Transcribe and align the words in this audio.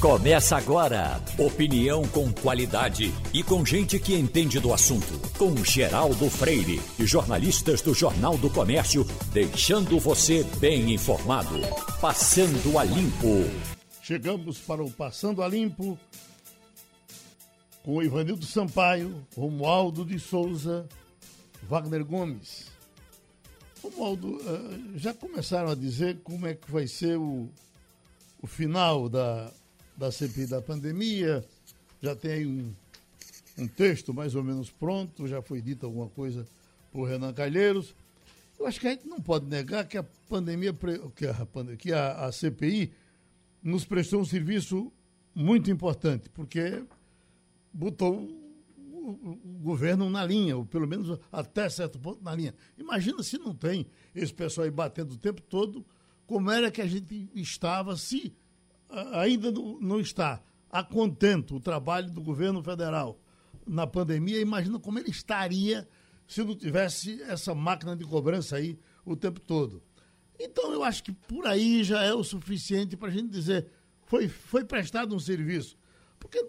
Começa 0.00 0.56
agora. 0.56 1.20
Opinião 1.36 2.06
com 2.06 2.32
qualidade 2.32 3.12
e 3.34 3.42
com 3.42 3.66
gente 3.66 3.98
que 3.98 4.14
entende 4.14 4.60
do 4.60 4.72
assunto. 4.72 5.18
Com 5.36 5.56
Geraldo 5.64 6.30
Freire 6.30 6.80
e 7.00 7.04
jornalistas 7.04 7.82
do 7.82 7.92
Jornal 7.92 8.38
do 8.38 8.48
Comércio, 8.48 9.04
deixando 9.32 9.98
você 9.98 10.44
bem 10.60 10.94
informado. 10.94 11.58
Passando 12.00 12.78
a 12.78 12.84
Limpo. 12.84 13.50
Chegamos 14.00 14.58
para 14.58 14.84
o 14.84 14.88
Passando 14.88 15.42
a 15.42 15.48
Limpo 15.48 15.98
com 17.82 18.00
Ivanildo 18.00 18.46
Sampaio, 18.46 19.26
Romualdo 19.36 20.04
de 20.04 20.20
Souza, 20.20 20.88
Wagner 21.64 22.04
Gomes. 22.04 22.66
Romualdo, 23.82 24.40
eh, 24.46 24.80
já 24.94 25.12
começaram 25.12 25.70
a 25.70 25.74
dizer 25.74 26.20
como 26.22 26.46
é 26.46 26.54
que 26.54 26.70
vai 26.70 26.86
ser 26.86 27.18
o, 27.18 27.48
o 28.40 28.46
final 28.46 29.08
da 29.08 29.50
da 29.98 30.12
CPI 30.12 30.46
da 30.46 30.62
pandemia, 30.62 31.44
já 32.00 32.14
tem 32.14 32.46
um, 32.46 32.72
um 33.58 33.66
texto 33.66 34.14
mais 34.14 34.36
ou 34.36 34.44
menos 34.44 34.70
pronto, 34.70 35.26
já 35.26 35.42
foi 35.42 35.60
dito 35.60 35.84
alguma 35.84 36.08
coisa 36.08 36.46
por 36.92 37.04
Renan 37.04 37.32
Calheiros. 37.32 37.94
Eu 38.58 38.66
acho 38.66 38.78
que 38.78 38.86
a 38.86 38.90
gente 38.90 39.08
não 39.08 39.20
pode 39.20 39.46
negar 39.46 39.86
que 39.86 39.98
a 39.98 40.04
pandemia, 40.28 40.72
que 41.16 41.26
a, 41.26 41.76
que 41.76 41.92
a, 41.92 42.26
a 42.26 42.32
CPI 42.32 42.92
nos 43.60 43.84
prestou 43.84 44.20
um 44.20 44.24
serviço 44.24 44.92
muito 45.34 45.68
importante, 45.68 46.28
porque 46.30 46.84
botou 47.72 48.22
o, 48.76 49.38
governo 49.60 50.08
na 50.08 50.24
linha, 50.24 50.56
ou 50.56 50.64
pelo 50.64 50.86
menos 50.86 51.18
até 51.32 51.68
certo 51.68 51.98
ponto 51.98 52.22
na 52.22 52.34
linha. 52.34 52.54
Imagina 52.76 53.22
se 53.22 53.36
não 53.36 53.52
tem 53.52 53.86
esse 54.14 54.32
pessoal 54.32 54.64
aí 54.64 54.70
batendo 54.70 55.14
o 55.14 55.18
tempo 55.18 55.42
todo, 55.42 55.84
como 56.26 56.50
era 56.50 56.70
que 56.70 56.80
a 56.80 56.86
gente 56.86 57.28
estava 57.34 57.96
se 57.96 58.32
ainda 59.12 59.50
não 59.52 60.00
está 60.00 60.42
a 60.70 60.82
contento 60.82 61.56
o 61.56 61.60
trabalho 61.60 62.10
do 62.10 62.20
governo 62.20 62.62
federal 62.62 63.20
na 63.66 63.86
pandemia, 63.86 64.40
imagina 64.40 64.78
como 64.78 64.98
ele 64.98 65.10
estaria 65.10 65.86
se 66.26 66.42
não 66.42 66.54
tivesse 66.54 67.22
essa 67.22 67.54
máquina 67.54 67.96
de 67.96 68.04
cobrança 68.04 68.56
aí 68.56 68.78
o 69.04 69.16
tempo 69.16 69.40
todo. 69.40 69.82
Então, 70.38 70.72
eu 70.72 70.84
acho 70.84 71.02
que 71.02 71.12
por 71.12 71.46
aí 71.46 71.82
já 71.82 72.02
é 72.02 72.12
o 72.12 72.22
suficiente 72.22 72.96
para 72.96 73.08
a 73.08 73.10
gente 73.10 73.28
dizer 73.28 73.66
foi, 74.04 74.28
foi 74.28 74.64
prestado 74.64 75.14
um 75.14 75.18
serviço. 75.18 75.76
Porque 76.18 76.44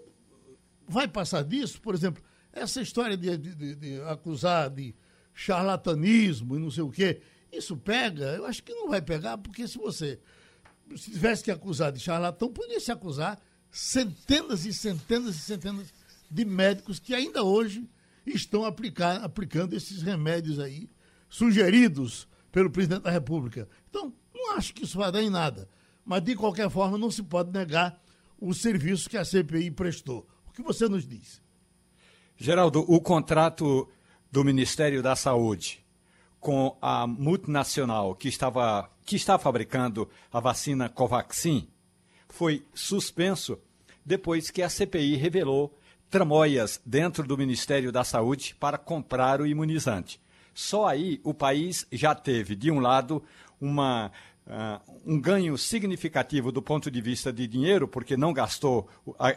vai 0.87 1.07
passar 1.07 1.43
disso, 1.43 1.81
por 1.81 1.93
exemplo, 1.93 2.23
essa 2.51 2.81
história 2.81 3.17
de, 3.17 3.37
de, 3.37 3.75
de 3.75 4.01
acusar 4.01 4.69
de 4.69 4.95
charlatanismo 5.33 6.55
e 6.55 6.59
não 6.59 6.71
sei 6.71 6.83
o 6.83 6.89
quê, 6.89 7.21
isso 7.51 7.77
pega? 7.77 8.35
Eu 8.35 8.45
acho 8.45 8.63
que 8.63 8.73
não 8.73 8.89
vai 8.89 9.01
pegar, 9.01 9.37
porque 9.37 9.67
se 9.67 9.77
você 9.77 10.19
se 10.97 11.11
tivesse 11.11 11.43
que 11.43 11.51
acusar 11.51 11.91
de 11.91 11.99
charlatão, 11.99 12.51
poderia 12.51 12.79
se 12.79 12.91
acusar 12.91 13.39
centenas 13.71 14.65
e 14.65 14.73
centenas 14.73 15.35
e 15.35 15.39
centenas 15.39 15.93
de 16.29 16.45
médicos 16.45 16.99
que 16.99 17.13
ainda 17.13 17.43
hoje 17.43 17.87
estão 18.25 18.65
aplicar, 18.65 19.23
aplicando 19.23 19.75
esses 19.75 20.01
remédios 20.01 20.59
aí, 20.59 20.89
sugeridos 21.29 22.27
pelo 22.51 22.69
presidente 22.69 23.03
da 23.03 23.11
República. 23.11 23.67
Então, 23.89 24.13
não 24.33 24.53
acho 24.53 24.73
que 24.73 24.83
isso 24.83 24.97
vai 24.97 25.11
dar 25.11 25.21
em 25.21 25.29
nada. 25.29 25.67
Mas, 26.05 26.23
de 26.23 26.35
qualquer 26.35 26.69
forma, 26.69 26.97
não 26.97 27.11
se 27.11 27.21
pode 27.23 27.51
negar 27.51 28.01
o 28.39 28.53
serviço 28.53 29.09
que 29.09 29.17
a 29.17 29.25
CPI 29.25 29.71
prestou. 29.71 30.27
O 30.47 30.51
que 30.51 30.61
você 30.61 30.87
nos 30.87 31.07
diz? 31.07 31.41
Geraldo, 32.37 32.83
o 32.87 32.99
contrato 33.01 33.87
do 34.31 34.43
Ministério 34.43 35.03
da 35.03 35.15
Saúde 35.15 35.83
com 36.39 36.77
a 36.81 37.05
multinacional 37.05 38.15
que 38.15 38.29
estava 38.29 38.89
que 39.09 39.15
está 39.15 39.39
fabricando 39.39 40.07
a 40.31 40.39
vacina 40.39 40.87
Covaxin 40.87 41.67
foi 42.27 42.63
suspenso 42.75 43.57
depois 44.05 44.51
que 44.51 44.61
a 44.61 44.69
CPI 44.69 45.15
revelou 45.15 45.75
tramóias 46.11 46.79
dentro 46.85 47.25
do 47.25 47.35
Ministério 47.35 47.91
da 47.91 48.03
Saúde 48.03 48.55
para 48.59 48.77
comprar 48.77 49.41
o 49.41 49.47
imunizante. 49.47 50.21
Só 50.53 50.87
aí 50.87 51.19
o 51.23 51.33
país 51.33 51.87
já 51.91 52.13
teve, 52.13 52.55
de 52.55 52.69
um 52.69 52.79
lado, 52.79 53.23
uma 53.59 54.11
Uh, 54.49 54.99
um 55.05 55.21
ganho 55.21 55.55
significativo 55.59 56.51
do 56.51 56.59
ponto 56.59 56.89
de 56.89 56.99
vista 56.99 57.31
de 57.31 57.45
dinheiro, 57.45 57.87
porque 57.87 58.17
não 58.17 58.33
gastou, 58.33 58.89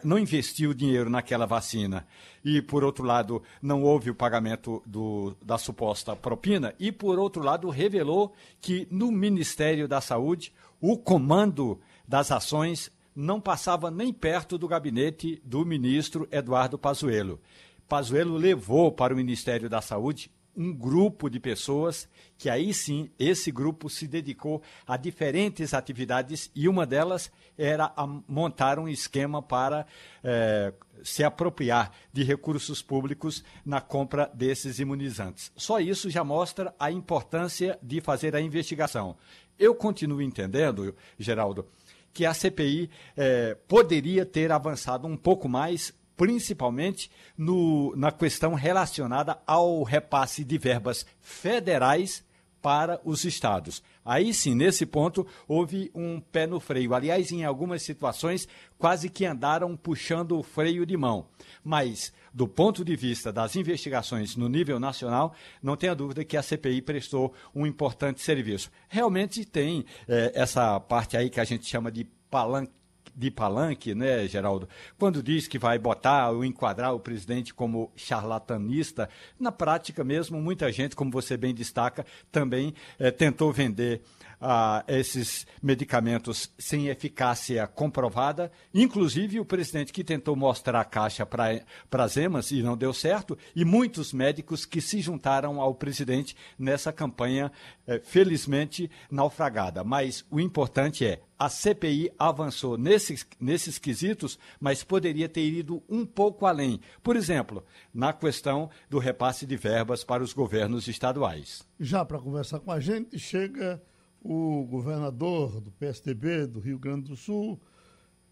não 0.02 0.18
investiu 0.18 0.72
dinheiro 0.72 1.10
naquela 1.10 1.44
vacina, 1.44 2.06
e 2.42 2.62
por 2.62 2.82
outro 2.82 3.04
lado, 3.04 3.42
não 3.60 3.82
houve 3.82 4.08
o 4.08 4.14
pagamento 4.14 4.82
do, 4.86 5.36
da 5.42 5.58
suposta 5.58 6.16
propina, 6.16 6.74
e 6.80 6.90
por 6.90 7.18
outro 7.18 7.42
lado, 7.42 7.68
revelou 7.68 8.32
que 8.58 8.88
no 8.90 9.12
Ministério 9.12 9.86
da 9.86 10.00
Saúde, 10.00 10.50
o 10.80 10.96
comando 10.96 11.78
das 12.08 12.32
ações 12.32 12.90
não 13.14 13.38
passava 13.38 13.90
nem 13.90 14.14
perto 14.14 14.56
do 14.56 14.66
gabinete 14.66 15.42
do 15.44 15.62
ministro 15.66 16.26
Eduardo 16.32 16.78
Pazuello. 16.78 17.38
Pazuello 17.86 18.36
levou 18.36 18.90
para 18.90 19.12
o 19.12 19.16
Ministério 19.16 19.68
da 19.68 19.82
Saúde 19.82 20.30
um 20.56 20.72
grupo 20.72 21.30
de 21.30 21.40
pessoas 21.40 22.08
que 22.36 22.50
aí 22.50 22.74
sim 22.74 23.10
esse 23.18 23.50
grupo 23.50 23.88
se 23.88 24.06
dedicou 24.06 24.62
a 24.86 24.96
diferentes 24.96 25.72
atividades 25.72 26.50
e 26.54 26.68
uma 26.68 26.84
delas 26.84 27.30
era 27.56 27.92
montar 28.26 28.78
um 28.78 28.88
esquema 28.88 29.42
para 29.42 29.86
é, 30.22 30.72
se 31.02 31.22
apropriar 31.24 31.92
de 32.12 32.22
recursos 32.22 32.82
públicos 32.82 33.44
na 33.64 33.80
compra 33.80 34.30
desses 34.34 34.78
imunizantes. 34.78 35.52
Só 35.56 35.80
isso 35.80 36.10
já 36.10 36.24
mostra 36.24 36.74
a 36.78 36.90
importância 36.90 37.78
de 37.82 38.00
fazer 38.00 38.34
a 38.34 38.40
investigação. 38.40 39.16
Eu 39.58 39.74
continuo 39.74 40.20
entendendo, 40.20 40.94
Geraldo, 41.18 41.66
que 42.12 42.26
a 42.26 42.34
CPI 42.34 42.90
é, 43.16 43.56
poderia 43.66 44.26
ter 44.26 44.52
avançado 44.52 45.06
um 45.06 45.16
pouco 45.16 45.48
mais 45.48 45.94
principalmente 46.16 47.10
no, 47.36 47.94
na 47.96 48.12
questão 48.12 48.54
relacionada 48.54 49.38
ao 49.46 49.82
repasse 49.82 50.44
de 50.44 50.58
verbas 50.58 51.06
federais 51.20 52.24
para 52.62 53.00
os 53.04 53.24
estados. 53.24 53.82
Aí 54.04 54.32
sim, 54.32 54.54
nesse 54.54 54.86
ponto, 54.86 55.26
houve 55.48 55.90
um 55.94 56.20
pé 56.20 56.46
no 56.46 56.60
freio. 56.60 56.94
Aliás, 56.94 57.32
em 57.32 57.44
algumas 57.44 57.82
situações, 57.82 58.48
quase 58.78 59.08
que 59.08 59.26
andaram 59.26 59.76
puxando 59.76 60.38
o 60.38 60.42
freio 60.42 60.86
de 60.86 60.96
mão. 60.96 61.26
Mas, 61.62 62.12
do 62.32 62.46
ponto 62.46 62.84
de 62.84 62.94
vista 62.94 63.32
das 63.32 63.56
investigações 63.56 64.36
no 64.36 64.48
nível 64.48 64.78
nacional, 64.78 65.34
não 65.60 65.76
tenha 65.76 65.94
dúvida 65.94 66.24
que 66.24 66.36
a 66.36 66.42
CPI 66.42 66.82
prestou 66.82 67.34
um 67.52 67.66
importante 67.66 68.20
serviço. 68.20 68.70
Realmente 68.88 69.44
tem 69.44 69.84
é, 70.08 70.32
essa 70.34 70.78
parte 70.78 71.16
aí 71.16 71.28
que 71.28 71.40
a 71.40 71.44
gente 71.44 71.66
chama 71.66 71.90
de 71.90 72.04
palanque 72.30 72.72
de 73.14 73.30
palanque, 73.30 73.94
né, 73.94 74.26
Geraldo? 74.26 74.68
Quando 74.98 75.22
diz 75.22 75.46
que 75.46 75.58
vai 75.58 75.78
botar 75.78 76.30
ou 76.30 76.44
enquadrar 76.44 76.94
o 76.94 77.00
presidente 77.00 77.52
como 77.52 77.92
charlatanista, 77.94 79.08
na 79.38 79.52
prática 79.52 80.02
mesmo, 80.02 80.40
muita 80.40 80.70
gente, 80.72 80.96
como 80.96 81.10
você 81.10 81.36
bem 81.36 81.54
destaca, 81.54 82.06
também 82.30 82.74
eh, 82.98 83.10
tentou 83.10 83.52
vender 83.52 84.02
ah, 84.42 84.84
esses 84.88 85.46
medicamentos 85.62 86.52
sem 86.58 86.88
eficácia 86.88 87.66
comprovada. 87.66 88.50
Inclusive, 88.74 89.38
o 89.38 89.44
presidente 89.44 89.92
que 89.92 90.02
tentou 90.02 90.34
mostrar 90.34 90.80
a 90.80 90.84
caixa 90.84 91.24
para 91.24 91.64
as 91.92 92.16
EMAs 92.16 92.50
e 92.50 92.62
não 92.62 92.76
deu 92.76 92.92
certo, 92.92 93.38
e 93.54 93.64
muitos 93.64 94.12
médicos 94.12 94.66
que 94.66 94.80
se 94.80 95.00
juntaram 95.00 95.60
ao 95.60 95.74
presidente 95.74 96.36
nessa 96.58 96.92
campanha, 96.92 97.52
eh, 97.86 98.00
felizmente 98.04 98.90
naufragada. 99.10 99.84
Mas 99.84 100.24
o 100.30 100.40
importante 100.40 101.06
é 101.06 101.20
a 101.42 101.48
CPI 101.48 102.12
avançou 102.16 102.78
nesses, 102.78 103.26
nesses 103.40 103.76
quesitos, 103.76 104.38
mas 104.60 104.84
poderia 104.84 105.28
ter 105.28 105.44
ido 105.44 105.82
um 105.88 106.06
pouco 106.06 106.46
além. 106.46 106.80
Por 107.02 107.16
exemplo, 107.16 107.64
na 107.92 108.12
questão 108.12 108.70
do 108.88 109.00
repasse 109.00 109.44
de 109.44 109.56
verbas 109.56 110.04
para 110.04 110.22
os 110.22 110.32
governos 110.32 110.86
estaduais. 110.86 111.66
Já 111.80 112.04
para 112.04 112.20
conversar 112.20 112.60
com 112.60 112.70
a 112.70 112.78
gente, 112.78 113.18
chega 113.18 113.82
o 114.22 114.64
governador 114.64 115.60
do 115.60 115.70
PSDB 115.72 116.46
do 116.46 116.60
Rio 116.60 116.78
Grande 116.78 117.08
do 117.08 117.16
Sul, 117.16 117.60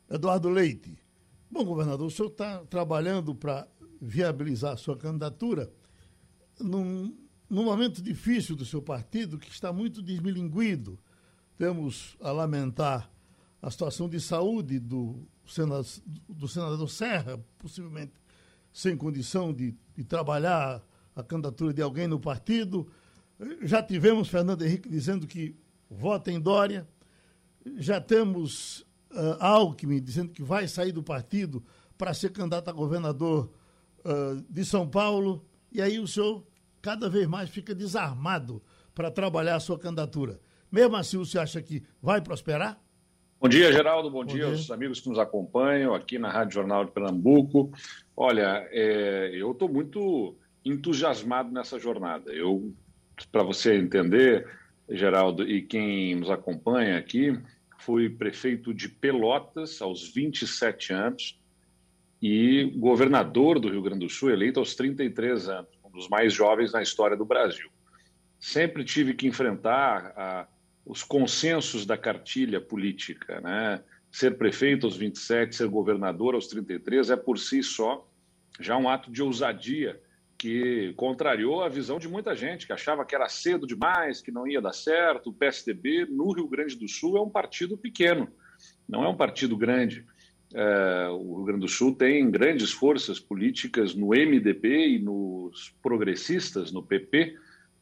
Eduardo 0.09 0.49
Leite. 0.49 0.99
Bom, 1.51 1.65
governador, 1.65 2.07
o 2.07 2.11
senhor 2.11 2.29
está 2.29 2.59
trabalhando 2.67 3.35
para 3.35 3.67
viabilizar 4.01 4.73
a 4.75 4.77
sua 4.77 4.97
candidatura 4.97 5.71
num, 6.59 7.17
num 7.49 7.65
momento 7.65 8.01
difícil 8.01 8.55
do 8.55 8.65
seu 8.65 8.81
partido, 8.81 9.39
que 9.39 9.51
está 9.51 9.73
muito 9.73 10.01
desmilinguido 10.01 10.99
temos 11.61 12.17
a 12.23 12.33
lamentar 12.33 13.13
a 13.61 13.71
situação 13.71 14.09
de 14.09 14.19
saúde 14.19 14.79
do 14.79 15.29
senador, 15.47 15.85
do 16.27 16.49
senador 16.49 16.89
Serra, 16.89 17.39
possivelmente 17.59 18.15
sem 18.73 18.97
condição 18.97 19.53
de, 19.53 19.77
de 19.95 20.03
trabalhar 20.03 20.83
a 21.15 21.23
candidatura 21.23 21.75
de 21.75 21.83
alguém 21.83 22.09
no 22.09 22.19
partido. 22.19 22.91
Já 23.61 23.83
tivemos 23.83 24.31
Fernando 24.31 24.65
Henrique 24.65 24.89
dizendo 24.89 25.27
que 25.27 25.55
vota 25.91 26.31
em 26.31 26.41
Dória. 26.41 26.87
Já 27.77 28.01
temos 28.01 28.81
uh, 29.11 29.37
Alckmin 29.41 30.01
dizendo 30.01 30.31
que 30.31 30.43
vai 30.43 30.69
sair 30.69 30.93
do 30.93 31.03
partido 31.03 31.63
para 31.99 32.15
ser 32.15 32.31
candidato 32.31 32.69
a 32.71 32.73
governador 32.73 33.51
uh, 34.05 34.41
de 34.49 34.65
São 34.65 34.89
Paulo. 34.89 35.45
E 35.73 35.83
aí 35.83 35.99
o 35.99 36.07
senhor 36.07 36.47
cada 36.81 37.09
vez 37.09 37.27
mais 37.27 37.51
fica 37.51 37.75
desarmado 37.75 38.63
para 38.95 39.11
trabalhar 39.11 39.57
a 39.57 39.61
sua 39.61 39.79
candidatura. 39.79 40.41
Mesmo 40.71 40.97
assim, 40.97 41.19
você 41.19 41.39
acha 41.39 41.61
que 41.61 41.83
vai 42.01 42.21
prosperar? 42.21 42.81
Bom 43.41 43.49
dia, 43.49 43.73
Geraldo. 43.73 44.11
Bom, 44.11 44.21
Bom 44.21 44.25
dia, 44.27 44.45
dia 44.45 44.47
aos 44.47 44.71
amigos 44.71 45.01
que 45.01 45.09
nos 45.09 45.19
acompanham 45.19 45.95
aqui 45.95 46.19
na 46.19 46.31
Rádio 46.31 46.55
Jornal 46.55 46.85
de 46.85 46.93
Pernambuco. 46.93 47.73
Olha, 48.17 48.69
é, 48.71 49.31
eu 49.35 49.53
estou 49.53 49.69
muito 49.69 50.37
entusiasmado 50.65 51.51
nessa 51.51 51.79
jornada. 51.79 52.31
Eu, 52.33 52.73
para 53.33 53.43
você 53.43 53.77
entender, 53.77 54.47
Geraldo, 54.91 55.49
e 55.49 55.63
quem 55.63 56.15
nos 56.15 56.31
acompanha 56.31 56.99
aqui, 56.99 57.39
fui 57.79 58.11
prefeito 58.11 58.75
de 58.75 58.89
Pelotas 58.89 59.81
aos 59.81 60.09
27 60.09 60.93
anos 60.93 61.39
e 62.21 62.65
governador 62.77 63.59
do 63.59 63.71
Rio 63.71 63.83
Grande 63.83 64.07
do 64.07 64.11
Sul, 64.11 64.31
eleito 64.31 64.61
aos 64.61 64.75
33 64.75 65.49
anos, 65.49 65.71
um 65.85 65.91
dos 65.91 66.09
mais 66.09 66.35
jovens 66.35 66.73
na 66.73 66.83
história 66.83 67.17
do 67.17 67.25
Brasil. 67.25 67.71
Sempre 68.39 68.85
tive 68.85 69.15
que 69.15 69.27
enfrentar 69.27 70.13
a 70.17 70.47
os 70.85 71.03
consensos 71.03 71.87
da 71.87 71.97
cartilha 71.97 72.61
política. 72.61 73.41
Né? 73.41 73.83
Ser 74.11 74.37
prefeito 74.37 74.87
aos 74.87 74.97
27, 74.97 75.55
ser 75.55 75.69
governador 75.69 76.35
aos 76.35 76.49
33 76.49 77.11
é 77.11 77.17
por 77.17 77.39
si 77.39 77.63
só 77.63 78.07
já 78.59 78.77
um 78.77 78.89
ato 78.89 79.11
de 79.11 79.23
ousadia 79.23 80.01
que 80.41 80.95
contrariou 80.97 81.63
a 81.63 81.69
visão 81.69 81.99
de 81.99 82.09
muita 82.09 82.35
gente, 82.35 82.67
que 82.67 82.73
achava 82.73 83.05
que 83.05 83.15
era 83.15 83.29
cedo 83.29 83.67
demais, 83.67 84.23
que 84.23 84.33
não 84.33 84.49
ia 84.49 84.59
dar 84.59 84.73
certo. 84.73 85.29
O 85.29 85.35
PSDB 85.35 86.07
no 86.07 86.33
Rio 86.33 86.49
Grande 86.49 86.77
do 86.77 86.89
Sul 86.89 87.19
é 87.19 87.21
um 87.21 87.29
partido 87.29 87.77
pequeno, 87.77 88.27
não 88.89 89.05
é 89.05 89.09
um 89.11 89.15
partido 89.15 89.55
grande. 89.55 90.03
É, 90.55 91.09
o 91.11 91.37
Rio 91.37 91.45
Grande 91.45 91.61
do 91.61 91.69
Sul 91.69 91.95
tem 91.95 92.31
grandes 92.31 92.73
forças 92.73 93.21
políticas 93.21 93.95
no 93.95 94.15
MDB 94.15 94.97
e 94.97 94.99
nos 94.99 95.77
progressistas, 95.83 96.73
no 96.73 96.83
PP, 96.83 97.37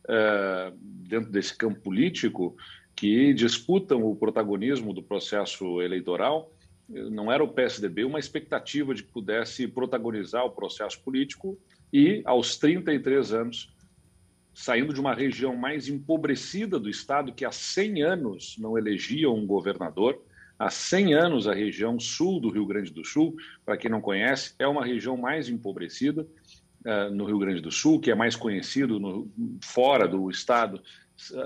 é, 0.08 0.72
dentro 0.75 1.31
desse 1.31 1.56
campo 1.56 1.78
político, 1.78 2.56
que 2.96 3.32
disputam 3.34 4.02
o 4.02 4.16
protagonismo 4.16 4.93
do 4.93 5.00
processo 5.00 5.81
eleitoral. 5.81 6.52
Não 6.88 7.31
era 7.31 7.44
o 7.44 7.52
PSDB 7.52 8.05
uma 8.05 8.19
expectativa 8.19 8.93
de 8.93 9.05
que 9.05 9.12
pudesse 9.12 9.69
protagonizar 9.69 10.44
o 10.44 10.50
processo 10.50 11.00
político 11.05 11.56
e, 11.93 12.23
aos 12.25 12.56
33 12.56 13.32
anos, 13.32 13.73
saindo 14.55 14.93
de 14.93 15.00
uma 15.00 15.14
região 15.14 15.56
mais 15.56 15.88
empobrecida 15.88 16.79
do 16.79 16.88
Estado, 16.90 17.32
que 17.32 17.44
há 17.44 17.52
100 17.52 18.02
anos 18.02 18.56
não 18.58 18.76
elegia 18.76 19.31
um 19.31 19.46
governador, 19.46 20.20
há 20.58 20.69
100 20.69 21.14
anos 21.14 21.46
a 21.46 21.55
região 21.55 21.99
sul 22.00 22.40
do 22.40 22.50
Rio 22.50 22.67
Grande 22.67 22.93
do 22.93 23.05
Sul, 23.05 23.37
para 23.64 23.76
quem 23.76 23.90
não 23.90 24.00
conhece, 24.00 24.55
é 24.58 24.67
uma 24.67 24.85
região 24.85 25.17
mais 25.17 25.49
empobrecida 25.49 26.26
uh, 26.85 27.14
no 27.14 27.25
Rio 27.25 27.38
Grande 27.38 27.61
do 27.61 27.70
Sul, 27.70 28.00
que 28.00 28.11
é 28.11 28.14
mais 28.14 28.34
conhecido 28.34 28.99
no, 28.99 29.31
fora 29.62 30.08
do 30.08 30.29
Estado 30.31 30.82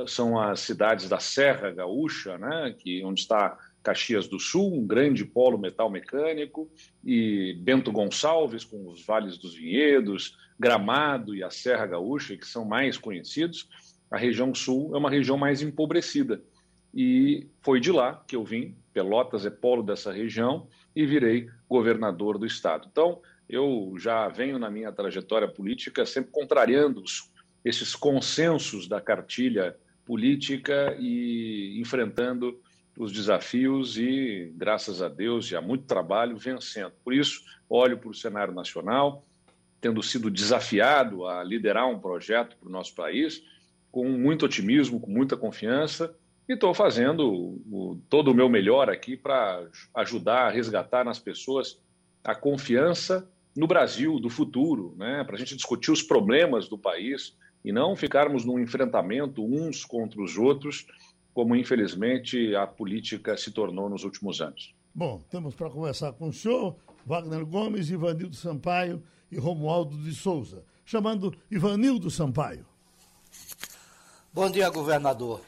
são 0.06 0.38
as 0.38 0.60
cidades 0.60 1.08
da 1.08 1.18
Serra 1.18 1.70
Gaúcha, 1.70 2.36
né, 2.36 2.74
que, 2.78 3.02
onde 3.04 3.20
está 3.20 3.58
Caxias 3.82 4.28
do 4.28 4.38
Sul, 4.38 4.72
um 4.74 4.86
grande 4.86 5.24
polo 5.24 5.58
metal 5.58 5.90
mecânico, 5.90 6.70
e 7.04 7.54
Bento 7.60 7.90
Gonçalves, 7.90 8.64
com 8.64 8.88
os 8.88 9.04
Vales 9.04 9.36
dos 9.36 9.54
Vinhedos, 9.54 10.36
Gramado 10.58 11.34
e 11.34 11.42
a 11.42 11.50
Serra 11.50 11.86
Gaúcha, 11.86 12.36
que 12.36 12.46
são 12.46 12.64
mais 12.64 12.96
conhecidos. 12.96 13.68
A 14.10 14.16
região 14.16 14.54
sul 14.54 14.94
é 14.94 14.98
uma 14.98 15.10
região 15.10 15.36
mais 15.36 15.62
empobrecida. 15.62 16.42
E 16.94 17.48
foi 17.62 17.80
de 17.80 17.90
lá 17.90 18.22
que 18.28 18.36
eu 18.36 18.44
vim, 18.44 18.76
Pelotas 18.92 19.46
é 19.46 19.50
polo 19.50 19.82
dessa 19.82 20.12
região, 20.12 20.68
e 20.94 21.06
virei 21.06 21.48
governador 21.68 22.38
do 22.38 22.46
estado. 22.46 22.86
Então, 22.90 23.20
eu 23.48 23.94
já 23.98 24.28
venho 24.28 24.58
na 24.58 24.70
minha 24.70 24.92
trajetória 24.92 25.48
política 25.48 26.06
sempre 26.06 26.30
contrariando 26.30 27.02
esses 27.64 27.94
consensos 27.94 28.86
da 28.86 29.00
cartilha 29.00 29.76
política 30.04 30.96
e 30.98 31.80
enfrentando 31.80 32.60
os 32.98 33.12
desafios 33.12 33.96
e, 33.96 34.52
graças 34.56 35.00
a 35.00 35.08
Deus, 35.08 35.50
e 35.50 35.56
há 35.56 35.60
muito 35.60 35.84
trabalho, 35.84 36.36
vencendo. 36.36 36.92
Por 37.04 37.14
isso, 37.14 37.42
olho 37.68 37.98
para 37.98 38.10
o 38.10 38.14
cenário 38.14 38.54
nacional, 38.54 39.24
tendo 39.80 40.02
sido 40.02 40.30
desafiado 40.30 41.26
a 41.26 41.42
liderar 41.42 41.88
um 41.88 41.98
projeto 41.98 42.56
para 42.56 42.68
o 42.68 42.72
nosso 42.72 42.94
país, 42.94 43.42
com 43.90 44.08
muito 44.08 44.46
otimismo, 44.46 45.00
com 45.00 45.10
muita 45.10 45.36
confiança, 45.36 46.14
e 46.48 46.54
estou 46.54 46.74
fazendo 46.74 47.28
o, 47.28 48.00
todo 48.08 48.30
o 48.30 48.34
meu 48.34 48.48
melhor 48.48 48.90
aqui 48.90 49.16
para 49.16 49.66
ajudar 49.94 50.46
a 50.46 50.50
resgatar 50.50 51.04
nas 51.04 51.18
pessoas 51.18 51.80
a 52.24 52.34
confiança 52.34 53.28
no 53.56 53.66
Brasil 53.66 54.18
do 54.18 54.30
futuro, 54.30 54.94
né? 54.96 55.24
para 55.24 55.36
a 55.36 55.38
gente 55.38 55.56
discutir 55.56 55.90
os 55.90 56.02
problemas 56.02 56.68
do 56.68 56.78
país, 56.78 57.36
e 57.64 57.70
não 57.70 57.94
ficarmos 57.94 58.44
num 58.44 58.58
enfrentamento 58.58 59.44
uns 59.44 59.84
contra 59.84 60.20
os 60.20 60.36
outros, 60.36 60.86
como 61.34 61.56
infelizmente 61.56 62.54
a 62.54 62.66
política 62.66 63.36
se 63.36 63.50
tornou 63.50 63.88
nos 63.88 64.04
últimos 64.04 64.40
anos. 64.40 64.74
Bom, 64.94 65.22
temos 65.30 65.54
para 65.54 65.70
conversar 65.70 66.12
com 66.12 66.28
o 66.28 66.32
senhor 66.32 66.76
Wagner 67.06 67.44
Gomes, 67.46 67.90
Ivanildo 67.90 68.36
Sampaio 68.36 69.02
e 69.30 69.38
Romualdo 69.38 69.96
de 69.96 70.14
Souza. 70.14 70.64
Chamando 70.84 71.34
Ivanildo 71.50 72.10
Sampaio. 72.10 72.66
Bom 74.32 74.50
dia, 74.50 74.68
governador. 74.68 75.40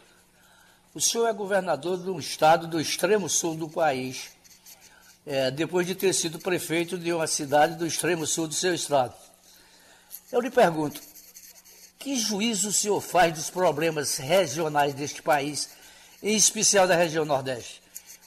O 0.95 1.01
senhor 1.01 1.27
é 1.27 1.33
governador 1.33 2.03
de 2.03 2.09
um 2.09 2.19
estado 2.19 2.67
do 2.67 2.81
extremo 2.81 3.29
sul 3.29 3.57
do 3.57 3.69
país, 3.69 4.31
é, 5.27 5.51
depois 5.51 5.87
de 5.87 5.95
ter 5.95 6.13
sido 6.13 6.39
prefeito 6.39 6.97
de 6.97 7.13
uma 7.13 7.27
cidade 7.27 7.77
do 7.77 7.87
extremo 7.87 8.27
sul 8.27 8.47
do 8.47 8.55
seu 8.55 8.73
estado. 8.75 9.15
Eu 10.31 10.41
lhe 10.41 10.51
pergunto, 10.51 11.01
que 11.99 12.17
juízo 12.17 12.69
o 12.69 12.73
senhor 12.73 13.01
faz 13.01 13.33
dos 13.33 13.51
problemas 13.51 14.19
regionais 14.19 14.93
deste 14.93 15.23
país, 15.23 15.71
em 16.25 16.35
especial 16.35 16.89
da 16.89 16.97
região 16.97 17.25
Nordeste? 17.27 17.83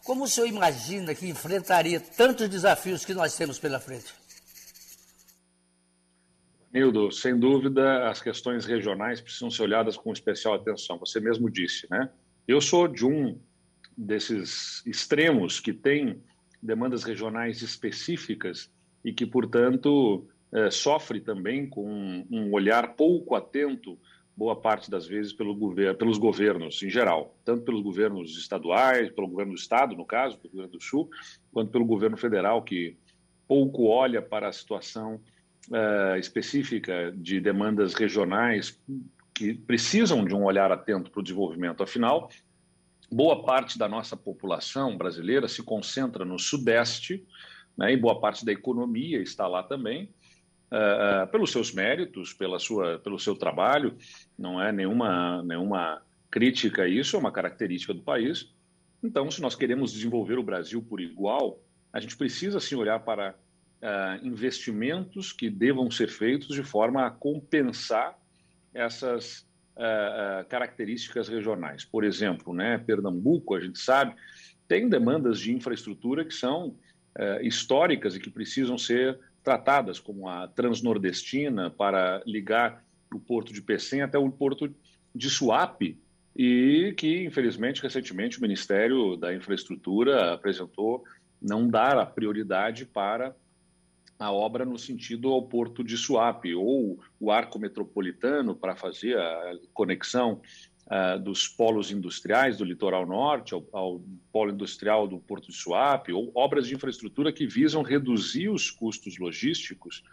Como 0.06 0.24
o 0.24 0.28
senhor 0.28 0.48
imagina 0.48 1.16
que 1.16 1.28
enfrentaria 1.28 2.00
tantos 2.00 2.48
desafios 2.48 3.04
que 3.04 3.14
nós 3.14 3.36
temos 3.36 3.58
pela 3.58 3.80
frente? 3.80 4.14
Nildo, 6.72 7.12
sem 7.12 7.38
dúvida, 7.38 8.08
as 8.08 8.22
questões 8.22 8.66
regionais 8.66 9.20
precisam 9.20 9.50
ser 9.50 9.64
olhadas 9.64 9.98
com 9.98 10.14
especial 10.14 10.54
atenção. 10.54 11.00
Você 11.00 11.20
mesmo 11.20 11.50
disse, 11.50 11.88
né? 11.90 12.10
Eu 12.48 12.62
sou 12.62 12.88
de 12.88 13.04
um 13.04 13.40
desses 13.98 14.86
extremos 14.86 15.60
que 15.60 15.74
tem 15.74 16.22
demandas 16.62 17.04
regionais 17.04 17.64
específicas 17.64 18.70
e 19.04 19.12
que, 19.12 19.26
portanto, 19.26 20.28
é, 20.54 20.70
sofre 20.70 21.20
também 21.20 21.68
com 21.68 22.26
um 22.30 22.54
olhar 22.54 22.96
pouco 22.96 23.34
atento, 23.36 23.98
boa 24.38 24.56
parte 24.56 24.92
das 24.92 25.08
vezes, 25.08 25.34
pelo 25.34 25.58
pelos 25.96 26.20
governos 26.20 26.84
em 26.84 26.90
geral, 26.90 27.36
tanto 27.44 27.64
pelos 27.64 27.82
governos 27.82 28.38
estaduais, 28.38 29.10
pelo 29.10 29.28
governo 29.28 29.54
do 29.54 29.58
Estado, 29.58 29.96
no 29.96 30.06
caso, 30.06 30.38
do 30.38 30.48
Rio 30.48 30.58
Grande 30.58 30.74
do 30.74 30.84
Sul, 30.84 31.10
quanto 31.52 31.72
pelo 31.72 31.84
governo 31.84 32.16
federal, 32.16 32.62
que 32.62 32.96
pouco 33.48 33.88
olha 33.88 34.22
para 34.22 34.48
a 34.48 34.54
situação 34.54 35.20
é, 35.74 36.20
específica 36.20 37.12
de 37.18 37.42
demandas 37.42 37.96
regionais 37.96 38.80
que 39.34 39.56
precisam 39.56 40.24
de 40.24 40.36
um 40.36 40.44
olhar 40.44 40.72
atento 40.72 41.10
para 41.10 41.20
o 41.20 41.24
desenvolvimento. 41.24 41.82
Afinal, 41.82 42.30
boa 43.12 43.44
parte 43.44 43.80
da 43.80 43.90
nossa 43.90 44.16
população 44.16 44.96
brasileira 44.96 45.48
se 45.48 45.64
concentra 45.64 46.24
no 46.24 46.38
Sudeste, 46.38 47.26
né, 47.76 47.92
e 47.92 47.98
boa 47.98 48.20
parte 48.20 48.46
da 48.46 48.52
economia 48.52 49.20
está 49.20 49.48
lá 49.48 49.64
também, 49.64 50.10
uh, 50.72 51.28
pelos 51.32 51.52
seus 51.52 51.74
méritos, 51.74 52.34
pela 52.34 52.60
sua, 52.60 53.00
pelo 53.00 53.20
seu 53.20 53.36
trabalho, 53.36 53.98
não 54.38 54.62
é 54.62 54.72
nenhuma, 54.72 55.44
nenhuma 55.44 56.02
crítica 56.30 56.88
isso, 56.88 57.16
é 57.16 57.20
uma 57.20 57.32
característica 57.32 57.94
do 57.94 58.02
país. 58.02 58.54
Então, 59.04 59.30
se 59.30 59.42
nós 59.42 59.56
queremos 59.56 59.94
desenvolver 59.94 60.38
o 60.38 60.44
Brasil 60.44 60.82
por 60.82 61.00
igual, 61.00 61.60
a 61.94 62.00
gente 62.00 62.18
precisa 62.18 62.60
sim 62.60 62.76
olhar 62.76 63.00
para 63.00 63.32
uh, 63.32 64.26
investimentos 64.26 65.32
que 65.32 65.50
devam 65.50 65.90
ser 65.90 66.10
feitos 66.10 66.56
de 66.56 66.64
forma 66.64 67.06
a 67.06 67.12
compensar 67.12 68.18
essas 68.74 69.48
uh, 69.76 70.46
características 70.50 71.28
regionais. 71.28 71.86
Por 71.86 72.04
exemplo, 72.04 72.54
né, 72.54 72.78
Pernambuco, 72.78 73.56
a 73.56 73.60
gente 73.60 73.80
sabe, 73.80 74.16
tem 74.68 74.90
demandas 74.90 75.40
de 75.40 75.54
infraestrutura 75.54 76.26
que 76.26 76.34
são 76.34 76.76
históricas 77.42 78.16
e 78.16 78.20
que 78.20 78.30
precisam 78.30 78.78
ser 78.78 79.20
tratadas, 79.48 79.98
como 79.98 80.28
a 80.28 80.46
Transnordestina, 80.46 81.70
para 81.72 82.22
ligar 82.26 82.84
o 83.14 83.18
porto 83.18 83.54
de 83.54 83.62
Pecém 83.62 84.02
até 84.02 84.20
o 84.20 84.30
porto 84.30 84.76
de 85.16 85.30
Suape, 85.30 85.98
e 86.36 86.94
que, 86.98 87.24
infelizmente, 87.24 87.82
recentemente 87.82 88.40
o 88.40 88.42
Ministério 88.42 89.16
da 89.16 89.34
Infraestrutura 89.34 90.34
apresentou 90.34 91.06
não 91.42 91.66
dar 91.66 91.98
a 91.98 92.06
prioridade 92.06 92.86
para 92.86 93.34
a 94.20 94.34
obra 94.34 94.66
no 94.66 94.78
sentido 94.78 95.30
ao 95.30 95.44
porto 95.44 95.82
de 95.82 95.96
Suape, 95.96 96.54
ou 96.54 97.00
o 97.18 97.32
arco 97.32 97.58
metropolitano 97.58 98.54
para 98.54 98.76
fazer 98.76 99.18
a 99.18 99.54
conexão 99.74 100.42
uh, 100.88 101.20
dos 101.20 101.48
polos 101.48 101.92
industriais 101.92 102.58
do 102.58 102.64
litoral 102.64 103.06
norte 103.06 103.54
ao, 103.54 103.66
ao, 103.72 104.02
polo 104.32 104.52
industrial 104.52 105.08
do 105.08 105.20
Porto 105.20 105.48
de 105.48 105.56
Suape, 105.56 106.12
ou 106.12 106.32
obras 106.34 106.68
de 106.68 106.76
infraestrutura 106.76 107.32
que 107.32 107.46
visam 107.46 107.82
reduzir 107.82 108.50
os 108.50 108.72
custos 108.72 109.18
logísticos 109.18 110.04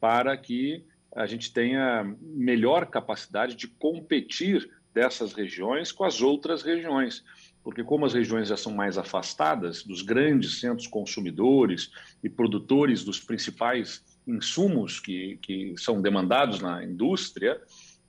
para 0.00 0.36
que 0.36 0.84
a 1.14 1.26
gente 1.26 1.52
tenha 1.52 2.04
melhor 2.22 2.86
capacidade 2.86 3.56
de 3.56 3.66
competir 3.66 4.70
dessas 4.94 5.32
regiões 5.32 5.92
com 5.92 6.04
as 6.04 6.20
outras 6.20 6.62
regiões. 6.62 7.24
porque 7.62 7.84
como 7.84 8.06
as 8.06 8.14
regiões 8.14 8.48
já 8.48 8.56
são 8.56 8.72
mais 8.72 8.96
afastadas 8.96 9.82
dos 9.82 10.00
grandes 10.00 10.60
centros 10.60 10.86
consumidores 10.86 11.90
e 12.24 12.28
produtores 12.28 13.04
dos 13.04 13.20
principais 13.20 14.02
insumos 14.26 14.98
que, 14.98 15.38
que 15.42 15.74
são 15.76 16.00
demandados 16.00 16.60
na 16.60 16.82
indústria, 16.82 17.60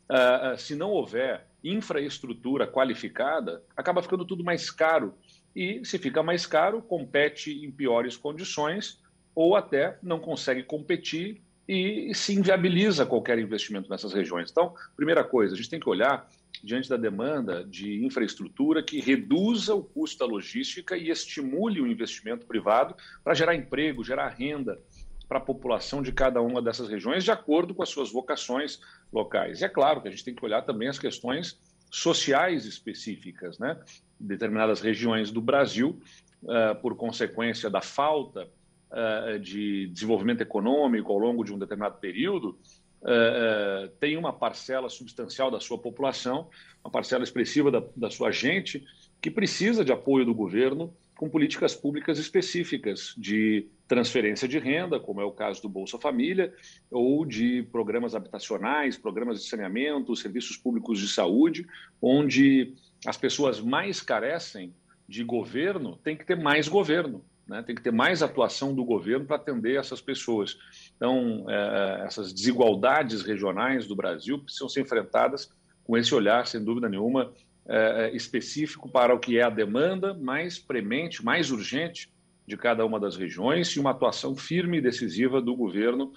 uh, 0.09 0.57
se 0.57 0.73
não 0.73 0.91
houver 0.91 1.50
infraestrutura 1.63 2.67
qualificada, 2.67 3.63
acaba 3.75 4.01
ficando 4.01 4.25
tudo 4.25 4.43
mais 4.43 4.69
caro. 4.69 5.13
E 5.55 5.83
se 5.83 5.97
fica 5.97 6.23
mais 6.23 6.45
caro, 6.45 6.81
compete 6.81 7.51
em 7.65 7.71
piores 7.71 8.15
condições 8.17 8.99
ou 9.35 9.55
até 9.55 9.97
não 10.01 10.19
consegue 10.19 10.63
competir 10.63 11.41
e 11.67 12.13
se 12.13 12.33
inviabiliza 12.33 13.05
qualquer 13.05 13.39
investimento 13.39 13.89
nessas 13.89 14.13
regiões. 14.13 14.49
Então, 14.51 14.73
primeira 14.95 15.23
coisa, 15.23 15.53
a 15.53 15.57
gente 15.57 15.69
tem 15.69 15.79
que 15.79 15.89
olhar 15.89 16.27
diante 16.63 16.89
da 16.89 16.97
demanda 16.97 17.63
de 17.63 18.03
infraestrutura 18.05 18.83
que 18.83 18.99
reduza 18.99 19.73
o 19.73 19.83
custo 19.83 20.19
da 20.19 20.25
logística 20.25 20.97
e 20.97 21.09
estimule 21.09 21.81
o 21.81 21.87
investimento 21.87 22.45
privado 22.45 22.95
para 23.23 23.33
gerar 23.33 23.55
emprego, 23.55 24.03
gerar 24.03 24.27
renda 24.29 24.79
para 25.27 25.37
a 25.37 25.41
população 25.41 26.01
de 26.01 26.11
cada 26.11 26.41
uma 26.41 26.61
dessas 26.61 26.89
regiões, 26.89 27.23
de 27.23 27.31
acordo 27.31 27.73
com 27.73 27.81
as 27.81 27.89
suas 27.89 28.11
vocações 28.11 28.81
locais. 29.11 29.61
E 29.61 29.65
é 29.65 29.69
claro 29.69 30.01
que 30.01 30.07
a 30.07 30.11
gente 30.11 30.23
tem 30.23 30.33
que 30.33 30.43
olhar 30.45 30.61
também 30.61 30.87
as 30.87 30.97
questões 30.97 31.59
sociais 31.89 32.65
específicas, 32.65 33.59
né? 33.59 33.77
Determinadas 34.19 34.79
regiões 34.79 35.31
do 35.31 35.41
Brasil, 35.41 35.99
uh, 36.43 36.75
por 36.81 36.95
consequência 36.95 37.69
da 37.69 37.81
falta 37.81 38.47
uh, 38.91 39.39
de 39.39 39.87
desenvolvimento 39.87 40.41
econômico 40.41 41.11
ao 41.11 41.17
longo 41.17 41.43
de 41.43 41.53
um 41.53 41.59
determinado 41.59 41.97
período, 41.97 42.57
uh, 43.01 43.89
tem 43.99 44.15
uma 44.15 44.31
parcela 44.31 44.89
substancial 44.89 45.51
da 45.51 45.59
sua 45.59 45.77
população, 45.77 46.49
uma 46.83 46.91
parcela 46.91 47.23
expressiva 47.23 47.69
da, 47.69 47.83
da 47.95 48.09
sua 48.09 48.31
gente, 48.31 48.83
que 49.21 49.29
precisa 49.29 49.83
de 49.83 49.91
apoio 49.91 50.25
do 50.25 50.33
governo 50.33 50.95
com 51.21 51.29
políticas 51.29 51.75
públicas 51.75 52.17
específicas 52.17 53.13
de 53.15 53.67
transferência 53.87 54.47
de 54.47 54.57
renda, 54.57 54.99
como 54.99 55.21
é 55.21 55.23
o 55.23 55.31
caso 55.31 55.61
do 55.61 55.69
Bolsa 55.69 55.99
Família, 55.99 56.51
ou 56.89 57.23
de 57.27 57.61
programas 57.71 58.15
habitacionais, 58.15 58.97
programas 58.97 59.39
de 59.39 59.47
saneamento, 59.47 60.15
serviços 60.15 60.57
públicos 60.57 60.99
de 60.99 61.07
saúde, 61.07 61.67
onde 62.01 62.73
as 63.05 63.17
pessoas 63.17 63.61
mais 63.61 64.01
carecem 64.01 64.73
de 65.07 65.23
governo 65.23 65.95
têm 65.97 66.17
que 66.17 66.25
ter 66.25 66.35
mais 66.35 66.67
governo. 66.67 67.23
Né? 67.47 67.61
Tem 67.61 67.75
que 67.75 67.83
ter 67.83 67.91
mais 67.91 68.23
atuação 68.23 68.73
do 68.73 68.83
governo 68.83 69.23
para 69.23 69.35
atender 69.35 69.77
essas 69.77 70.01
pessoas. 70.01 70.57
Então, 70.97 71.45
é, 71.47 72.03
essas 72.07 72.33
desigualdades 72.33 73.21
regionais 73.21 73.85
do 73.85 73.95
Brasil 73.95 74.39
precisam 74.39 74.67
ser 74.67 74.81
enfrentadas 74.81 75.53
com 75.83 75.95
esse 75.95 76.15
olhar, 76.15 76.47
sem 76.47 76.63
dúvida 76.63 76.89
nenhuma, 76.89 77.31
é, 77.65 78.05
é, 78.05 78.15
específico 78.15 78.89
para 78.89 79.13
o 79.13 79.19
que 79.19 79.37
é 79.37 79.43
a 79.43 79.49
demanda 79.49 80.13
mais 80.13 80.59
premente, 80.59 81.23
mais 81.23 81.51
urgente 81.51 82.11
de 82.47 82.57
cada 82.57 82.85
uma 82.85 82.99
das 82.99 83.15
regiões 83.15 83.69
e 83.69 83.79
uma 83.79 83.91
atuação 83.91 84.35
firme 84.35 84.77
e 84.77 84.81
decisiva 84.81 85.41
do 85.41 85.55
governo 85.55 86.11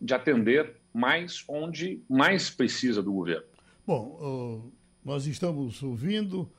de 0.00 0.14
atender 0.14 0.76
mais 0.92 1.44
onde 1.48 2.02
mais 2.08 2.50
precisa 2.50 3.02
do 3.02 3.12
governo. 3.12 3.46
Bom, 3.86 4.70
nós 5.04 5.26
estamos 5.26 5.82
ouvindo 5.82 6.50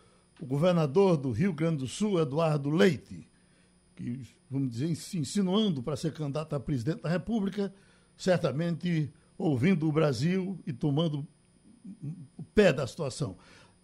o 0.41 0.46
governador 0.46 1.17
do 1.17 1.31
Rio 1.31 1.53
Grande 1.53 1.77
do 1.77 1.88
Sul, 1.88 2.19
Eduardo 2.19 2.69
Leite 2.69 3.29
que, 4.00 4.22
vamos 4.50 4.72
dizer, 4.72 4.89
insinuando 5.19 5.84
para 5.84 5.98
ser 5.98 6.13
candidato 6.13 6.55
a 6.55 6.60
presidente 6.60 7.01
da 7.01 7.10
República, 7.10 7.74
certamente 8.15 9.12
ouvindo 9.38 9.88
o 9.88 9.91
Brasil 9.91 10.58
e 10.65 10.72
tomando 10.72 11.27
o 12.38 12.43
pé 12.55 12.72
da 12.72 12.88
situação. 12.88 13.38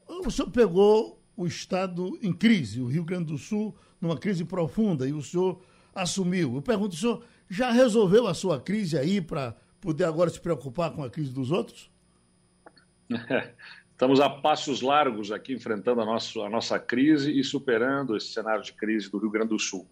O 0.07 0.29
senhor 0.29 0.49
pegou 0.51 1.21
o 1.35 1.45
Estado 1.45 2.17
em 2.21 2.31
crise, 2.31 2.81
o 2.81 2.87
Rio 2.87 3.03
Grande 3.03 3.25
do 3.25 3.37
Sul 3.37 3.75
numa 3.99 4.17
crise 4.17 4.45
profunda, 4.45 5.07
e 5.07 5.13
o 5.13 5.21
senhor 5.21 5.61
assumiu. 5.93 6.55
Eu 6.55 6.61
pergunto, 6.61 6.95
o 6.95 6.97
senhor 6.97 7.23
já 7.49 7.71
resolveu 7.71 8.27
a 8.27 8.33
sua 8.33 8.59
crise 8.59 8.97
aí 8.97 9.21
para 9.21 9.55
poder 9.79 10.05
agora 10.05 10.29
se 10.29 10.39
preocupar 10.39 10.91
com 10.91 11.03
a 11.03 11.09
crise 11.09 11.31
dos 11.31 11.51
outros? 11.51 11.89
Estamos 13.91 14.19
a 14.19 14.29
passos 14.29 14.81
largos 14.81 15.31
aqui 15.31 15.53
enfrentando 15.53 16.01
a, 16.01 16.05
nosso, 16.05 16.41
a 16.41 16.49
nossa 16.49 16.77
crise 16.77 17.31
e 17.31 17.43
superando 17.43 18.17
esse 18.17 18.27
cenário 18.27 18.61
de 18.61 18.73
crise 18.73 19.09
do 19.09 19.17
Rio 19.17 19.29
Grande 19.29 19.49
do 19.49 19.59
Sul. 19.59 19.87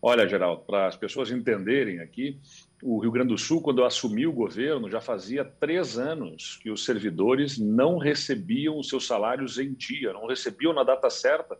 Olha, 0.00 0.28
Geraldo, 0.28 0.62
para 0.62 0.86
as 0.86 0.96
pessoas 0.96 1.30
entenderem 1.32 1.98
aqui, 1.98 2.38
o 2.82 2.98
Rio 2.98 3.10
Grande 3.10 3.30
do 3.30 3.38
Sul, 3.38 3.60
quando 3.60 3.80
eu 3.80 3.84
assumi 3.84 4.26
o 4.26 4.32
governo, 4.32 4.90
já 4.90 5.00
fazia 5.00 5.44
três 5.44 5.98
anos 5.98 6.58
que 6.62 6.70
os 6.70 6.84
servidores 6.84 7.58
não 7.58 7.98
recebiam 7.98 8.78
os 8.78 8.88
seus 8.88 9.06
salários 9.06 9.58
em 9.58 9.72
dia, 9.72 10.12
não 10.12 10.26
recebiam 10.26 10.72
na 10.72 10.84
data 10.84 11.10
certa 11.10 11.58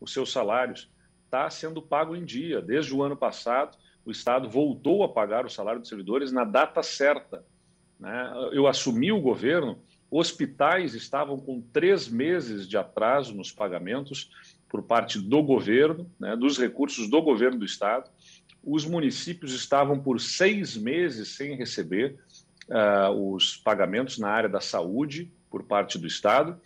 os 0.00 0.12
seus 0.12 0.30
salários. 0.30 0.90
Está 1.24 1.48
sendo 1.50 1.82
pago 1.82 2.14
em 2.14 2.24
dia. 2.24 2.60
Desde 2.60 2.94
o 2.94 3.02
ano 3.02 3.16
passado, 3.16 3.76
o 4.04 4.10
Estado 4.10 4.48
voltou 4.48 5.02
a 5.02 5.08
pagar 5.08 5.44
o 5.44 5.50
salário 5.50 5.80
dos 5.80 5.88
servidores 5.88 6.32
na 6.32 6.44
data 6.44 6.82
certa. 6.82 7.44
Né? 7.98 8.32
Eu 8.52 8.66
assumi 8.66 9.12
o 9.12 9.20
governo 9.20 9.78
Hospitais 10.10 10.94
estavam 10.94 11.38
com 11.38 11.60
três 11.60 12.08
meses 12.08 12.66
de 12.66 12.76
atraso 12.76 13.32
nos 13.32 13.52
pagamentos 13.52 14.28
por 14.68 14.82
parte 14.82 15.20
do 15.20 15.42
governo, 15.42 16.10
né, 16.18 16.36
dos 16.36 16.58
recursos 16.58 17.08
do 17.08 17.22
governo 17.22 17.60
do 17.60 17.64
estado. 17.64 18.10
Os 18.62 18.84
municípios 18.84 19.52
estavam 19.52 19.98
por 19.98 20.20
seis 20.20 20.76
meses 20.76 21.28
sem 21.28 21.56
receber 21.56 22.18
uh, 22.68 23.34
os 23.34 23.56
pagamentos 23.56 24.18
na 24.18 24.28
área 24.28 24.48
da 24.48 24.60
saúde 24.60 25.32
por 25.50 25.64
parte 25.64 25.98
do 25.98 26.06
estado 26.06 26.60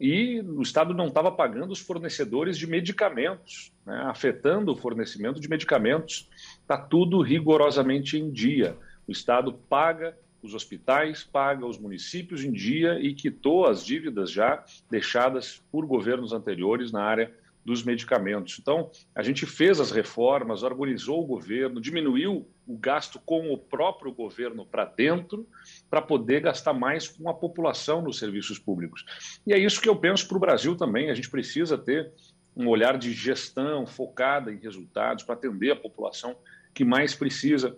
e 0.00 0.40
o 0.40 0.60
Estado 0.60 0.92
não 0.92 1.08
estava 1.08 1.32
pagando 1.32 1.72
os 1.72 1.78
fornecedores 1.78 2.58
de 2.58 2.66
medicamentos, 2.66 3.72
né, 3.84 4.02
afetando 4.06 4.72
o 4.72 4.76
fornecimento 4.76 5.40
de 5.40 5.48
medicamentos. 5.48 6.28
Está 6.60 6.76
tudo 6.76 7.22
rigorosamente 7.22 8.18
em 8.18 8.30
dia. 8.30 8.76
O 9.08 9.12
Estado 9.12 9.52
paga 9.52 10.16
os 10.42 10.52
hospitais, 10.52 11.24
paga 11.24 11.64
os 11.64 11.78
municípios 11.78 12.44
em 12.44 12.52
dia 12.52 13.00
e 13.00 13.14
quitou 13.14 13.66
as 13.66 13.84
dívidas 13.84 14.30
já 14.30 14.62
deixadas 14.90 15.62
por 15.72 15.86
governos 15.86 16.32
anteriores 16.32 16.92
na 16.92 17.02
área 17.02 17.32
dos 17.66 17.82
medicamentos. 17.82 18.58
Então, 18.60 18.92
a 19.12 19.24
gente 19.24 19.44
fez 19.44 19.80
as 19.80 19.90
reformas, 19.90 20.62
organizou 20.62 21.20
o 21.20 21.26
governo, 21.26 21.80
diminuiu 21.80 22.48
o 22.64 22.78
gasto 22.78 23.18
com 23.26 23.52
o 23.52 23.58
próprio 23.58 24.12
governo 24.12 24.64
para 24.64 24.84
dentro, 24.84 25.44
para 25.90 26.00
poder 26.00 26.42
gastar 26.42 26.72
mais 26.72 27.08
com 27.08 27.28
a 27.28 27.34
população 27.34 28.00
nos 28.00 28.20
serviços 28.20 28.56
públicos. 28.56 29.04
E 29.44 29.52
é 29.52 29.58
isso 29.58 29.80
que 29.80 29.88
eu 29.88 29.96
penso 29.96 30.28
para 30.28 30.36
o 30.36 30.40
Brasil 30.40 30.76
também. 30.76 31.10
A 31.10 31.14
gente 31.14 31.28
precisa 31.28 31.76
ter 31.76 32.12
um 32.56 32.68
olhar 32.68 32.96
de 32.96 33.12
gestão 33.12 33.84
focada 33.84 34.52
em 34.52 34.58
resultados 34.58 35.24
para 35.24 35.34
atender 35.34 35.72
a 35.72 35.76
população 35.76 36.36
que 36.72 36.84
mais 36.84 37.16
precisa 37.16 37.76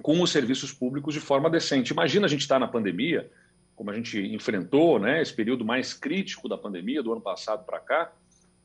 com 0.00 0.22
os 0.22 0.30
serviços 0.30 0.72
públicos 0.72 1.12
de 1.12 1.20
forma 1.20 1.50
decente. 1.50 1.92
Imagina 1.92 2.24
a 2.24 2.28
gente 2.28 2.40
estar 2.40 2.54
tá 2.54 2.60
na 2.60 2.68
pandemia, 2.68 3.30
como 3.76 3.90
a 3.90 3.94
gente 3.94 4.18
enfrentou, 4.18 4.98
né, 4.98 5.20
esse 5.20 5.34
período 5.34 5.62
mais 5.62 5.92
crítico 5.92 6.48
da 6.48 6.56
pandemia 6.56 7.02
do 7.02 7.12
ano 7.12 7.20
passado 7.20 7.66
para 7.66 7.78
cá, 7.80 8.12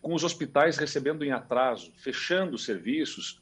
com 0.05 0.13
os 0.13 0.23
hospitais 0.23 0.77
recebendo 0.77 1.25
em 1.25 1.31
atraso, 1.31 1.91
fechando 1.95 2.59
serviços, 2.59 3.41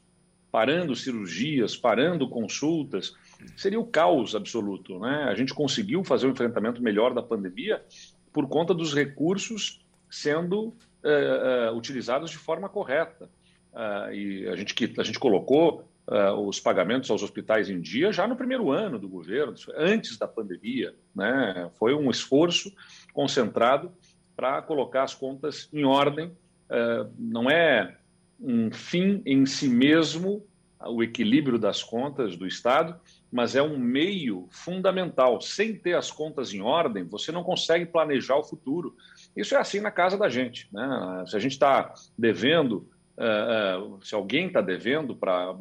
parando 0.50 0.96
cirurgias, 0.96 1.76
parando 1.76 2.26
consultas, 2.26 3.14
seria 3.54 3.78
o 3.78 3.84
caos 3.84 4.34
absoluto, 4.34 4.98
né? 4.98 5.24
A 5.24 5.34
gente 5.34 5.52
conseguiu 5.52 6.02
fazer 6.02 6.26
um 6.26 6.30
enfrentamento 6.30 6.82
melhor 6.82 7.12
da 7.12 7.20
pandemia 7.20 7.84
por 8.32 8.48
conta 8.48 8.72
dos 8.72 8.94
recursos 8.94 9.84
sendo 10.10 10.68
uh, 10.68 11.70
uh, 11.70 11.76
utilizados 11.76 12.30
de 12.30 12.38
forma 12.38 12.66
correta. 12.66 13.28
Uh, 13.74 14.14
e 14.14 14.48
a 14.48 14.56
gente, 14.56 14.94
a 14.98 15.02
gente 15.02 15.18
colocou 15.18 15.86
uh, 16.08 16.48
os 16.48 16.58
pagamentos 16.58 17.10
aos 17.10 17.22
hospitais 17.22 17.68
em 17.68 17.78
dia 17.78 18.10
já 18.10 18.26
no 18.26 18.36
primeiro 18.36 18.70
ano 18.70 18.98
do 18.98 19.06
governo, 19.06 19.52
antes 19.76 20.16
da 20.16 20.26
pandemia. 20.26 20.94
Né? 21.14 21.70
Foi 21.74 21.94
um 21.94 22.10
esforço 22.10 22.72
concentrado 23.12 23.92
para 24.34 24.62
colocar 24.62 25.02
as 25.02 25.14
contas 25.14 25.68
em 25.70 25.84
ordem. 25.84 26.32
Uh, 26.74 27.12
não 27.16 27.48
é 27.48 27.96
um 28.40 28.72
fim 28.72 29.22
em 29.24 29.46
si 29.46 29.68
mesmo 29.68 30.44
o 30.86 31.02
equilíbrio 31.02 31.58
das 31.58 31.82
contas 31.82 32.36
do 32.36 32.46
Estado, 32.46 32.98
mas 33.30 33.56
é 33.56 33.62
um 33.62 33.78
meio 33.78 34.48
fundamental. 34.50 35.40
Sem 35.40 35.74
ter 35.76 35.94
as 35.94 36.10
contas 36.10 36.52
em 36.52 36.60
ordem, 36.60 37.04
você 37.04 37.32
não 37.32 37.42
consegue 37.42 37.86
planejar 37.86 38.36
o 38.36 38.44
futuro. 38.44 38.94
Isso 39.36 39.54
é 39.54 39.58
assim 39.58 39.80
na 39.80 39.90
casa 39.90 40.18
da 40.18 40.28
gente. 40.28 40.68
Né? 40.72 41.24
Se 41.26 41.36
a 41.36 41.40
gente 41.40 41.52
está 41.52 41.94
devendo 42.18 42.88
Uh, 43.16 43.94
uh, 43.94 44.04
se 44.04 44.12
alguém 44.12 44.48
está 44.48 44.60
devendo 44.60 45.14
para 45.14 45.56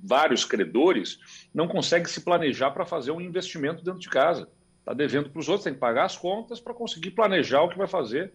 vários 0.00 0.44
credores, 0.44 1.18
não 1.52 1.66
consegue 1.66 2.08
se 2.08 2.20
planejar 2.20 2.70
para 2.70 2.86
fazer 2.86 3.10
um 3.10 3.20
investimento 3.20 3.82
dentro 3.82 3.98
de 3.98 4.08
casa. 4.08 4.48
Está 4.78 4.94
devendo 4.94 5.28
para 5.28 5.40
os 5.40 5.48
outros, 5.48 5.64
tem 5.64 5.74
que 5.74 5.80
pagar 5.80 6.04
as 6.04 6.16
contas 6.16 6.60
para 6.60 6.72
conseguir 6.72 7.10
planejar 7.10 7.62
o 7.62 7.68
que 7.68 7.76
vai 7.76 7.88
fazer 7.88 8.32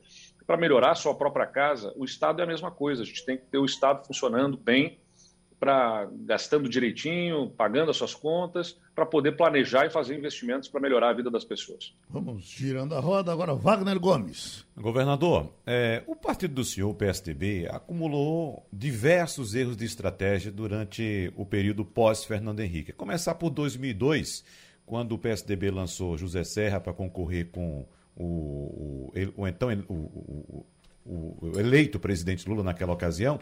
para 0.50 0.58
melhorar 0.58 0.94
a 0.94 0.96
sua 0.96 1.14
própria 1.14 1.46
casa. 1.46 1.94
O 1.96 2.04
Estado 2.04 2.42
é 2.42 2.44
a 2.44 2.48
mesma 2.48 2.72
coisa, 2.72 3.04
a 3.04 3.06
gente 3.06 3.24
tem 3.24 3.38
que 3.38 3.44
ter 3.44 3.60
o 3.60 3.66
Estado 3.66 4.04
funcionando 4.08 4.58
bem 4.58 4.98
para 5.60 6.10
gastando 6.26 6.68
direitinho, 6.68 7.52
pagando 7.52 7.92
as 7.92 7.98
suas 7.98 8.16
contas, 8.16 8.76
para 8.96 9.06
poder 9.06 9.34
planejar 9.34 9.86
e 9.86 9.92
fazer 9.92 10.18
investimentos 10.18 10.68
para 10.68 10.82
melhorar 10.82 11.10
a 11.12 11.14
vida 11.14 11.30
das 11.30 11.46
pessoas. 11.46 11.94
Vamos 12.10 12.46
girando 12.46 12.96
a 12.96 13.00
roda 13.00 13.32
agora, 13.32 13.54
Wagner 13.54 14.00
Gomes. 14.00 14.66
Governador, 14.76 15.54
é, 15.68 16.02
o 16.08 16.16
partido 16.16 16.56
do 16.56 16.64
senhor, 16.64 16.90
o 16.90 16.96
PSDB, 16.96 17.68
acumulou 17.70 18.66
diversos 18.74 19.54
erros 19.54 19.78
de 19.78 19.86
estratégia 19.86 20.52
durante 20.52 21.32
o 21.36 21.46
período 21.46 21.86
pós-Fernando 21.86 22.62
Henrique. 22.62 22.92
Começar 22.92 23.36
por 23.36 23.52
2002, 23.52 24.44
quando 24.84 25.12
o 25.12 25.20
PSDB 25.20 25.70
lançou 25.70 26.18
José 26.18 26.44
Serra 26.44 26.80
para 26.80 26.92
concorrer 26.92 27.52
com 27.52 27.86
o, 28.20 29.12
o, 29.14 29.14
o 29.38 29.48
então 29.48 29.70
o, 29.88 30.66
o, 31.06 31.60
eleito 31.60 32.00
presidente 32.00 32.48
Lula 32.48 32.64
naquela 32.64 32.94
ocasião. 32.94 33.40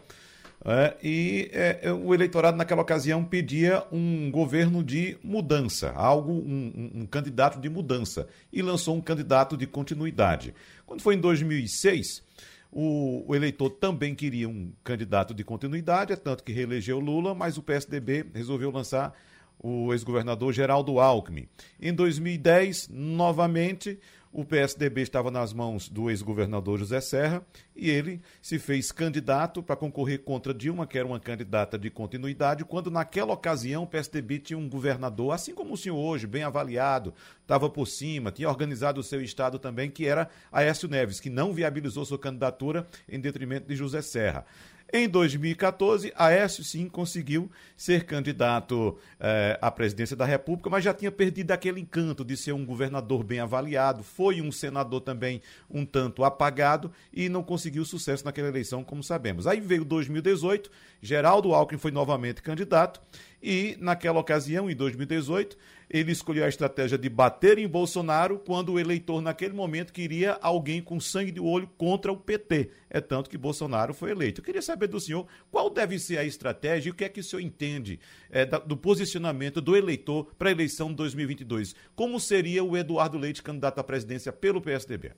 É, 0.66 0.96
e 1.04 1.50
é, 1.54 1.80
é, 1.84 1.94
o 1.94 2.14
eleitorado 2.14 2.58
naquela 2.58 2.82
ocasião 2.82 3.24
pedia 3.24 3.84
um 3.92 4.32
governo 4.32 4.84
de 4.84 5.18
mudança, 5.24 5.92
algo, 5.92 6.32
um, 6.32 6.92
um, 6.96 7.02
um, 7.02 7.06
candidato 7.06 7.60
de 7.60 7.70
mudança, 7.70 8.28
e 8.52 8.62
lançou 8.62 8.96
um 8.96 9.02
candidato 9.02 9.56
de 9.56 9.68
continuidade. 9.68 10.56
Quando 10.86 11.02
foi 11.02 11.14
em 11.14 11.20
2006, 11.20 12.24
o, 12.72 13.24
o 13.28 13.36
eleitor 13.36 13.70
também 13.70 14.16
queria 14.16 14.50
um 14.50 14.72
candidato 14.84 15.34
de 15.34 15.44
continuidade, 15.44 16.14
é 16.14 16.16
tanto 16.16 16.44
que 16.44 16.52
reelegeu 16.52 17.00
Lula, 17.00 17.36
mas 17.36 17.58
o 17.58 17.64
PSDB 17.64 18.26
resolveu 18.34 18.72
lançar 18.72 19.14
o 19.60 19.92
ex-governador 19.94 20.54
Geraldo 20.54 21.00
Alckmin. 21.00 21.48
Em 21.80 21.94
2010, 21.94 22.90
novamente, 22.90 24.00
o 24.38 24.46
PSDB 24.46 25.02
estava 25.02 25.32
nas 25.32 25.52
mãos 25.52 25.90
do 25.90 26.12
ex-governador 26.12 26.78
José 26.78 27.02
Serra 27.02 27.44
e 27.76 27.90
ele 27.90 28.22
se 28.40 28.60
fez 28.60 28.92
candidato 28.92 29.64
para 29.64 29.76
concorrer 29.76 30.20
contra 30.20 30.54
Dilma, 30.54 30.86
que 30.86 30.96
era 30.96 31.08
uma 31.08 31.20
candidata 31.20 31.76
de 31.76 31.90
continuidade, 31.90 32.64
quando 32.64 32.92
naquela 32.92 33.34
ocasião 33.34 33.82
o 33.82 33.88
PSDB 33.88 34.38
tinha 34.38 34.60
um 34.60 34.70
governador, 34.70 35.34
assim 35.34 35.56
como 35.56 35.74
o 35.74 35.78
senhor 35.78 35.98
hoje, 35.98 36.28
bem 36.28 36.44
avaliado, 36.44 37.16
estava 37.42 37.68
por 37.68 37.88
cima, 37.88 38.32
tinha 38.32 38.48
organizado 38.48 39.00
o 39.00 39.04
seu 39.04 39.24
estado 39.24 39.58
também, 39.58 39.90
que 39.90 40.06
era 40.06 40.30
Aécio 40.52 40.88
Neves, 40.88 41.20
que 41.20 41.32
não 41.32 41.52
viabilizou 41.52 42.06
sua 42.06 42.20
candidatura 42.20 42.88
em 43.10 43.20
detrimento 43.20 43.68
de 43.68 43.76
José 43.76 44.04
Serra. 44.04 44.46
Em 44.92 45.10
2014, 45.10 46.14
Aécio 46.16 46.64
sim 46.64 46.88
conseguiu 46.88 47.52
ser 47.76 48.06
candidato 48.06 48.98
eh, 49.20 49.60
à 49.62 49.70
presidência 49.70 50.16
da 50.16 50.24
República, 50.24 50.70
mas 50.70 50.82
já 50.82 50.94
tinha 50.94 51.12
perdido 51.12 51.52
aquele 51.52 51.82
encanto 51.82 52.24
de 52.24 52.38
ser 52.38 52.54
um 52.54 52.66
governador 52.66 53.22
bem 53.22 53.42
avaliado, 53.42 54.02
foi 54.02 54.42
um 54.42 54.50
senador 54.50 55.02
também 55.02 55.42
um 55.70 55.86
tanto 55.86 56.24
apagado 56.24 56.90
e 57.12 57.28
não 57.28 57.44
conseguiu 57.44 57.84
sucesso 57.84 58.24
naquela 58.24 58.48
eleição, 58.48 58.82
como 58.82 59.04
sabemos. 59.04 59.46
Aí 59.46 59.60
veio 59.60 59.84
2018, 59.84 60.72
Geraldo 61.02 61.54
Alckmin 61.54 61.78
foi 61.78 61.92
novamente 61.92 62.42
candidato 62.42 63.02
e, 63.44 63.78
naquela 63.82 64.20
ocasião, 64.20 64.70
em 64.70 64.76
2018, 64.76 65.58
ele 65.90 66.12
escolheu 66.12 66.44
a 66.44 66.50
estratégia 66.50 66.98
de 66.98 67.10
bater 67.10 67.58
em 67.58 67.68
Bolsonaro 67.68 68.40
quando 68.40 68.74
o 68.74 68.80
eleitor, 68.80 69.22
naquele 69.22 69.54
momento, 69.54 69.94
queria 69.94 70.38
alguém 70.42 70.82
com 70.82 71.00
sangue 71.00 71.32
de 71.32 71.40
olho 71.40 71.70
contra 71.78 72.12
o 72.12 72.18
PT. 72.18 72.72
É 72.90 73.00
tanto 73.00 73.30
que 73.30 73.38
Bolsonaro 73.38 73.94
foi 73.94 74.12
eleito. 74.12 74.42
Eu 74.42 74.46
queria 74.46 74.62
saber 74.62 74.88
do 74.88 75.00
senhor 75.00 75.26
qual 75.50 75.70
deve 75.70 75.98
ser 75.98 76.18
a 76.18 76.24
estratégia 76.24 76.90
e 76.90 76.92
o 76.92 76.96
que 76.96 77.06
é 77.06 77.10
que 77.10 77.20
o 77.20 77.24
senhor 77.24 77.42
entende 77.42 78.00
é, 78.30 78.46
do 78.46 78.76
posicionamento 78.76 79.62
do 79.62 79.76
eleitor 79.76 80.28
para 80.38 80.50
a 80.50 80.52
eleição 80.52 80.90
de 80.90 80.96
2022. 80.96 81.76
Como 81.96 82.20
seria 82.20 82.64
o 82.64 82.76
Eduardo 82.76 83.18
Leite 83.18 83.42
candidato 83.42 83.80
à 83.80 83.84
presidência 83.84 84.34
pelo 84.34 84.62
PSDB? 84.62 85.14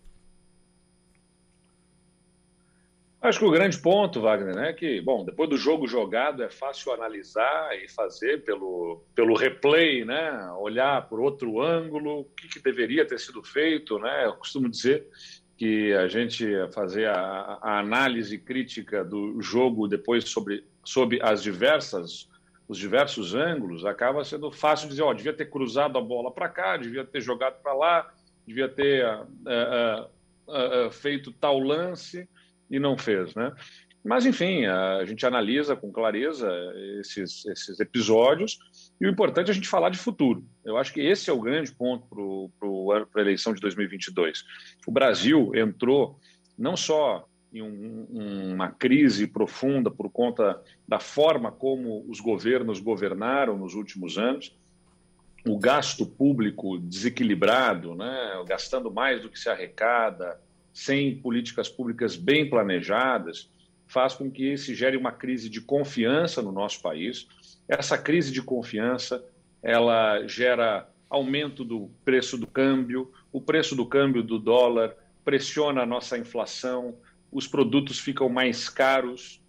Acho 3.21 3.39
que 3.39 3.45
o 3.45 3.51
grande 3.51 3.77
ponto, 3.77 4.21
Wagner, 4.21 4.57
é 4.59 4.71
que, 4.71 5.01
bom, 5.01 5.25
depois 5.25 5.49
do 5.49 5.57
jogo 5.57 5.85
jogado 5.85 6.41
é 6.41 6.49
fácil 6.49 6.93
analisar 6.93 7.77
e 7.77 7.89
fazer 7.89 8.45
pelo, 8.45 9.03
pelo 9.13 9.35
replay, 9.35 10.05
né? 10.05 10.49
Olhar 10.57 11.05
por 11.09 11.19
outro 11.19 11.61
ângulo, 11.61 12.21
o 12.21 12.25
que, 12.25 12.47
que 12.47 12.61
deveria 12.61 13.05
ter 13.05 13.19
sido 13.19 13.43
feito, 13.43 13.99
né? 13.99 14.25
Eu 14.25 14.33
costumo 14.33 14.69
dizer 14.69 15.05
que 15.57 15.91
a 15.93 16.07
gente 16.07 16.47
fazer 16.73 17.09
a, 17.09 17.59
a 17.61 17.79
análise 17.79 18.37
crítica 18.37 19.03
do 19.03 19.41
jogo 19.41 19.85
depois 19.85 20.29
sobre, 20.29 20.63
sobre 20.83 21.21
as 21.21 21.43
diversas 21.43 22.29
os 22.69 22.77
diversos 22.77 23.33
ângulos, 23.33 23.83
acaba 23.83 24.23
sendo 24.23 24.51
fácil 24.51 24.87
dizer, 24.87 25.01
ó, 25.01 25.11
devia 25.11 25.33
ter 25.33 25.49
cruzado 25.49 25.97
a 25.97 26.01
bola 26.01 26.31
para 26.31 26.47
cá, 26.47 26.77
devia 26.77 27.03
ter 27.03 27.19
jogado 27.19 27.59
para 27.63 27.73
lá, 27.73 28.13
devia 28.45 28.69
ter 28.69 29.03
uh, 29.03 29.23
uh, 30.47 30.87
uh, 30.87 30.91
feito 30.91 31.31
tal 31.31 31.57
lance 31.57 32.29
e 32.69 32.79
não 32.79 32.97
fez, 32.97 33.33
né? 33.35 33.53
Mas, 34.03 34.25
enfim, 34.25 34.65
a 34.65 35.03
gente 35.03 35.25
analisa 35.25 35.75
com 35.75 35.91
clareza 35.91 36.49
esses, 36.99 37.45
esses 37.45 37.79
episódios 37.79 38.57
e 38.99 39.05
o 39.05 39.09
importante 39.09 39.49
é 39.49 39.51
a 39.51 39.53
gente 39.53 39.67
falar 39.67 39.89
de 39.89 39.97
futuro. 39.97 40.45
Eu 40.63 40.77
acho 40.77 40.93
que 40.93 41.01
esse 41.01 41.29
é 41.29 41.33
o 41.33 41.41
grande 41.41 41.71
ponto 41.73 42.49
para 42.57 43.21
a 43.21 43.21
eleição 43.21 43.53
de 43.53 43.59
2022. 43.59 44.43
O 44.87 44.91
Brasil 44.91 45.51
entrou 45.53 46.17
não 46.57 46.77
só 46.77 47.27
em 47.51 47.61
um, 47.61 48.53
uma 48.53 48.69
crise 48.69 49.27
profunda 49.27 49.91
por 49.91 50.09
conta 50.09 50.61
da 50.87 50.99
forma 50.99 51.51
como 51.51 52.05
os 52.07 52.19
governos 52.19 52.79
governaram 52.79 53.57
nos 53.57 53.73
últimos 53.73 54.17
anos, 54.17 54.55
o 55.47 55.57
gasto 55.57 56.05
público 56.05 56.77
desequilibrado, 56.77 57.95
né, 57.95 58.43
gastando 58.47 58.91
mais 58.91 59.21
do 59.21 59.29
que 59.29 59.39
se 59.39 59.49
arrecada, 59.49 60.39
sem 60.79 61.13
políticas 61.13 61.67
públicas 61.67 62.15
bem 62.15 62.49
planejadas, 62.49 63.49
faz 63.85 64.13
com 64.13 64.31
que 64.31 64.57
se 64.57 64.73
gere 64.73 64.95
uma 64.95 65.11
crise 65.11 65.49
de 65.49 65.59
confiança 65.59 66.41
no 66.41 66.53
nosso 66.53 66.81
país. 66.81 67.27
Essa 67.67 67.97
crise 67.97 68.31
de 68.31 68.41
confiança, 68.41 69.21
ela 69.61 70.25
gera 70.25 70.89
aumento 71.09 71.65
do 71.65 71.89
preço 72.05 72.37
do 72.37 72.47
câmbio, 72.47 73.11
o 73.29 73.41
preço 73.41 73.75
do 73.75 73.85
câmbio 73.85 74.23
do 74.23 74.39
dólar 74.39 74.95
pressiona 75.25 75.81
a 75.81 75.85
nossa 75.85 76.17
inflação, 76.17 76.95
os 77.29 77.45
produtos 77.45 77.99
ficam 77.99 78.29
mais 78.29 78.69
caros, 78.69 79.41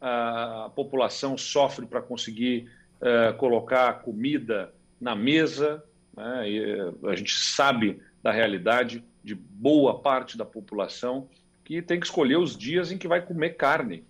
a 0.00 0.68
população 0.74 1.38
sofre 1.38 1.86
para 1.86 2.02
conseguir 2.02 2.68
uh, 3.00 3.36
colocar 3.36 4.02
comida 4.02 4.74
na 5.00 5.14
mesa, 5.14 5.84
né? 6.16 6.50
e, 6.50 6.92
a 7.06 7.14
gente 7.14 7.34
sabe 7.38 8.00
da 8.20 8.32
realidade 8.32 9.04
de 9.22 9.34
boa 9.34 10.00
parte 10.00 10.36
da 10.36 10.44
população 10.44 11.28
que 11.64 11.80
tem 11.80 12.00
que 12.00 12.06
escolher 12.06 12.36
os 12.36 12.56
dias 12.56 12.90
em 12.90 12.98
que 12.98 13.06
vai 13.06 13.24
comer 13.24 13.50
carne. 13.50 14.04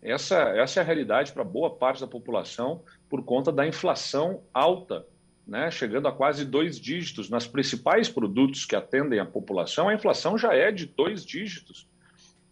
Essa, 0.00 0.36
essa 0.56 0.80
é 0.80 0.82
a 0.82 0.86
realidade 0.86 1.32
para 1.32 1.44
boa 1.44 1.70
parte 1.70 2.00
da 2.00 2.06
população 2.06 2.82
por 3.08 3.24
conta 3.24 3.52
da 3.52 3.66
inflação 3.66 4.42
alta, 4.52 5.06
né? 5.46 5.70
chegando 5.70 6.08
a 6.08 6.12
quase 6.12 6.44
dois 6.44 6.78
dígitos. 6.78 7.28
Nas 7.28 7.46
principais 7.46 8.08
produtos 8.08 8.64
que 8.64 8.74
atendem 8.74 9.20
a 9.20 9.26
população, 9.26 9.88
a 9.88 9.94
inflação 9.94 10.36
já 10.36 10.54
é 10.54 10.72
de 10.72 10.86
dois 10.86 11.24
dígitos. 11.24 11.88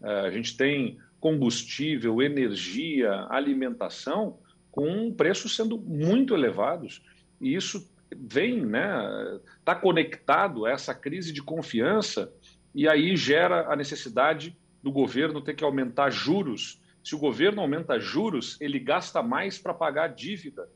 É, 0.03 0.21
a 0.21 0.31
gente 0.31 0.57
tem 0.57 0.99
combustível, 1.19 2.23
energia, 2.23 3.27
alimentação 3.29 4.39
com 4.71 5.13
preços 5.13 5.57
sendo 5.57 5.77
muito 5.77 6.35
elevados. 6.35 7.03
E 7.41 7.55
isso 7.55 7.91
vem, 8.17 8.65
né, 8.65 9.39
está 9.59 9.75
conectado 9.75 10.67
a 10.67 10.71
essa 10.71 10.95
crise 10.95 11.33
de 11.33 11.43
confiança 11.43 12.33
e 12.75 12.89
aí 12.89 13.17
gera 13.17 13.73
a 13.73 13.77
necessidade 13.77 14.57
do 14.83 14.91
governo 14.91 15.41
ter 15.41 15.55
que 15.55 15.65
aumentar 15.65 16.11
juros. 16.11 16.81
Se 17.03 17.15
o 17.15 17.19
governo 17.19 17.61
aumenta 17.61 17.99
juros, 17.99 18.61
ele 18.61 18.79
gasta 18.79 19.23
mais 19.23 19.59
para 19.59 19.75
pagar 19.75 20.05
a 20.05 20.09
dívida. 20.09 20.69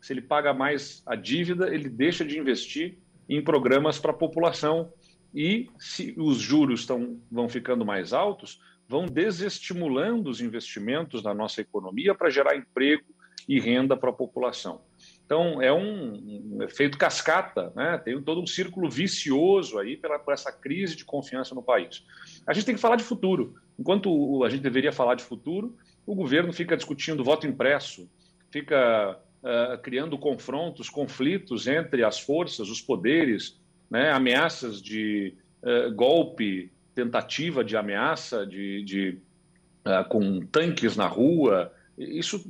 Se 0.00 0.12
ele 0.12 0.22
paga 0.22 0.52
mais 0.52 1.02
a 1.06 1.14
dívida, 1.14 1.72
ele 1.72 1.88
deixa 1.88 2.24
de 2.24 2.38
investir 2.38 2.98
em 3.28 3.42
programas 3.42 3.98
para 3.98 4.10
a 4.10 4.14
população. 4.14 4.92
E 5.34 5.70
se 5.78 6.14
os 6.18 6.38
juros 6.38 6.84
tão, 6.84 7.20
vão 7.30 7.48
ficando 7.48 7.84
mais 7.84 8.12
altos, 8.12 8.60
vão 8.88 9.06
desestimulando 9.06 10.28
os 10.28 10.40
investimentos 10.40 11.22
na 11.22 11.32
nossa 11.32 11.60
economia 11.60 12.14
para 12.14 12.30
gerar 12.30 12.56
emprego 12.56 13.04
e 13.48 13.60
renda 13.60 13.96
para 13.96 14.10
a 14.10 14.12
população. 14.12 14.82
Então, 15.32 15.62
é 15.62 15.72
um, 15.72 16.58
efeito 16.62 16.98
cascata, 16.98 17.72
né? 17.74 17.96
tem 17.96 18.20
todo 18.20 18.42
um 18.42 18.46
círculo 18.46 18.90
vicioso 18.90 19.78
aí 19.78 19.96
pela, 19.96 20.18
por 20.18 20.34
essa 20.34 20.52
crise 20.52 20.94
de 20.94 21.06
confiança 21.06 21.54
no 21.54 21.62
país. 21.62 22.04
A 22.46 22.52
gente 22.52 22.66
tem 22.66 22.74
que 22.74 22.80
falar 22.80 22.96
de 22.96 23.02
futuro. 23.02 23.54
Enquanto 23.78 24.44
a 24.44 24.50
gente 24.50 24.60
deveria 24.60 24.92
falar 24.92 25.14
de 25.14 25.24
futuro, 25.24 25.74
o 26.04 26.14
governo 26.14 26.52
fica 26.52 26.76
discutindo 26.76 27.24
voto 27.24 27.46
impresso, 27.46 28.10
fica 28.50 29.18
uh, 29.42 29.78
criando 29.80 30.18
confrontos, 30.18 30.90
conflitos 30.90 31.66
entre 31.66 32.04
as 32.04 32.20
forças, 32.20 32.68
os 32.68 32.82
poderes, 32.82 33.58
né? 33.90 34.12
ameaças 34.12 34.82
de 34.82 35.34
uh, 35.62 35.90
golpe, 35.94 36.70
tentativa 36.94 37.64
de 37.64 37.74
ameaça 37.74 38.46
de, 38.46 38.84
de 38.84 39.18
uh, 39.86 40.06
com 40.10 40.40
tanques 40.40 40.94
na 40.94 41.06
rua, 41.06 41.72
isso, 41.96 42.44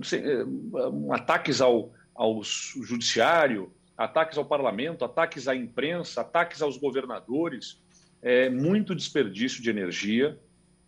ataques 1.13 1.61
ao 1.61 1.93
ao 2.15 2.43
judiciário, 2.43 3.73
ataques 3.97 4.39
ao 4.39 4.45
parlamento, 4.45 5.05
ataques 5.05 5.49
à 5.49 5.55
imprensa, 5.55 6.21
ataques 6.21 6.63
aos 6.63 6.77
governadores, 6.77 7.81
é, 8.21 8.49
muito 8.49 8.95
desperdício 8.95 9.63
de 9.63 9.71
energia, 9.71 10.39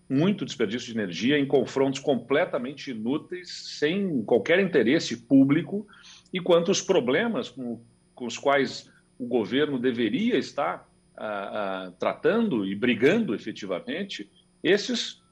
muito 0.09 0.45
desperdício 0.45 0.93
de 0.93 0.99
energia 0.99 1.39
em 1.39 1.47
confrontos 1.47 2.01
completamente 2.01 2.91
inúteis, 2.91 3.51
sem 3.79 4.23
qualquer 4.25 4.61
interesse 4.61 5.17
público, 5.17 5.87
e 6.33 6.41
quanto 6.41 6.71
os 6.71 6.81
problemas 6.81 7.49
com, 7.49 7.81
com 8.15 8.27
os 8.27 8.37
quais 8.37 8.91
o 9.19 9.27
governo 9.27 9.79
deveria 9.79 10.37
estar 10.37 10.89
ah, 11.17 11.87
ah, 11.87 11.93
tratando 11.99 12.67
e 12.67 12.75
brigando 12.75 13.35
efetivamente, 13.35 14.29
esses 14.63 15.23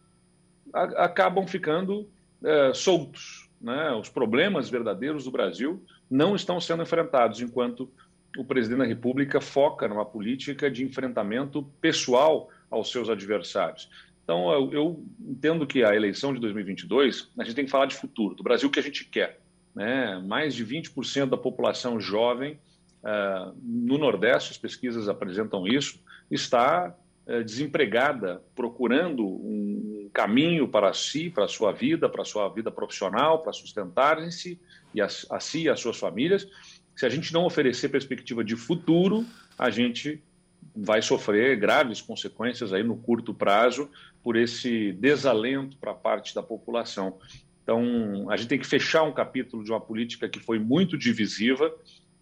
a, 0.73 1.05
acabam 1.05 1.47
ficando 1.47 2.09
eh, 2.45 2.73
soltos. 2.75 3.42
Né? 3.63 3.93
Os 3.93 4.09
problemas 4.09 4.69
verdadeiros 4.69 5.25
do 5.25 5.31
Brasil 5.31 5.83
não 6.11 6.35
estão 6.35 6.61
sendo 6.61 6.83
enfrentados, 6.83 7.41
enquanto 7.41 7.89
o 8.37 8.45
presidente 8.45 8.79
da 8.79 8.85
República 8.85 9.41
foca 9.41 9.87
numa 9.87 10.05
política 10.05 10.71
de 10.71 10.85
enfrentamento 10.85 11.63
pessoal 11.81 12.51
aos 12.71 12.91
seus 12.91 13.09
adversários. 13.09 13.89
Então, 14.25 14.51
eu, 14.53 14.73
eu, 14.73 15.05
entendo 15.21 15.67
que 15.67 15.85
a 15.85 15.95
eleição 15.95 16.33
de 16.33 16.41
2022, 16.41 17.31
a 17.39 17.45
gente 17.45 17.55
tem 17.55 17.65
que 17.65 17.71
falar 17.71 17.87
de 17.87 17.95
futuro, 17.95 18.35
do 18.35 18.43
Brasil 18.43 18.71
que 18.71 18.79
a 18.79 18.83
gente 18.83 19.05
quer. 19.05 19.41
Né? 19.75 20.19
Mais 20.27 20.55
de 20.55 20.65
20% 20.65 21.27
da 21.27 21.37
população 21.37 22.01
jovem 22.01 22.59
uh, 23.03 23.55
no 23.63 23.99
Nordeste, 23.99 24.53
as 24.53 24.59
pesquisas 24.59 25.09
apresentam 25.09 25.67
isso, 25.67 26.01
está 26.31 26.97
desempregada, 27.45 28.43
procurando 28.55 29.25
um 29.25 30.11
caminho 30.13 30.69
para 30.69 30.93
si, 30.93 31.31
para 31.31 31.45
a 31.45 31.49
sua 31.49 31.73
vida, 31.73 32.09
para 32.09 32.23
a 32.23 32.25
sua 32.25 32.49
vida 32.49 32.71
profissional, 32.71 33.43
para 33.43 33.53
sustentarem-se 33.53 34.61
e 34.95 35.01
a, 35.01 35.07
a 35.31 35.41
si 35.41 35.63
e 35.63 35.69
as 35.69 35.81
suas 35.81 35.99
famílias. 35.99 36.47
Se 36.95 37.07
a 37.07 37.09
gente 37.09 37.33
não 37.33 37.45
oferecer 37.45 37.89
perspectiva 37.89 38.45
de 38.45 38.57
futuro, 38.57 39.25
a 39.59 39.71
gente 39.71 40.23
vai 40.75 41.03
sofrer 41.03 41.57
graves 41.59 42.01
consequências 42.01 42.73
aí 42.73 42.83
no 42.83 42.97
curto 42.97 43.35
prazo 43.35 43.91
por 44.23 44.37
esse 44.37 44.93
desalento 44.93 45.77
para 45.77 45.95
parte 45.95 46.35
da 46.35 46.43
população. 46.43 47.19
Então, 47.63 48.31
a 48.31 48.37
gente 48.37 48.49
tem 48.49 48.59
que 48.59 48.67
fechar 48.67 49.03
um 49.03 49.13
capítulo 49.13 49.65
de 49.65 49.71
uma 49.71 49.81
política 49.81 50.29
que 50.29 50.41
foi 50.41 50.59
muito 50.59 50.99
divisiva 50.99 51.73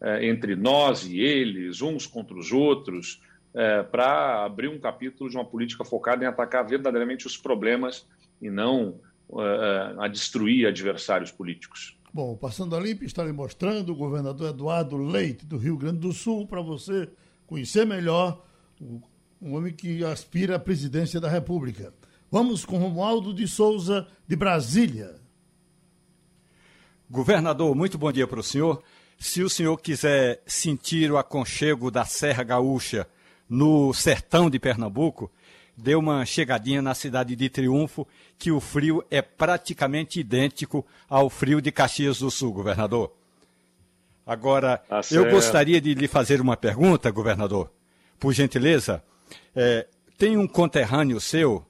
eh, 0.00 0.26
entre 0.26 0.54
nós 0.54 1.06
e 1.06 1.20
eles, 1.20 1.80
uns 1.80 2.06
contra 2.06 2.36
os 2.36 2.52
outros, 2.52 3.22
eh, 3.54 3.82
para 3.84 4.44
abrir 4.44 4.68
um 4.68 4.78
capítulo 4.78 5.28
de 5.28 5.36
uma 5.36 5.44
política 5.44 5.84
focada 5.84 6.24
em 6.24 6.26
atacar 6.26 6.66
verdadeiramente 6.66 7.26
os 7.26 7.36
problemas 7.36 8.06
e 8.40 8.50
não 8.50 9.00
eh, 9.32 9.94
a 9.98 10.08
destruir 10.08 10.66
adversários 10.66 11.30
políticos. 11.30 11.96
Bom, 12.12 12.36
passando 12.36 12.74
a 12.74 12.80
limpo, 12.80 13.04
está 13.04 13.22
lhe 13.22 13.32
mostrando 13.32 13.92
o 13.92 13.96
governador 13.96 14.50
Eduardo 14.50 14.96
Leite, 14.96 15.46
do 15.46 15.56
Rio 15.56 15.76
Grande 15.76 15.98
do 15.98 16.12
Sul, 16.12 16.46
para 16.46 16.60
você 16.60 17.08
conhecer 17.46 17.86
melhor 17.86 18.44
um 19.40 19.54
homem 19.54 19.72
que 19.72 20.04
aspira 20.04 20.56
à 20.56 20.58
presidência 20.58 21.20
da 21.20 21.28
República. 21.28 21.94
Vamos 22.30 22.64
com 22.64 22.78
Romualdo 22.78 23.32
de 23.32 23.48
Souza, 23.48 24.06
de 24.26 24.36
Brasília. 24.36 25.16
Governador, 27.08 27.74
muito 27.74 27.98
bom 27.98 28.12
dia 28.12 28.26
para 28.26 28.38
o 28.38 28.42
senhor. 28.42 28.82
Se 29.18 29.42
o 29.42 29.50
senhor 29.50 29.76
quiser 29.78 30.42
sentir 30.46 31.10
o 31.10 31.18
aconchego 31.18 31.90
da 31.90 32.04
Serra 32.04 32.44
Gaúcha 32.44 33.06
no 33.50 33.92
sertão 33.92 34.48
de 34.48 34.58
Pernambuco, 34.58 35.30
dê 35.76 35.94
uma 35.94 36.24
chegadinha 36.24 36.80
na 36.80 36.94
cidade 36.94 37.36
de 37.36 37.50
Triunfo, 37.50 38.06
que 38.38 38.50
o 38.50 38.60
frio 38.60 39.04
é 39.10 39.20
praticamente 39.20 40.20
idêntico 40.20 40.86
ao 41.08 41.28
frio 41.28 41.60
de 41.60 41.70
Caxias 41.70 42.20
do 42.20 42.30
Sul, 42.30 42.52
governador. 42.52 43.12
Agora, 44.24 44.78
tá 44.78 45.00
eu 45.10 45.28
gostaria 45.28 45.80
de 45.80 45.92
lhe 45.92 46.06
fazer 46.06 46.40
uma 46.40 46.56
pergunta, 46.56 47.10
governador 47.10 47.70
por 48.20 48.34
gentileza, 48.34 49.02
é, 49.56 49.86
tem 50.18 50.36
um 50.36 50.46
conterrâneo 50.46 51.18
seu, 51.18 51.64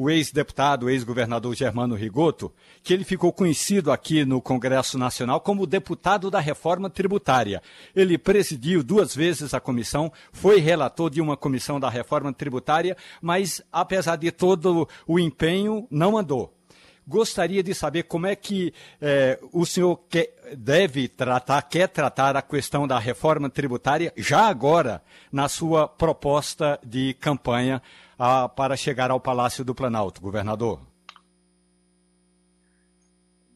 o 0.00 0.08
ex-deputado, 0.08 0.88
ex-governador 0.88 1.54
Germano 1.54 1.94
Rigoto, 1.94 2.50
que 2.82 2.94
ele 2.94 3.04
ficou 3.04 3.30
conhecido 3.34 3.92
aqui 3.92 4.24
no 4.24 4.40
Congresso 4.40 4.96
Nacional 4.96 5.42
como 5.42 5.66
deputado 5.66 6.30
da 6.30 6.40
reforma 6.40 6.88
tributária. 6.88 7.62
Ele 7.94 8.16
presidiu 8.16 8.82
duas 8.82 9.14
vezes 9.14 9.52
a 9.52 9.60
comissão, 9.60 10.10
foi 10.32 10.58
relator 10.58 11.10
de 11.10 11.20
uma 11.20 11.36
comissão 11.36 11.78
da 11.78 11.90
reforma 11.90 12.32
tributária, 12.32 12.96
mas 13.20 13.60
apesar 13.70 14.16
de 14.16 14.32
todo 14.32 14.88
o 15.06 15.18
empenho, 15.18 15.86
não 15.90 16.16
andou 16.16 16.50
gostaria 17.06 17.60
de 17.60 17.74
saber 17.74 18.04
como 18.04 18.28
é 18.28 18.36
que 18.36 18.72
eh, 19.00 19.36
o 19.52 19.66
senhor 19.66 19.96
quer, 20.08 20.32
deve 20.56 21.08
tratar, 21.08 21.60
quer 21.62 21.88
tratar 21.88 22.36
a 22.36 22.42
questão 22.42 22.86
da 22.86 23.00
reforma 23.00 23.50
tributária 23.50 24.12
já 24.16 24.46
agora 24.46 25.02
na 25.32 25.48
sua 25.48 25.88
proposta 25.88 26.78
de 26.86 27.14
campanha 27.14 27.82
ah, 28.22 28.46
para 28.46 28.76
chegar 28.76 29.10
ao 29.10 29.18
Palácio 29.18 29.64
do 29.64 29.74
Planalto, 29.74 30.20
governador. 30.20 30.86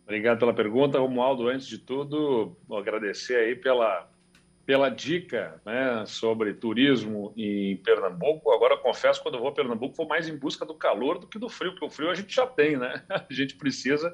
Obrigado 0.05 0.39
pela 0.39 0.55
pergunta, 0.55 0.99
Romualdo. 0.99 1.49
Antes 1.49 1.67
de 1.67 1.77
tudo, 1.77 2.57
agradecer 2.73 3.37
aí 3.37 3.55
pela 3.55 4.09
pela 4.65 4.89
dica 4.89 5.61
né, 5.63 6.05
sobre 6.07 6.55
turismo 6.55 7.35
em 7.37 7.77
Pernambuco. 7.77 8.51
Agora, 8.51 8.79
confesso, 8.79 9.23
quando 9.23 9.35
eu 9.35 9.41
vou 9.41 9.51
a 9.51 9.53
Pernambuco, 9.53 9.95
vou 9.95 10.09
mais 10.09 10.27
em 10.27 10.35
busca 10.35 10.65
do 10.65 10.75
calor 10.75 11.19
do 11.19 11.27
que 11.27 11.39
do 11.39 11.51
frio, 11.51 11.73
porque 11.73 11.85
o 11.85 11.91
frio 11.91 12.11
a 12.11 12.15
gente 12.15 12.35
já 12.35 12.47
tem, 12.47 12.79
né? 12.79 13.03
A 13.11 13.27
gente 13.31 13.57
precisa 13.57 14.11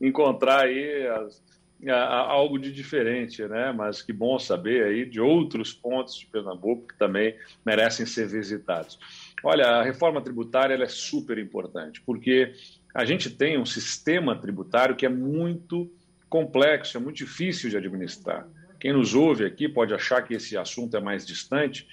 encontrar 0.00 0.62
aí 0.62 1.06
as, 1.06 1.42
a, 1.88 1.94
a, 1.94 2.30
algo 2.30 2.58
de 2.58 2.72
diferente, 2.72 3.42
né? 3.46 3.72
Mas 3.72 4.02
que 4.02 4.12
bom 4.12 4.38
saber 4.38 4.84
aí 4.84 5.04
de 5.04 5.20
outros 5.20 5.72
pontos 5.72 6.16
de 6.16 6.26
Pernambuco 6.26 6.88
que 6.88 6.98
também 6.98 7.36
merecem 7.64 8.04
ser 8.04 8.26
visitados. 8.26 8.98
Olha, 9.42 9.66
a 9.66 9.82
reforma 9.82 10.20
tributária 10.20 10.74
é 10.74 10.88
super 10.88 11.38
importante, 11.38 12.00
porque 12.02 12.52
a 12.94 13.04
gente 13.04 13.30
tem 13.30 13.58
um 13.58 13.64
sistema 13.64 14.38
tributário 14.38 14.96
que 14.96 15.06
é 15.06 15.08
muito 15.08 15.90
complexo, 16.28 16.96
é 16.96 17.00
muito 17.00 17.16
difícil 17.16 17.70
de 17.70 17.76
administrar. 17.76 18.46
Quem 18.78 18.92
nos 18.92 19.14
ouve 19.14 19.44
aqui 19.44 19.68
pode 19.68 19.92
achar 19.92 20.22
que 20.22 20.34
esse 20.34 20.56
assunto 20.56 20.96
é 20.96 21.00
mais 21.00 21.26
distante, 21.26 21.86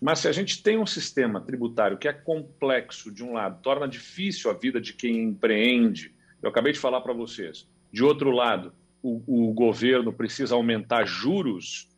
mas 0.00 0.18
se 0.18 0.28
a 0.28 0.32
gente 0.32 0.62
tem 0.62 0.78
um 0.78 0.86
sistema 0.86 1.40
tributário 1.40 1.96
que 1.96 2.08
é 2.08 2.12
complexo, 2.12 3.12
de 3.12 3.22
um 3.22 3.32
lado, 3.32 3.62
torna 3.62 3.88
difícil 3.88 4.50
a 4.50 4.54
vida 4.54 4.80
de 4.80 4.92
quem 4.92 5.22
empreende, 5.22 6.14
eu 6.42 6.50
acabei 6.50 6.72
de 6.72 6.78
falar 6.78 7.00
para 7.00 7.12
vocês, 7.12 7.66
de 7.92 8.02
outro 8.02 8.30
lado, 8.30 8.72
o, 9.02 9.22
o 9.26 9.52
governo 9.52 10.12
precisa 10.12 10.54
aumentar 10.54 11.06
juros, 11.06 11.88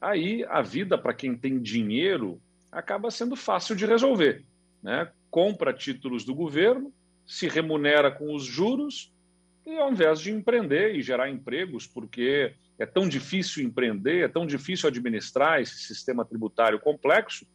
aí 0.00 0.44
a 0.48 0.60
vida 0.60 0.98
para 0.98 1.14
quem 1.14 1.36
tem 1.36 1.60
dinheiro 1.60 2.40
acaba 2.76 3.10
sendo 3.10 3.34
fácil 3.34 3.74
de 3.74 3.86
resolver. 3.86 4.44
Né? 4.82 5.10
Compra 5.30 5.72
títulos 5.72 6.24
do 6.24 6.34
governo, 6.34 6.92
se 7.26 7.48
remunera 7.48 8.10
com 8.10 8.34
os 8.34 8.44
juros, 8.44 9.12
e 9.64 9.78
ao 9.78 9.90
invés 9.90 10.20
de 10.20 10.30
empreender 10.30 10.94
e 10.94 11.02
gerar 11.02 11.30
empregos, 11.30 11.86
porque 11.86 12.54
é 12.78 12.84
tão 12.84 13.08
difícil 13.08 13.64
empreender, 13.64 14.24
é 14.24 14.28
tão 14.28 14.46
difícil 14.46 14.88
administrar 14.88 15.60
esse 15.60 15.78
sistema 15.78 16.24
tributário 16.24 16.78
complexo, 16.78 17.46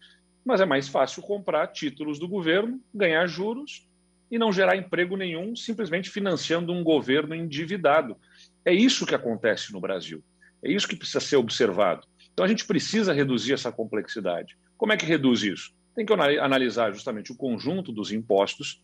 mas 0.44 0.60
é 0.60 0.66
mais 0.66 0.88
fácil 0.88 1.22
comprar 1.22 1.68
títulos 1.68 2.18
do 2.18 2.28
governo, 2.28 2.82
ganhar 2.94 3.28
juros 3.28 3.88
e 4.30 4.40
não 4.40 4.52
gerar 4.52 4.76
emprego 4.76 5.16
nenhum, 5.16 5.56
simplesmente 5.56 6.10
financiando 6.10 6.74
um 6.74 6.84
governo 6.84 7.36
endividado. 7.36 8.18
É 8.66 8.74
isso 8.74 9.06
que 9.06 9.14
acontece 9.14 9.72
no 9.72 9.80
Brasil. 9.80 10.24
É 10.64 10.72
isso 10.72 10.88
que 10.88 10.96
precisa 10.96 11.20
ser 11.20 11.36
observado. 11.36 12.08
Então 12.34 12.44
a 12.44 12.48
gente 12.48 12.66
precisa 12.66 13.14
reduzir 13.14 13.54
essa 13.54 13.72
complexidade. 13.72 14.58
Como 14.82 14.94
é 14.94 14.98
que 14.98 15.06
reduz 15.06 15.44
isso? 15.44 15.72
Tem 15.94 16.04
que 16.04 16.12
analisar 16.12 16.92
justamente 16.92 17.32
o 17.32 17.36
conjunto 17.36 17.92
dos 17.92 18.12
impostos. 18.12 18.82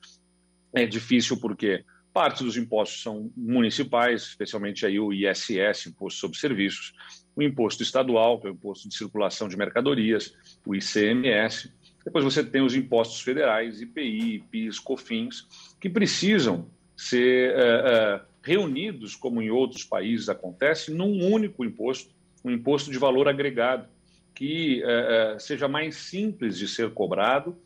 É 0.72 0.86
difícil 0.86 1.38
porque 1.40 1.84
Parte 2.18 2.44
dos 2.44 2.58
impostos 2.58 3.04
são 3.04 3.32
municipais, 3.38 4.24
especialmente 4.24 4.84
aí 4.88 5.00
o 5.00 5.14
ISS, 5.14 5.86
Imposto 5.86 6.20
sobre 6.20 6.36
Serviços, 6.40 6.92
o 7.36 7.44
Imposto 7.44 7.84
Estadual, 7.84 8.42
que 8.42 8.48
é 8.48 8.50
o 8.50 8.54
Imposto 8.54 8.90
de 8.90 8.98
Circulação 8.98 9.48
de 9.48 9.56
Mercadorias, 9.56 10.34
o 10.66 10.74
ICMS. 10.74 11.72
Depois 12.04 12.26
você 12.26 12.44
tem 12.44 12.64
os 12.64 12.74
impostos 12.74 13.22
federais, 13.22 13.84
IPI, 13.84 14.44
PIS, 14.50 14.80
COFINS, 14.80 15.48
que 15.80 15.88
precisam 15.88 16.68
ser 16.96 17.54
uh, 17.56 18.18
uh, 18.18 18.26
reunidos, 18.42 19.16
como 19.16 19.40
em 19.40 19.52
outros 19.52 19.84
países 19.84 20.28
acontece, 20.28 20.92
num 20.92 21.32
único 21.32 21.64
imposto, 21.64 22.16
um 22.44 22.50
imposto 22.50 22.90
de 22.90 22.98
valor 22.98 23.28
agregado, 23.28 23.88
que 24.38 24.84
uh, 24.84 25.40
seja 25.40 25.68
mais 25.68 25.96
simples 25.96 26.60
de 26.60 26.68
ser 26.68 26.92
cobrado. 26.92 27.58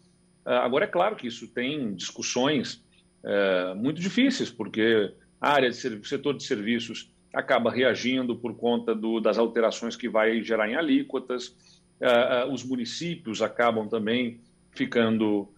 agora, 0.45 0.85
é 0.85 0.87
claro 0.87 1.17
que 1.17 1.27
isso 1.27 1.45
tem 1.49 1.93
discussões 1.93 2.81
é, 3.23 3.73
muito 3.75 3.99
difíceis, 3.99 4.49
porque 4.49 5.13
a 5.39 5.51
área 5.51 5.69
de 5.69 5.75
setor 5.75 6.35
de 6.35 6.43
serviços 6.43 7.11
acaba 7.33 7.69
reagindo 7.69 8.37
por 8.37 8.55
conta 8.55 8.95
do, 8.95 9.19
das 9.19 9.37
alterações 9.37 9.95
que 9.95 10.09
vai 10.09 10.41
gerar 10.41 10.69
em 10.69 10.75
alíquotas, 10.75 11.55
é, 11.99 12.07
é, 12.07 12.45
os 12.45 12.63
municípios 12.63 13.41
acabam 13.41 13.87
também 13.87 14.39
ficando 14.71 15.49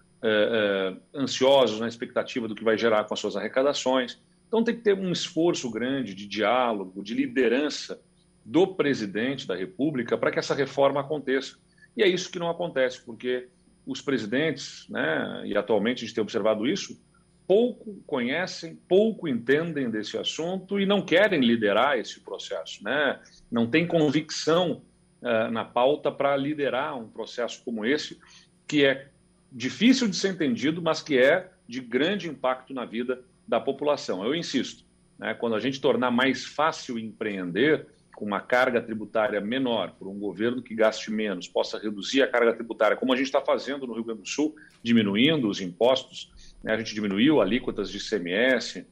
ansiosos 1.13 1.81
na 1.81 1.87
expectativa 1.87 2.47
do 2.47 2.55
que 2.55 2.63
vai 2.63 2.77
gerar 2.77 3.03
com 3.03 3.13
as 3.13 3.19
suas 3.19 3.35
arrecadações. 3.35 4.17
Então 4.47 4.63
tem 4.63 4.73
que 4.73 4.81
ter 4.81 4.97
um 4.97 5.11
esforço 5.11 5.69
grande 5.69 6.13
de 6.15 6.25
diálogo, 6.25 7.03
de 7.03 7.13
liderança 7.13 7.99
do 8.45 8.67
presidente 8.75 9.47
da 9.47 9.55
República 9.55 10.17
para 10.17 10.31
que 10.31 10.39
essa 10.39 10.53
reforma 10.53 11.01
aconteça. 11.01 11.57
E 11.95 12.03
é 12.03 12.07
isso 12.07 12.31
que 12.31 12.39
não 12.39 12.49
acontece, 12.49 13.03
porque 13.03 13.47
os 13.85 14.01
presidentes, 14.01 14.87
né, 14.89 15.43
e 15.45 15.55
atualmente 15.55 15.99
a 16.03 16.07
gente 16.07 16.15
tem 16.15 16.21
observado 16.21 16.67
isso, 16.67 16.99
pouco 17.47 18.01
conhecem, 18.05 18.75
pouco 18.87 19.27
entendem 19.27 19.89
desse 19.89 20.17
assunto 20.17 20.79
e 20.79 20.85
não 20.85 21.01
querem 21.01 21.41
liderar 21.41 21.97
esse 21.97 22.21
processo, 22.21 22.83
né? 22.83 23.19
Não 23.51 23.67
tem 23.67 23.85
convicção 23.85 24.81
uh, 25.21 25.51
na 25.51 25.65
pauta 25.65 26.11
para 26.11 26.35
liderar 26.37 26.97
um 26.97 27.07
processo 27.07 27.61
como 27.63 27.85
esse, 27.85 28.17
que 28.67 28.85
é 28.85 29.09
difícil 29.51 30.07
de 30.07 30.15
ser 30.15 30.29
entendido, 30.29 30.81
mas 30.81 31.01
que 31.01 31.17
é 31.17 31.51
de 31.67 31.81
grande 31.81 32.29
impacto 32.29 32.73
na 32.73 32.85
vida 32.85 33.23
da 33.47 33.59
população. 33.59 34.23
Eu 34.25 34.33
insisto, 34.33 34.85
né? 35.19 35.33
Quando 35.33 35.55
a 35.55 35.59
gente 35.59 35.81
tornar 35.81 36.11
mais 36.11 36.45
fácil 36.45 36.97
empreender, 36.97 37.85
com 38.15 38.25
uma 38.25 38.39
carga 38.39 38.81
tributária 38.81 39.41
menor, 39.41 39.91
por 39.97 40.07
um 40.07 40.19
governo 40.19 40.61
que 40.61 40.75
gaste 40.75 41.11
menos, 41.11 41.47
possa 41.47 41.79
reduzir 41.79 42.21
a 42.21 42.27
carga 42.27 42.53
tributária, 42.53 42.95
como 42.95 43.11
a 43.11 43.15
gente 43.15 43.25
está 43.25 43.41
fazendo 43.41 43.87
no 43.87 43.93
Rio 43.93 44.03
Grande 44.03 44.21
do 44.21 44.27
Sul, 44.27 44.55
diminuindo 44.81 45.49
os 45.49 45.59
impostos, 45.59 46.31
né? 46.63 46.73
a 46.73 46.77
gente 46.77 46.93
diminuiu 46.93 47.41
alíquotas 47.41 47.89
de 47.89 47.97
ICMS 47.97 48.85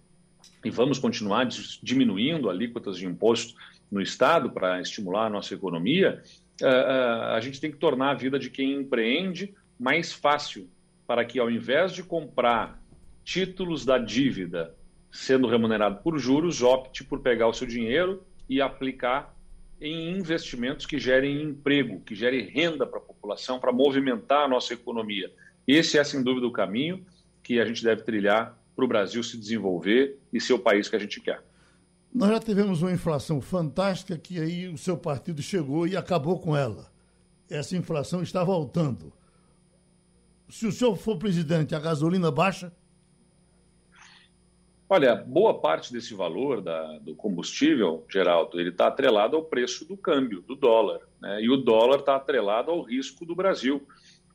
e 0.65 0.69
vamos 0.69 0.97
continuar 0.97 1.47
diminuindo 1.81 2.49
alíquotas 2.49 2.97
de 2.97 3.05
imposto 3.05 3.53
no 3.91 4.01
Estado 4.01 4.49
para 4.49 4.81
estimular 4.81 5.27
a 5.27 5.29
nossa 5.29 5.53
economia, 5.53 6.21
eh, 6.61 6.65
eh, 6.65 7.35
a 7.35 7.39
gente 7.41 7.59
tem 7.59 7.71
que 7.71 7.77
tornar 7.77 8.11
a 8.11 8.15
vida 8.15 8.39
de 8.39 8.49
quem 8.49 8.73
empreende 8.73 9.53
mais 9.79 10.13
fácil, 10.13 10.69
para 11.05 11.25
que 11.25 11.39
ao 11.39 11.51
invés 11.51 11.91
de 11.91 12.01
comprar 12.03 12.81
títulos 13.23 13.83
da 13.85 13.97
dívida 13.97 14.73
sendo 15.11 15.47
remunerado 15.47 15.97
por 16.01 16.17
juros, 16.17 16.63
opte 16.63 17.03
por 17.03 17.19
pegar 17.19 17.47
o 17.47 17.53
seu 17.53 17.67
dinheiro 17.67 18.23
e 18.51 18.59
aplicar 18.59 19.33
em 19.79 20.17
investimentos 20.17 20.85
que 20.85 20.99
gerem 20.99 21.41
emprego, 21.41 22.01
que 22.01 22.13
gerem 22.13 22.45
renda 22.45 22.85
para 22.85 22.99
a 22.99 23.01
população, 23.01 23.61
para 23.61 23.71
movimentar 23.71 24.43
a 24.43 24.47
nossa 24.47 24.73
economia. 24.73 25.31
Esse 25.65 25.97
é, 25.97 26.03
sem 26.03 26.21
dúvida, 26.21 26.45
o 26.45 26.51
caminho 26.51 27.01
que 27.41 27.61
a 27.61 27.65
gente 27.65 27.81
deve 27.81 28.01
trilhar 28.03 28.59
para 28.75 28.83
o 28.83 28.87
Brasil 28.89 29.23
se 29.23 29.37
desenvolver 29.37 30.19
e 30.33 30.41
ser 30.41 30.51
o 30.51 30.59
país 30.59 30.89
que 30.89 30.97
a 30.97 30.99
gente 30.99 31.21
quer. 31.21 31.41
Nós 32.13 32.29
já 32.29 32.41
tivemos 32.41 32.81
uma 32.81 32.91
inflação 32.91 33.39
fantástica 33.39 34.17
que 34.17 34.37
aí 34.37 34.67
o 34.67 34.77
seu 34.77 34.97
partido 34.97 35.41
chegou 35.41 35.87
e 35.87 35.95
acabou 35.95 36.37
com 36.37 36.53
ela. 36.53 36.91
Essa 37.49 37.77
inflação 37.77 38.21
está 38.21 38.43
voltando. 38.43 39.13
Se 40.49 40.67
o 40.67 40.73
senhor 40.73 40.97
for 40.97 41.17
presidente, 41.17 41.73
a 41.73 41.79
gasolina 41.79 42.29
baixa? 42.29 42.73
Olha, 44.93 45.15
boa 45.15 45.57
parte 45.57 45.93
desse 45.93 46.13
valor 46.13 46.61
da, 46.61 46.99
do 46.99 47.15
combustível, 47.15 48.05
Geraldo, 48.11 48.59
ele 48.59 48.71
está 48.71 48.87
atrelado 48.87 49.37
ao 49.37 49.45
preço 49.45 49.87
do 49.87 49.95
câmbio, 49.95 50.41
do 50.41 50.53
dólar. 50.53 50.99
Né? 51.21 51.43
E 51.43 51.49
o 51.49 51.55
dólar 51.55 51.99
está 51.99 52.17
atrelado 52.17 52.71
ao 52.71 52.81
risco 52.81 53.25
do 53.25 53.33
Brasil. 53.33 53.87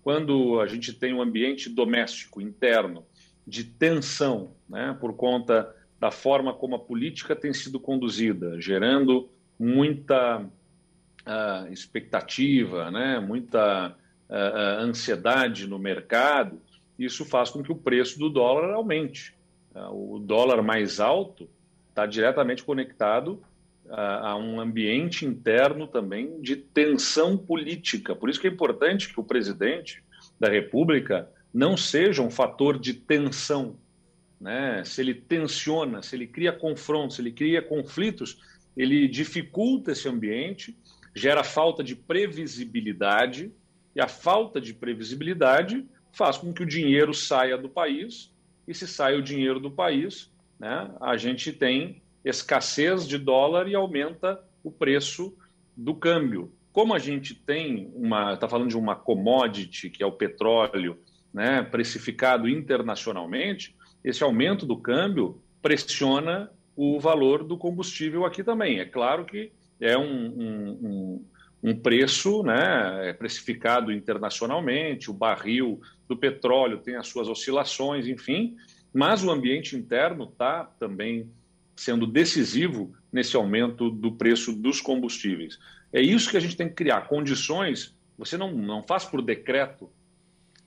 Quando 0.02 0.58
a 0.58 0.66
gente 0.66 0.94
tem 0.94 1.12
um 1.12 1.20
ambiente 1.20 1.68
doméstico, 1.68 2.40
interno, 2.40 3.04
de 3.46 3.64
tensão, 3.64 4.54
né? 4.66 4.96
por 4.98 5.14
conta 5.14 5.76
da 6.00 6.10
forma 6.10 6.54
como 6.54 6.76
a 6.76 6.78
política 6.78 7.36
tem 7.36 7.52
sido 7.52 7.78
conduzida, 7.78 8.58
gerando 8.58 9.28
muita 9.58 10.38
uh, 10.40 11.70
expectativa, 11.70 12.90
né? 12.90 13.20
muita 13.20 13.94
uh, 14.30 14.80
ansiedade 14.80 15.66
no 15.66 15.78
mercado, 15.78 16.62
isso 16.98 17.26
faz 17.26 17.50
com 17.50 17.62
que 17.62 17.72
o 17.72 17.76
preço 17.76 18.18
do 18.18 18.30
dólar 18.30 18.72
aumente. 18.72 19.35
Ah, 19.76 19.90
o 19.92 20.18
dólar 20.18 20.62
mais 20.62 21.00
alto 21.00 21.50
está 21.90 22.06
diretamente 22.06 22.64
conectado 22.64 23.42
a, 23.90 24.30
a, 24.30 24.36
um 24.36 24.58
ambiente 24.58 25.26
interno 25.26 25.86
também 25.86 26.40
de 26.40 26.56
tensão 26.56 27.36
política. 27.36 28.16
Por 28.16 28.30
isso 28.30 28.40
que 28.40 28.46
é 28.46 28.50
importante 28.50 29.12
que 29.12 29.20
o 29.20 29.24
presidente 29.24 30.02
da 30.40 30.48
República 30.48 31.30
não 31.52 31.76
seja 31.76 32.22
um 32.22 32.30
fator 32.30 32.78
de 32.78 32.94
tensão. 32.94 33.76
Né? 34.40 34.82
Se 34.82 35.02
ele 35.02 35.14
tensiona, 35.14 36.02
se 36.02 36.16
ele 36.16 36.26
cria 36.26 36.52
confrontos, 36.52 37.16
se 37.16 37.22
ele 37.22 37.32
cria 37.32 37.60
conflitos, 37.60 38.40
ele 38.74 39.06
dificulta 39.06 39.92
esse 39.92 40.08
ambiente, 40.08 40.74
gera 41.14 41.44
falta 41.44 41.84
de 41.84 41.94
previsibilidade, 41.94 43.52
e 43.94 44.00
a 44.00 44.08
falta 44.08 44.58
de 44.58 44.72
previsibilidade 44.72 45.86
faz 46.12 46.38
com 46.38 46.52
que 46.52 46.62
o 46.62 46.66
dinheiro 46.66 47.12
saia 47.12 47.58
do 47.58 47.68
país 47.68 48.34
e 48.66 48.74
se 48.74 48.86
sai 48.86 49.16
o 49.16 49.22
dinheiro 49.22 49.60
do 49.60 49.70
país, 49.70 50.30
né, 50.58 50.90
a 51.00 51.16
gente 51.16 51.52
tem 51.52 52.02
escassez 52.24 53.06
de 53.06 53.18
dólar 53.18 53.68
e 53.68 53.74
aumenta 53.74 54.42
o 54.62 54.70
preço 54.70 55.36
do 55.76 55.94
câmbio. 55.94 56.52
Como 56.72 56.92
a 56.94 56.98
gente 56.98 57.34
tem 57.34 57.90
uma, 57.94 58.34
está 58.34 58.48
falando 58.48 58.68
de 58.68 58.76
uma 58.76 58.96
commodity, 58.96 59.88
que 59.88 60.02
é 60.02 60.06
o 60.06 60.12
petróleo, 60.12 60.98
né, 61.32 61.62
precificado 61.62 62.48
internacionalmente, 62.48 63.76
esse 64.02 64.22
aumento 64.22 64.66
do 64.66 64.76
câmbio 64.76 65.40
pressiona 65.62 66.50
o 66.74 67.00
valor 67.00 67.42
do 67.42 67.56
combustível 67.56 68.24
aqui 68.24 68.44
também. 68.44 68.80
É 68.80 68.84
claro 68.84 69.24
que 69.24 69.50
é 69.80 69.96
um, 69.96 70.26
um, 70.26 70.70
um, 70.82 71.24
um 71.66 71.74
preço 71.74 72.44
né, 72.44 73.08
é 73.08 73.12
precificado 73.12 73.92
internacionalmente, 73.92 75.10
o 75.10 75.12
barril 75.12 75.80
do 76.08 76.16
petróleo 76.16 76.78
tem 76.78 76.94
as 76.94 77.08
suas 77.08 77.28
oscilações, 77.28 78.06
enfim, 78.06 78.56
mas 78.94 79.24
o 79.24 79.32
ambiente 79.32 79.74
interno 79.74 80.28
está 80.30 80.62
também 80.62 81.28
sendo 81.74 82.06
decisivo 82.06 82.94
nesse 83.12 83.34
aumento 83.34 83.90
do 83.90 84.12
preço 84.12 84.52
dos 84.52 84.80
combustíveis. 84.80 85.58
É 85.92 86.00
isso 86.00 86.30
que 86.30 86.36
a 86.36 86.40
gente 86.40 86.56
tem 86.56 86.68
que 86.68 86.74
criar 86.74 87.08
condições. 87.08 87.96
Você 88.16 88.38
não, 88.38 88.52
não 88.52 88.84
faz 88.86 89.04
por 89.04 89.20
decreto 89.20 89.90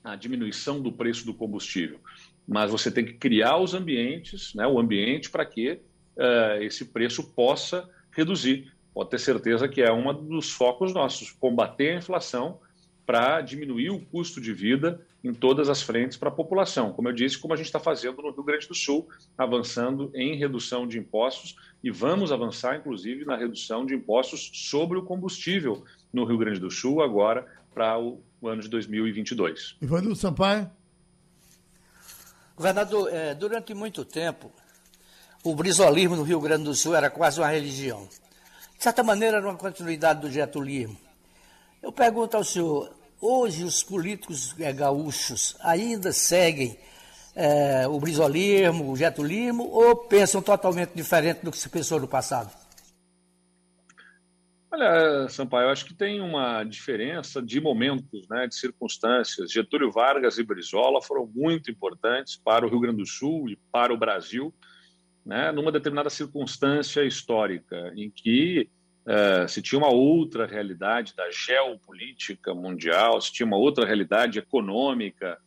a 0.04 0.18
diminuição 0.18 0.82
do 0.82 0.92
preço 0.92 1.26
do 1.26 1.34
combustível, 1.34 2.02
mas 2.46 2.72
você 2.72 2.92
tem 2.92 3.06
que 3.06 3.14
criar 3.14 3.58
os 3.58 3.74
ambientes, 3.74 4.54
né, 4.54 4.68
o 4.68 4.78
ambiente 4.78 5.30
para 5.30 5.46
que 5.46 5.72
uh, 5.72 6.62
esse 6.62 6.84
preço 6.84 7.32
possa 7.32 7.90
reduzir. 8.12 8.70
Pode 8.94 9.10
ter 9.10 9.20
certeza 9.20 9.68
que 9.68 9.82
é 9.82 9.92
um 9.92 10.14
dos 10.14 10.52
focos 10.52 10.94
nossos, 10.94 11.32
combater 11.32 11.92
a 11.92 11.98
inflação 11.98 12.60
para 13.06 13.42
diminuir 13.42 13.90
o 13.90 14.00
custo 14.00 14.40
de 14.40 14.54
vida 14.54 15.04
em 15.24 15.34
todas 15.34 15.68
as 15.68 15.82
frentes 15.82 16.16
para 16.16 16.30
a 16.30 16.32
população. 16.32 16.94
Como 16.94 17.08
eu 17.08 17.14
disse, 17.14 17.40
como 17.40 17.54
a 17.54 17.58
gente 17.58 17.66
está 17.66 17.80
fazendo 17.80 18.22
no 18.22 18.30
Rio 18.30 18.44
Grande 18.44 18.68
do 18.68 18.76
Sul, 18.76 19.08
avançando 19.38 20.12
em 20.14 20.38
redução 20.38 20.88
de 20.88 21.00
impostos 21.00 21.56
e 21.84 21.90
vamos 21.90 22.32
avançar, 22.32 22.78
inclusive, 22.78 23.26
na 23.26 23.36
redução 23.36 23.86
de 23.86 23.96
impostos 23.96 24.52
sobre 24.54 24.98
o 24.98 25.04
combustível 25.04 25.84
no 26.14 26.24
Rio 26.24 26.38
Grande 26.38 26.60
do 26.60 26.70
Sul 26.70 27.02
agora 27.02 27.48
para 27.74 28.00
o, 28.00 28.22
ano 28.44 28.62
de 28.62 28.68
2022. 28.68 29.78
Ivanildo 29.82 30.16
Sampaio. 30.16 30.70
Governador, 32.56 33.10
é, 33.12 33.34
durante 33.34 33.74
muito 33.74 34.06
tempo, 34.06 34.52
o 35.44 35.56
brisolismo 35.56 36.16
no 36.16 36.24
Rio 36.24 36.40
Grande 36.40 36.66
do 36.66 36.76
Sul 36.76 36.94
era 36.94 37.10
quase 37.10 37.40
uma 37.40 37.48
religião. 37.48 38.08
De 38.80 38.84
certa 38.84 39.04
maneira, 39.04 39.38
era 39.38 39.46
uma 39.46 39.56
continuidade 39.56 40.22
do 40.22 40.32
getulismo. 40.32 40.98
Eu 41.84 41.92
pergunto 41.92 42.36
ao 42.36 42.44
senhor, 42.44 42.92
Hoje 43.22 43.66
os 43.66 43.84
políticos 43.84 44.56
é, 44.58 44.72
gaúchos 44.72 45.58
ainda 45.60 46.14
seguem 46.14 46.80
é, 47.36 47.86
o 47.86 48.00
brisolismo, 48.00 48.90
o 48.90 48.96
getulismo, 48.96 49.64
ou 49.64 49.94
pensam 49.94 50.42
totalmente 50.42 50.94
diferente 50.96 51.44
do 51.44 51.52
que 51.52 51.58
se 51.58 51.68
pensou 51.68 52.00
no 52.00 52.08
passado? 52.08 52.50
Olha, 54.72 55.28
Sampaio, 55.28 55.66
eu 55.66 55.72
acho 55.72 55.84
que 55.84 55.94
tem 55.94 56.22
uma 56.22 56.64
diferença 56.64 57.42
de 57.42 57.60
momentos, 57.60 58.26
né, 58.30 58.48
de 58.48 58.56
circunstâncias. 58.56 59.52
Getúlio 59.52 59.92
Vargas 59.92 60.38
e 60.38 60.44
Brizola 60.44 61.02
foram 61.02 61.28
muito 61.28 61.70
importantes 61.70 62.38
para 62.38 62.66
o 62.66 62.70
Rio 62.70 62.80
Grande 62.80 63.00
do 63.00 63.06
Sul 63.06 63.50
e 63.50 63.58
para 63.70 63.94
o 63.94 63.98
Brasil, 63.98 64.54
né, 65.26 65.52
numa 65.52 65.72
determinada 65.72 66.10
circunstância 66.10 67.04
histórica, 67.04 67.92
em 67.96 68.10
que 68.10 68.70
uh, 69.06 69.48
se 69.48 69.62
tinha 69.62 69.80
uma 69.80 69.92
outra 69.92 70.46
realidade 70.46 71.14
da 71.16 71.30
geopolítica 71.32 72.54
mundial, 72.54 73.20
se 73.22 73.32
tinha 73.32 73.46
uma 73.46 73.58
outra 73.58 73.86
realidade 73.86 74.40
econômica, 74.40 75.38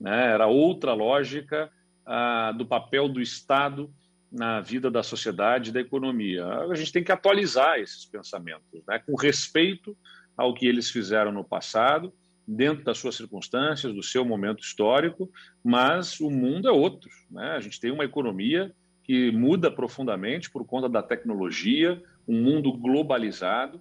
né? 0.00 0.32
era 0.32 0.46
outra 0.46 0.92
lógica 0.92 1.70
uh, 2.06 2.56
do 2.56 2.66
papel 2.66 3.08
do 3.08 3.20
Estado 3.20 3.90
na 4.30 4.60
vida 4.60 4.90
da 4.90 5.02
sociedade 5.02 5.70
e 5.70 5.72
da 5.72 5.80
economia. 5.80 6.46
A 6.46 6.74
gente 6.74 6.92
tem 6.92 7.04
que 7.04 7.12
atualizar 7.12 7.78
esses 7.78 8.04
pensamentos, 8.04 8.82
né? 8.86 8.98
com 8.98 9.14
respeito 9.16 9.96
ao 10.36 10.52
que 10.52 10.66
eles 10.66 10.90
fizeram 10.90 11.32
no 11.32 11.44
passado, 11.44 12.12
dentro 12.46 12.84
das 12.84 12.98
suas 12.98 13.16
circunstâncias, 13.16 13.92
do 13.92 14.02
seu 14.02 14.24
momento 14.24 14.62
histórico, 14.62 15.28
mas 15.64 16.20
o 16.20 16.30
mundo 16.30 16.68
é 16.68 16.70
outro. 16.70 17.10
Né? 17.30 17.52
A 17.52 17.60
gente 17.60 17.80
tem 17.80 17.90
uma 17.90 18.04
economia 18.04 18.72
que 19.06 19.30
muda 19.30 19.70
profundamente 19.70 20.50
por 20.50 20.66
conta 20.66 20.88
da 20.88 21.00
tecnologia, 21.00 22.02
um 22.26 22.42
mundo 22.42 22.72
globalizado, 22.72 23.80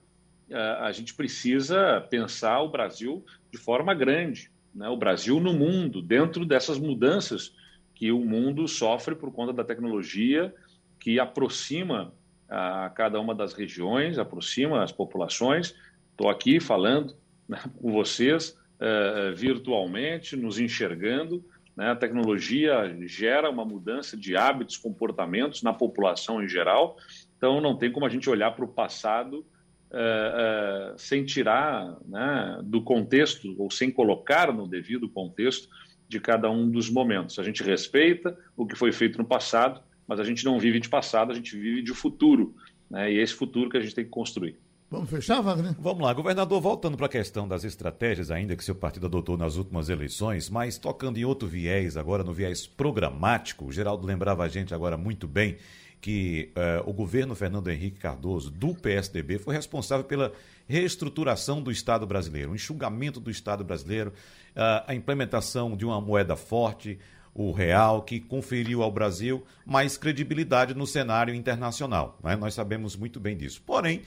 a 0.79 0.91
gente 0.91 1.15
precisa 1.15 1.99
pensar 2.11 2.61
o 2.61 2.69
Brasil 2.69 3.25
de 3.51 3.57
forma 3.57 3.95
grande, 3.95 4.51
né? 4.73 4.87
o 4.87 4.95
Brasil 4.95 5.39
no 5.39 5.51
mundo, 5.51 5.99
dentro 5.99 6.45
dessas 6.45 6.77
mudanças 6.77 7.55
que 7.95 8.11
o 8.11 8.19
mundo 8.19 8.67
sofre 8.67 9.15
por 9.15 9.31
conta 9.31 9.51
da 9.51 9.63
tecnologia, 9.63 10.53
que 10.99 11.19
aproxima 11.19 12.13
a 12.47 12.91
cada 12.93 13.19
uma 13.19 13.33
das 13.33 13.53
regiões, 13.53 14.19
aproxima 14.19 14.83
as 14.83 14.91
populações. 14.91 15.73
Estou 16.11 16.29
aqui 16.29 16.59
falando 16.59 17.15
né, 17.49 17.59
com 17.81 17.91
vocês 17.91 18.55
uh, 18.75 19.35
virtualmente, 19.35 20.35
nos 20.35 20.59
enxergando, 20.59 21.43
Né? 21.75 21.91
A 21.91 21.95
tecnologia 21.95 22.95
gera 23.05 23.49
uma 23.49 23.65
mudança 23.65 24.15
de 24.15 24.35
hábitos, 24.35 24.77
comportamentos 24.77 25.61
na 25.61 25.73
população 25.73 26.41
em 26.41 26.47
geral. 26.47 26.97
Então, 27.37 27.59
não 27.59 27.77
tem 27.77 27.91
como 27.91 28.05
a 28.05 28.09
gente 28.09 28.29
olhar 28.29 28.51
para 28.51 28.65
o 28.65 28.67
passado 28.67 29.45
uh, 29.91 30.93
uh, 30.95 30.97
sem 30.97 31.25
tirar 31.25 31.97
né, 32.07 32.59
do 32.63 32.81
contexto 32.81 33.55
ou 33.57 33.69
sem 33.69 33.91
colocar 33.91 34.53
no 34.53 34.67
devido 34.67 35.09
contexto 35.09 35.67
de 36.07 36.19
cada 36.19 36.49
um 36.49 36.69
dos 36.69 36.89
momentos. 36.89 37.39
A 37.39 37.43
gente 37.43 37.63
respeita 37.63 38.37
o 38.55 38.65
que 38.65 38.75
foi 38.75 38.91
feito 38.91 39.17
no 39.17 39.25
passado, 39.25 39.81
mas 40.07 40.19
a 40.19 40.23
gente 40.23 40.45
não 40.45 40.59
vive 40.59 40.79
de 40.79 40.87
passado, 40.87 41.31
a 41.31 41.35
gente 41.35 41.57
vive 41.57 41.81
de 41.81 41.93
futuro. 41.93 42.55
Né? 42.89 43.11
E 43.11 43.19
é 43.19 43.21
esse 43.21 43.33
futuro 43.33 43.69
que 43.69 43.77
a 43.77 43.81
gente 43.81 43.95
tem 43.95 44.05
que 44.05 44.11
construir. 44.11 44.57
Vamos 44.89 45.09
fechar, 45.09 45.41
Wagner? 45.41 45.75
Vamos 45.79 46.03
lá, 46.03 46.13
governador, 46.13 46.61
voltando 46.61 46.95
para 46.95 47.07
a 47.07 47.09
questão 47.09 47.47
das 47.47 47.63
estratégias 47.63 48.29
ainda 48.29 48.55
que 48.55 48.63
seu 48.63 48.75
partido 48.75 49.07
adotou 49.07 49.35
nas 49.35 49.55
últimas 49.55 49.89
eleições, 49.89 50.47
mas 50.49 50.77
tocando 50.77 51.17
em 51.17 51.25
outro 51.25 51.47
viés, 51.47 51.97
agora 51.97 52.23
no 52.23 52.33
viés 52.33 52.67
programático, 52.67 53.65
o 53.65 53.71
Geraldo 53.71 54.05
lembrava 54.05 54.43
a 54.43 54.47
gente 54.47 54.75
agora 54.75 54.95
muito 54.95 55.27
bem 55.27 55.57
que 55.99 56.51
uh, 56.55 56.87
o 56.87 56.93
governo 56.93 57.33
Fernando 57.33 57.67
Henrique 57.67 57.99
Cardoso, 57.99 58.51
do 58.51 58.75
PSDB, 58.75 59.39
foi 59.39 59.55
responsável 59.55 60.05
pela 60.05 60.31
reestruturação 60.67 61.63
do 61.63 61.71
Estado 61.71 62.05
brasileiro, 62.05 62.51
o 62.51 62.55
enxugamento 62.55 63.19
do 63.19 63.31
Estado 63.31 63.63
brasileiro, 63.63 64.11
uh, 64.55 64.85
a 64.85 64.93
implementação 64.93 65.75
de 65.75 65.83
uma 65.83 65.99
moeda 65.99 66.35
forte, 66.35 66.99
o 67.33 67.51
real, 67.51 68.03
que 68.03 68.19
conferiu 68.19 68.83
ao 68.83 68.91
Brasil 68.91 69.43
mais 69.65 69.97
credibilidade 69.97 70.75
no 70.75 70.85
cenário 70.85 71.33
internacional. 71.33 72.19
Né? 72.23 72.35
Nós 72.35 72.53
sabemos 72.53 72.95
muito 72.95 73.19
bem 73.19 73.35
disso. 73.35 73.61
Porém, 73.65 74.03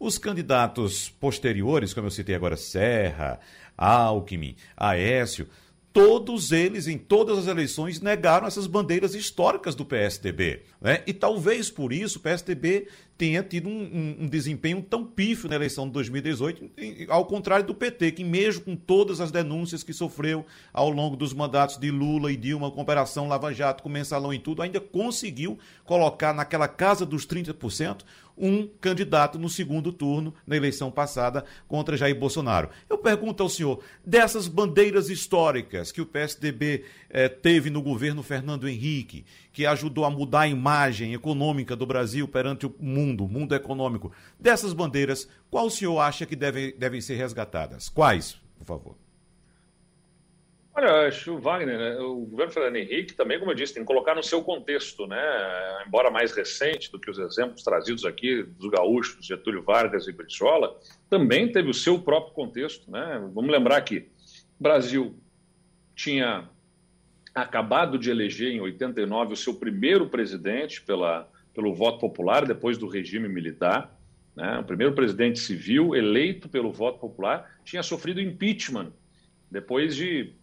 os 0.00 0.16
candidatos 0.16 1.10
posteriores, 1.10 1.92
como 1.92 2.06
eu 2.06 2.10
citei 2.10 2.34
agora, 2.34 2.56
Serra, 2.56 3.38
Alckmin, 3.76 4.56
Aécio, 4.74 5.46
todos 5.92 6.52
eles, 6.52 6.86
em 6.86 6.96
todas 6.96 7.38
as 7.38 7.46
eleições, 7.46 8.00
negaram 8.00 8.46
essas 8.46 8.66
bandeiras 8.66 9.14
históricas 9.14 9.74
do 9.74 9.84
PSDB. 9.84 10.62
Né? 10.80 11.02
E 11.06 11.12
talvez 11.12 11.68
por 11.68 11.92
isso 11.92 12.18
o 12.18 12.22
PSDB 12.22 12.88
tenha 13.18 13.42
tido 13.42 13.68
um, 13.68 13.82
um, 13.82 14.16
um, 14.20 14.26
desempenho 14.26 14.80
tão 14.80 15.04
pífio 15.04 15.48
na 15.48 15.56
eleição 15.56 15.86
de 15.86 15.92
2018, 15.92 16.70
ao 17.08 17.26
contrário 17.26 17.66
do 17.66 17.74
PT, 17.74 18.12
que 18.12 18.24
mesmo 18.24 18.64
com 18.64 18.74
todas 18.74 19.20
as 19.20 19.30
denúncias 19.30 19.82
que 19.82 19.92
sofreu 19.92 20.46
ao 20.72 20.88
longo 20.88 21.16
dos 21.16 21.34
mandatos 21.34 21.76
de 21.76 21.90
Lula 21.90 22.32
e 22.32 22.36
Dilma, 22.36 22.70
com 22.70 22.80
Operação 22.80 23.28
Lava 23.28 23.52
Jato, 23.52 23.82
com 23.82 23.90
mensalão 23.90 24.32
e 24.32 24.38
tudo, 24.38 24.62
ainda 24.62 24.80
conseguiu 24.80 25.58
colocar 25.84 26.32
naquela 26.32 26.66
casa 26.66 27.04
dos 27.04 27.26
30% 27.26 28.04
um 28.40 28.66
candidato 28.80 29.38
no 29.38 29.48
segundo 29.48 29.92
turno 29.92 30.34
na 30.46 30.56
eleição 30.56 30.90
passada 30.90 31.44
contra 31.68 31.96
Jair 31.96 32.18
Bolsonaro. 32.18 32.70
Eu 32.88 32.98
pergunto 32.98 33.42
ao 33.42 33.48
senhor, 33.48 33.82
dessas 34.04 34.48
bandeiras 34.48 35.10
históricas 35.10 35.92
que 35.92 36.00
o 36.00 36.06
PSDB 36.06 36.84
eh, 37.10 37.28
teve 37.28 37.68
no 37.68 37.82
governo 37.82 38.22
Fernando 38.22 38.68
Henrique, 38.68 39.24
que 39.52 39.66
ajudou 39.66 40.04
a 40.04 40.10
mudar 40.10 40.40
a 40.40 40.48
imagem 40.48 41.12
econômica 41.12 41.76
do 41.76 41.84
Brasil 41.84 42.26
perante 42.26 42.66
o 42.66 42.74
mundo, 42.80 43.24
o 43.24 43.28
mundo 43.28 43.54
econômico, 43.54 44.10
dessas 44.38 44.72
bandeiras, 44.72 45.28
qual 45.50 45.66
o 45.66 45.70
senhor 45.70 45.98
acha 46.00 46.24
que 46.24 46.34
deve, 46.34 46.72
devem 46.72 47.00
ser 47.00 47.16
resgatadas? 47.16 47.88
Quais, 47.88 48.40
por 48.58 48.64
favor? 48.64 49.09
Olha, 50.80 51.08
acho, 51.08 51.36
Wagner, 51.36 51.78
né, 51.78 51.98
o 51.98 52.24
governo 52.24 52.54
Fernando 52.54 52.76
Henrique 52.76 53.12
também, 53.12 53.38
como 53.38 53.50
eu 53.50 53.54
disse, 53.54 53.74
tem 53.74 53.82
que 53.82 53.86
colocar 53.86 54.14
no 54.14 54.22
seu 54.22 54.42
contexto, 54.42 55.06
né? 55.06 55.20
Embora 55.86 56.10
mais 56.10 56.32
recente 56.32 56.90
do 56.90 56.98
que 56.98 57.10
os 57.10 57.18
exemplos 57.18 57.62
trazidos 57.62 58.06
aqui 58.06 58.42
dos 58.42 58.70
gaúchos, 58.70 59.26
Getúlio 59.26 59.62
Vargas 59.62 60.08
e 60.08 60.12
Brizola, 60.12 60.74
também 61.10 61.52
teve 61.52 61.68
o 61.68 61.74
seu 61.74 61.98
próprio 61.98 62.32
contexto, 62.32 62.90
né? 62.90 63.20
Vamos 63.34 63.50
lembrar 63.50 63.82
que 63.82 64.08
o 64.58 64.62
Brasil 64.62 65.14
tinha 65.94 66.48
acabado 67.34 67.98
de 67.98 68.10
eleger 68.10 68.50
em 68.50 68.62
89 68.62 69.34
o 69.34 69.36
seu 69.36 69.52
primeiro 69.52 70.08
presidente 70.08 70.80
pela, 70.80 71.30
pelo 71.52 71.74
voto 71.74 71.98
popular, 71.98 72.46
depois 72.46 72.78
do 72.78 72.88
regime 72.88 73.28
militar. 73.28 73.94
Né? 74.34 74.58
O 74.58 74.64
primeiro 74.64 74.94
presidente 74.94 75.40
civil 75.40 75.94
eleito 75.94 76.48
pelo 76.48 76.72
voto 76.72 76.98
popular 76.98 77.60
tinha 77.64 77.82
sofrido 77.82 78.18
impeachment 78.18 78.94
depois 79.50 79.94
de 79.94 80.39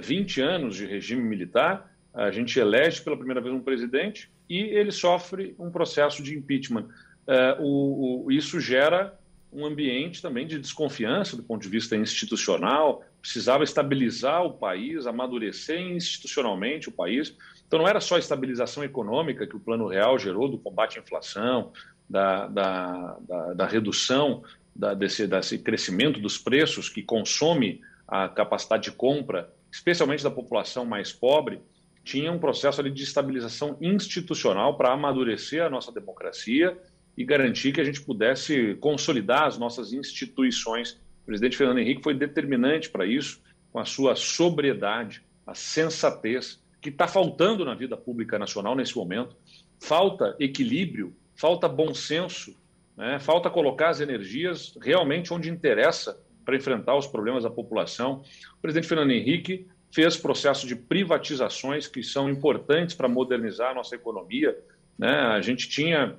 20 0.00 0.40
é, 0.40 0.44
é, 0.44 0.46
anos 0.46 0.76
de 0.76 0.86
regime 0.86 1.22
militar, 1.22 1.92
a 2.14 2.30
gente 2.30 2.58
elege 2.58 3.02
pela 3.02 3.16
primeira 3.16 3.40
vez 3.40 3.54
um 3.54 3.60
presidente 3.60 4.30
e 4.48 4.58
ele 4.58 4.90
sofre 4.90 5.54
um 5.58 5.70
processo 5.70 6.22
de 6.22 6.36
impeachment. 6.36 6.88
É, 7.26 7.56
isso 8.30 8.60
gera 8.60 9.18
um 9.52 9.64
ambiente 9.64 10.20
também 10.20 10.46
de 10.46 10.58
desconfiança 10.58 11.36
do 11.36 11.42
ponto 11.42 11.62
de 11.62 11.68
vista 11.68 11.96
institucional, 11.96 13.04
precisava 13.20 13.64
estabilizar 13.64 14.44
o 14.44 14.52
país, 14.52 15.06
amadurecer 15.06 15.80
institucionalmente 15.80 16.88
o 16.88 16.92
país. 16.92 17.34
Então, 17.66 17.78
não 17.78 17.88
era 17.88 18.00
só 18.00 18.16
a 18.16 18.18
estabilização 18.18 18.84
econômica 18.84 19.46
que 19.46 19.56
o 19.56 19.60
Plano 19.60 19.86
Real 19.86 20.18
gerou 20.18 20.48
do 20.48 20.58
combate 20.58 20.98
à 20.98 21.02
inflação, 21.02 21.72
da, 22.08 22.46
da, 22.46 23.18
da, 23.20 23.54
da 23.54 23.66
redução 23.66 24.42
da, 24.74 24.94
desse, 24.94 25.26
desse 25.26 25.58
crescimento 25.58 26.20
dos 26.20 26.38
preços 26.38 26.88
que 26.88 27.02
consome 27.02 27.80
a 28.08 28.28
capacidade 28.28 28.84
de 28.84 28.92
compra 28.92 29.52
especialmente 29.70 30.24
da 30.24 30.30
população 30.30 30.84
mais 30.84 31.12
pobre, 31.12 31.60
tinha 32.04 32.32
um 32.32 32.38
processo 32.38 32.80
ali 32.80 32.90
de 32.90 33.02
estabilização 33.02 33.76
institucional 33.80 34.76
para 34.76 34.92
amadurecer 34.92 35.62
a 35.62 35.70
nossa 35.70 35.92
democracia 35.92 36.76
e 37.16 37.24
garantir 37.24 37.72
que 37.72 37.80
a 37.80 37.84
gente 37.84 38.00
pudesse 38.00 38.76
consolidar 38.76 39.44
as 39.44 39.58
nossas 39.58 39.92
instituições. 39.92 40.92
O 41.22 41.26
presidente 41.26 41.56
Fernando 41.56 41.78
Henrique 41.78 42.02
foi 42.02 42.14
determinante 42.14 42.88
para 42.88 43.04
isso, 43.04 43.42
com 43.70 43.78
a 43.78 43.84
sua 43.84 44.16
sobriedade, 44.16 45.22
a 45.46 45.54
sensatez, 45.54 46.62
que 46.80 46.88
está 46.88 47.06
faltando 47.06 47.64
na 47.64 47.74
vida 47.74 47.96
pública 47.96 48.38
nacional 48.38 48.74
nesse 48.74 48.96
momento. 48.96 49.36
Falta 49.80 50.34
equilíbrio, 50.38 51.14
falta 51.36 51.68
bom 51.68 51.92
senso, 51.92 52.56
né? 52.96 53.18
falta 53.18 53.50
colocar 53.50 53.90
as 53.90 54.00
energias 54.00 54.78
realmente 54.80 55.34
onde 55.34 55.50
interessa 55.50 56.18
para 56.48 56.56
enfrentar 56.56 56.96
os 56.96 57.06
problemas 57.06 57.42
da 57.42 57.50
população. 57.50 58.22
O 58.56 58.62
presidente 58.62 58.88
Fernando 58.88 59.10
Henrique 59.10 59.66
fez 59.92 60.16
processo 60.16 60.66
de 60.66 60.74
privatizações 60.74 61.86
que 61.86 62.02
são 62.02 62.30
importantes 62.30 62.94
para 62.94 63.06
modernizar 63.06 63.72
a 63.72 63.74
nossa 63.74 63.94
economia. 63.94 64.58
Né? 64.98 65.10
A 65.10 65.42
gente 65.42 65.68
tinha 65.68 66.16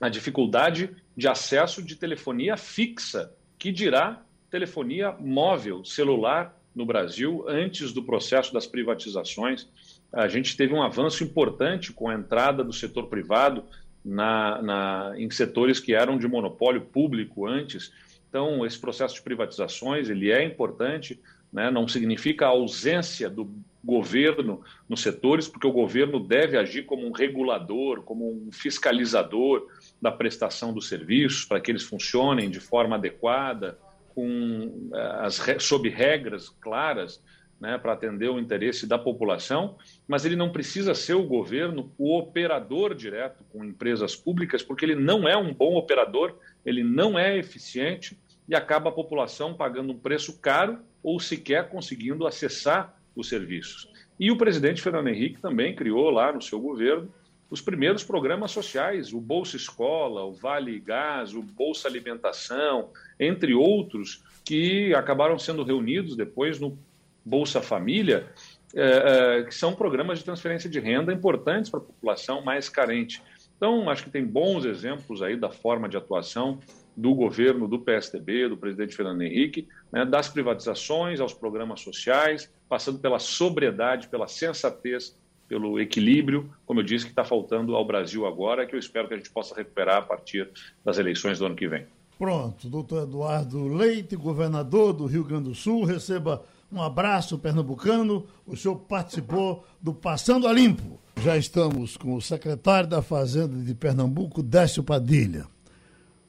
a 0.00 0.08
dificuldade 0.08 0.96
de 1.14 1.28
acesso 1.28 1.82
de 1.82 1.94
telefonia 1.94 2.56
fixa, 2.56 3.30
que 3.58 3.70
dirá 3.70 4.22
telefonia 4.50 5.12
móvel, 5.20 5.84
celular 5.84 6.58
no 6.74 6.86
Brasil, 6.86 7.44
antes 7.46 7.92
do 7.92 8.02
processo 8.02 8.54
das 8.54 8.66
privatizações. 8.66 9.68
A 10.10 10.26
gente 10.26 10.56
teve 10.56 10.72
um 10.72 10.82
avanço 10.82 11.22
importante 11.22 11.92
com 11.92 12.08
a 12.08 12.14
entrada 12.14 12.64
do 12.64 12.72
setor 12.72 13.08
privado 13.08 13.62
na, 14.02 14.62
na, 14.62 15.12
em 15.18 15.30
setores 15.30 15.78
que 15.78 15.92
eram 15.92 16.16
de 16.16 16.26
monopólio 16.26 16.80
público 16.80 17.46
antes. 17.46 17.92
Então, 18.36 18.66
esse 18.66 18.78
processo 18.78 19.14
de 19.14 19.22
privatizações 19.22 20.10
ele 20.10 20.30
é 20.30 20.44
importante, 20.44 21.18
né? 21.50 21.70
não 21.70 21.88
significa 21.88 22.44
a 22.44 22.50
ausência 22.50 23.30
do 23.30 23.50
governo 23.82 24.60
nos 24.86 25.00
setores, 25.00 25.48
porque 25.48 25.66
o 25.66 25.72
governo 25.72 26.20
deve 26.20 26.58
agir 26.58 26.84
como 26.84 27.06
um 27.06 27.12
regulador, 27.12 28.02
como 28.02 28.30
um 28.30 28.52
fiscalizador 28.52 29.66
da 30.02 30.12
prestação 30.12 30.70
dos 30.70 30.86
serviços, 30.86 31.46
para 31.46 31.58
que 31.62 31.70
eles 31.70 31.84
funcionem 31.84 32.50
de 32.50 32.60
forma 32.60 32.96
adequada, 32.96 33.78
com 34.14 34.90
eh, 34.92 35.18
as, 35.22 35.42
sob 35.60 35.88
regras 35.88 36.50
claras, 36.60 37.22
né, 37.58 37.78
para 37.78 37.94
atender 37.94 38.28
o 38.28 38.38
interesse 38.38 38.86
da 38.86 38.98
população, 38.98 39.78
mas 40.06 40.26
ele 40.26 40.36
não 40.36 40.52
precisa 40.52 40.94
ser 40.94 41.14
o 41.14 41.26
governo 41.26 41.90
o 41.96 42.18
operador 42.18 42.94
direto 42.94 43.42
com 43.50 43.64
empresas 43.64 44.14
públicas, 44.14 44.62
porque 44.62 44.84
ele 44.84 44.94
não 44.94 45.26
é 45.26 45.38
um 45.38 45.54
bom 45.54 45.74
operador, 45.74 46.36
ele 46.66 46.84
não 46.84 47.18
é 47.18 47.38
eficiente 47.38 48.14
e 48.48 48.54
acaba 48.54 48.90
a 48.90 48.92
população 48.92 49.54
pagando 49.54 49.92
um 49.92 49.98
preço 49.98 50.38
caro 50.38 50.78
ou 51.02 51.18
sequer 51.18 51.68
conseguindo 51.68 52.26
acessar 52.26 52.94
os 53.14 53.28
serviços. 53.28 53.88
E 54.18 54.30
o 54.30 54.36
presidente 54.36 54.82
Fernando 54.82 55.08
Henrique 55.08 55.40
também 55.40 55.74
criou 55.74 56.10
lá 56.10 56.32
no 56.32 56.40
seu 56.40 56.60
governo 56.60 57.12
os 57.50 57.60
primeiros 57.60 58.02
programas 58.02 58.50
sociais, 58.50 59.12
o 59.12 59.20
Bolsa 59.20 59.56
Escola, 59.56 60.24
o 60.24 60.32
Vale 60.32 60.78
Gás, 60.80 61.32
o 61.34 61.42
Bolsa 61.42 61.86
Alimentação, 61.86 62.90
entre 63.20 63.54
outros, 63.54 64.24
que 64.44 64.92
acabaram 64.94 65.38
sendo 65.38 65.62
reunidos 65.62 66.16
depois 66.16 66.58
no 66.58 66.76
Bolsa 67.24 67.62
Família, 67.62 68.26
é, 68.74 69.38
é, 69.38 69.42
que 69.44 69.54
são 69.54 69.74
programas 69.74 70.18
de 70.18 70.24
transferência 70.24 70.68
de 70.68 70.80
renda 70.80 71.12
importantes 71.12 71.70
para 71.70 71.78
a 71.78 71.84
população 71.84 72.42
mais 72.42 72.68
carente. 72.68 73.22
Então, 73.56 73.88
acho 73.88 74.04
que 74.04 74.10
tem 74.10 74.24
bons 74.24 74.64
exemplos 74.64 75.22
aí 75.22 75.36
da 75.36 75.50
forma 75.50 75.88
de 75.88 75.96
atuação 75.96 76.58
do 76.96 77.14
governo 77.14 77.68
do 77.68 77.78
PSDB, 77.78 78.48
do 78.48 78.56
presidente 78.56 78.96
Fernando 78.96 79.22
Henrique, 79.22 79.68
né, 79.92 80.04
das 80.04 80.28
privatizações 80.28 81.20
aos 81.20 81.34
programas 81.34 81.80
sociais, 81.80 82.50
passando 82.68 82.98
pela 82.98 83.18
sobriedade, 83.18 84.08
pela 84.08 84.26
sensatez, 84.26 85.16
pelo 85.46 85.78
equilíbrio, 85.78 86.50
como 86.64 86.80
eu 86.80 86.84
disse, 86.84 87.04
que 87.04 87.12
está 87.12 87.24
faltando 87.24 87.76
ao 87.76 87.84
Brasil 87.84 88.26
agora, 88.26 88.66
que 88.66 88.74
eu 88.74 88.78
espero 88.78 89.06
que 89.06 89.14
a 89.14 89.16
gente 89.16 89.30
possa 89.30 89.54
recuperar 89.54 89.98
a 89.98 90.02
partir 90.02 90.48
das 90.84 90.98
eleições 90.98 91.38
do 91.38 91.46
ano 91.46 91.54
que 91.54 91.68
vem. 91.68 91.86
Pronto, 92.18 92.68
doutor 92.68 93.02
Eduardo 93.02 93.68
Leite, 93.68 94.16
governador 94.16 94.94
do 94.94 95.06
Rio 95.06 95.22
Grande 95.22 95.50
do 95.50 95.54
Sul, 95.54 95.84
receba 95.84 96.42
um 96.72 96.82
abraço 96.82 97.38
pernambucano. 97.38 98.26
O 98.46 98.56
senhor 98.56 98.76
participou 98.76 99.64
do 99.80 99.92
Passando 99.92 100.48
a 100.48 100.52
Limpo. 100.52 100.98
Já 101.22 101.36
estamos 101.36 101.96
com 101.96 102.14
o 102.14 102.20
secretário 102.20 102.88
da 102.88 103.02
Fazenda 103.02 103.56
de 103.56 103.74
Pernambuco, 103.74 104.42
Décio 104.42 104.82
Padilha. 104.82 105.46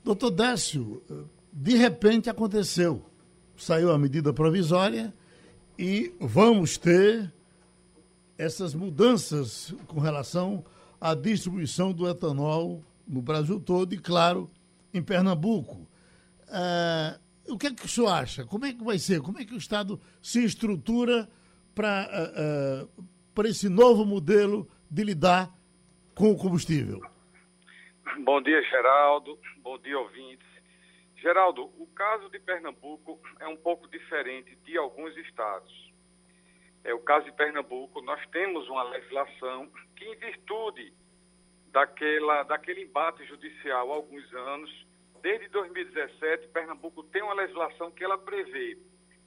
Doutor 0.07 0.31
Décio, 0.31 1.03
de 1.51 1.75
repente 1.75 2.29
aconteceu. 2.29 3.03
Saiu 3.57 3.91
a 3.91 3.97
medida 3.97 4.31
provisória 4.31 5.13
e 5.77 6.13
vamos 6.17 6.77
ter 6.77 7.33
essas 8.37 8.73
mudanças 8.73 9.75
com 9.85 9.99
relação 9.99 10.63
à 11.01 11.13
distribuição 11.13 11.91
do 11.91 12.07
etanol 12.07 12.81
no 13.05 13.21
Brasil 13.21 13.59
todo 13.59 13.93
e, 13.93 13.97
claro, 13.97 14.49
em 14.93 15.03
Pernambuco. 15.03 15.85
É, 16.47 17.19
o 17.49 17.57
que 17.57 17.67
é 17.67 17.73
que 17.73 17.85
o 17.85 17.89
senhor 17.89 18.07
acha? 18.07 18.45
Como 18.45 18.65
é 18.65 18.71
que 18.71 18.85
vai 18.85 18.99
ser? 18.99 19.19
Como 19.19 19.39
é 19.39 19.43
que 19.43 19.55
o 19.55 19.57
Estado 19.57 19.99
se 20.21 20.41
estrutura 20.41 21.27
para 21.75 22.87
uh, 22.95 23.01
uh, 23.01 23.05
para 23.35 23.49
esse 23.49 23.67
novo 23.67 24.05
modelo 24.05 24.69
de 24.89 25.03
lidar 25.03 25.53
com 26.15 26.31
o 26.31 26.37
combustível? 26.37 27.01
Bom 28.15 28.41
dia, 28.41 28.61
Geraldo. 28.63 29.37
Bom 29.57 29.77
dia, 29.77 29.99
ouvintes. 29.99 30.47
Geraldo, 31.17 31.65
o 31.77 31.87
caso 31.87 32.29
de 32.29 32.39
Pernambuco 32.39 33.19
é 33.39 33.47
um 33.47 33.57
pouco 33.57 33.87
diferente 33.89 34.55
de 34.63 34.77
alguns 34.77 35.15
estados. 35.17 35.91
É 36.83 36.93
o 36.93 36.99
caso 36.99 37.25
de 37.25 37.33
Pernambuco, 37.33 38.01
nós 38.01 38.25
temos 38.27 38.67
uma 38.69 38.83
legislação 38.83 39.69
que, 39.95 40.05
em 40.05 40.15
virtude 40.15 40.93
daquela, 41.71 42.43
daquele 42.43 42.83
embate 42.83 43.25
judicial 43.25 43.91
há 43.91 43.95
alguns 43.95 44.33
anos, 44.33 44.87
desde 45.21 45.49
2017, 45.49 46.47
Pernambuco 46.49 47.03
tem 47.03 47.21
uma 47.21 47.33
legislação 47.33 47.91
que 47.91 48.03
ela 48.03 48.17
prevê, 48.17 48.77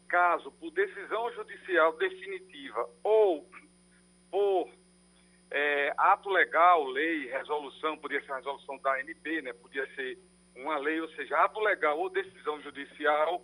caso 0.09 0.51
por 0.53 0.71
decisão 0.71 1.31
judicial 1.35 1.97
definitiva 1.99 2.89
ou 3.03 3.47
por 4.31 4.71
é, 5.51 5.93
ato 5.97 6.29
legal, 6.29 6.85
lei, 6.85 7.27
resolução, 7.29 7.97
podia 7.99 8.21
ser 8.23 8.33
resolução 8.33 8.79
da 8.79 8.95
ANP, 8.95 9.43
né, 9.43 9.53
podia 9.53 9.87
ser 9.95 10.19
uma 10.57 10.79
lei, 10.79 11.01
ou 11.01 11.09
seja, 11.11 11.37
ato 11.39 11.61
legal 11.61 11.99
ou 11.99 12.11
decisão 12.11 12.61
judicial, 12.61 13.43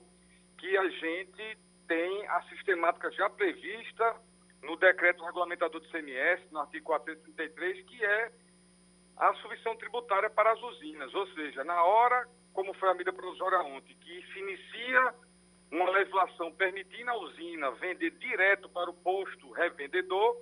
que 0.58 0.76
a 0.76 0.88
gente 0.88 1.58
tem 1.88 2.26
a 2.28 2.42
sistemática 2.42 3.10
já 3.12 3.28
prevista 3.30 4.16
no 4.62 4.76
decreto 4.76 5.24
regulamentador 5.24 5.80
do 5.80 5.88
CMS, 5.88 6.42
no 6.50 6.60
artigo 6.60 6.86
433, 6.86 7.84
que 7.86 8.04
é 8.04 8.32
a 9.16 9.32
subvenção 9.34 9.76
tributária 9.76 10.28
para 10.28 10.52
as 10.52 10.62
usinas. 10.62 11.14
Ou 11.14 11.26
seja, 11.28 11.64
na 11.64 11.82
hora, 11.84 12.28
como 12.52 12.74
foi 12.74 12.88
a 12.88 12.92
medida 12.92 13.12
provisória 13.12 13.58
ontem, 13.60 13.96
que 14.00 14.26
se 14.32 14.38
inicia 14.38 15.14
uma 15.70 15.90
legislação 15.90 16.52
permitindo 16.52 17.10
a 17.10 17.18
usina 17.18 17.70
vender 17.72 18.10
direto 18.12 18.68
para 18.68 18.90
o 18.90 18.94
posto 18.94 19.50
revendedor, 19.52 20.36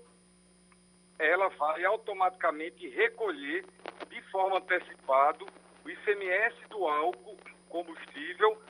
ela 1.18 1.48
vai 1.48 1.84
automaticamente 1.84 2.88
recolher 2.88 3.64
de 4.08 4.22
forma 4.30 4.58
antecipada 4.58 5.44
o 5.84 5.90
ICMS 5.90 6.68
do 6.68 6.86
álcool 6.86 7.36
combustível 7.68 8.60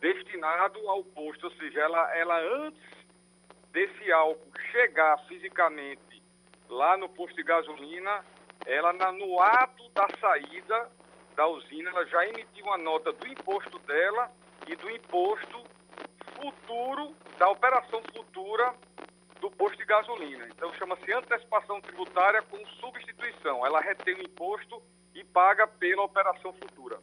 destinado 0.00 0.78
ao 0.88 1.04
posto, 1.04 1.44
ou 1.44 1.52
seja, 1.52 1.80
ela, 1.80 2.16
ela 2.16 2.38
antes 2.66 2.82
desse 3.70 4.10
álcool 4.12 4.52
chegar 4.70 5.16
fisicamente 5.28 6.22
lá 6.68 6.96
no 6.96 7.08
posto 7.08 7.36
de 7.36 7.42
gasolina, 7.42 8.24
ela 8.66 8.92
no 9.12 9.40
ato 9.40 9.88
da 9.90 10.08
saída 10.20 10.90
da 11.36 11.46
usina, 11.46 11.90
ela 11.90 12.04
já 12.06 12.26
emitiu 12.26 12.64
uma 12.66 12.78
nota 12.78 13.12
do 13.12 13.26
imposto 13.26 13.78
dela 13.80 14.30
e 14.66 14.76
do 14.76 14.90
imposto 14.90 15.62
futuro, 16.36 17.14
da 17.38 17.48
operação 17.48 18.02
futura 18.14 18.74
do 19.42 19.50
posto 19.50 19.76
de 19.76 19.84
gasolina. 19.84 20.46
Então 20.54 20.72
chama-se 20.74 21.12
antecipação 21.12 21.80
tributária 21.80 22.40
com 22.42 22.64
substituição. 22.80 23.66
Ela 23.66 23.80
retém 23.80 24.14
o 24.14 24.22
imposto 24.22 24.80
e 25.12 25.24
paga 25.24 25.66
pela 25.66 26.04
operação 26.04 26.52
futura. 26.52 27.00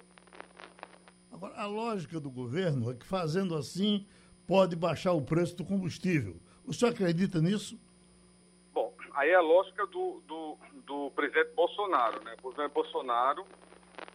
Agora, 1.31 1.53
a 1.57 1.67
lógica 1.67 2.17
do 2.17 2.31
governo 2.31 2.91
é 2.91 2.95
que 2.95 3.05
fazendo 3.05 3.55
assim 3.55 4.07
pode 4.47 4.75
baixar 4.77 5.11
o 5.11 5.21
preço 5.21 5.57
do 5.57 5.65
combustível. 5.65 6.37
O 6.65 6.73
senhor 6.73 6.93
acredita 6.93 7.41
nisso? 7.41 7.77
Bom, 8.73 8.93
aí 9.13 9.31
é 9.31 9.35
a 9.35 9.41
lógica 9.41 9.85
do, 9.87 10.21
do, 10.25 10.57
do 10.85 11.11
presidente 11.11 11.53
Bolsonaro, 11.53 12.23
né? 12.23 12.35
O 12.41 12.41
presidente 12.41 12.73
Bolsonaro 12.73 13.45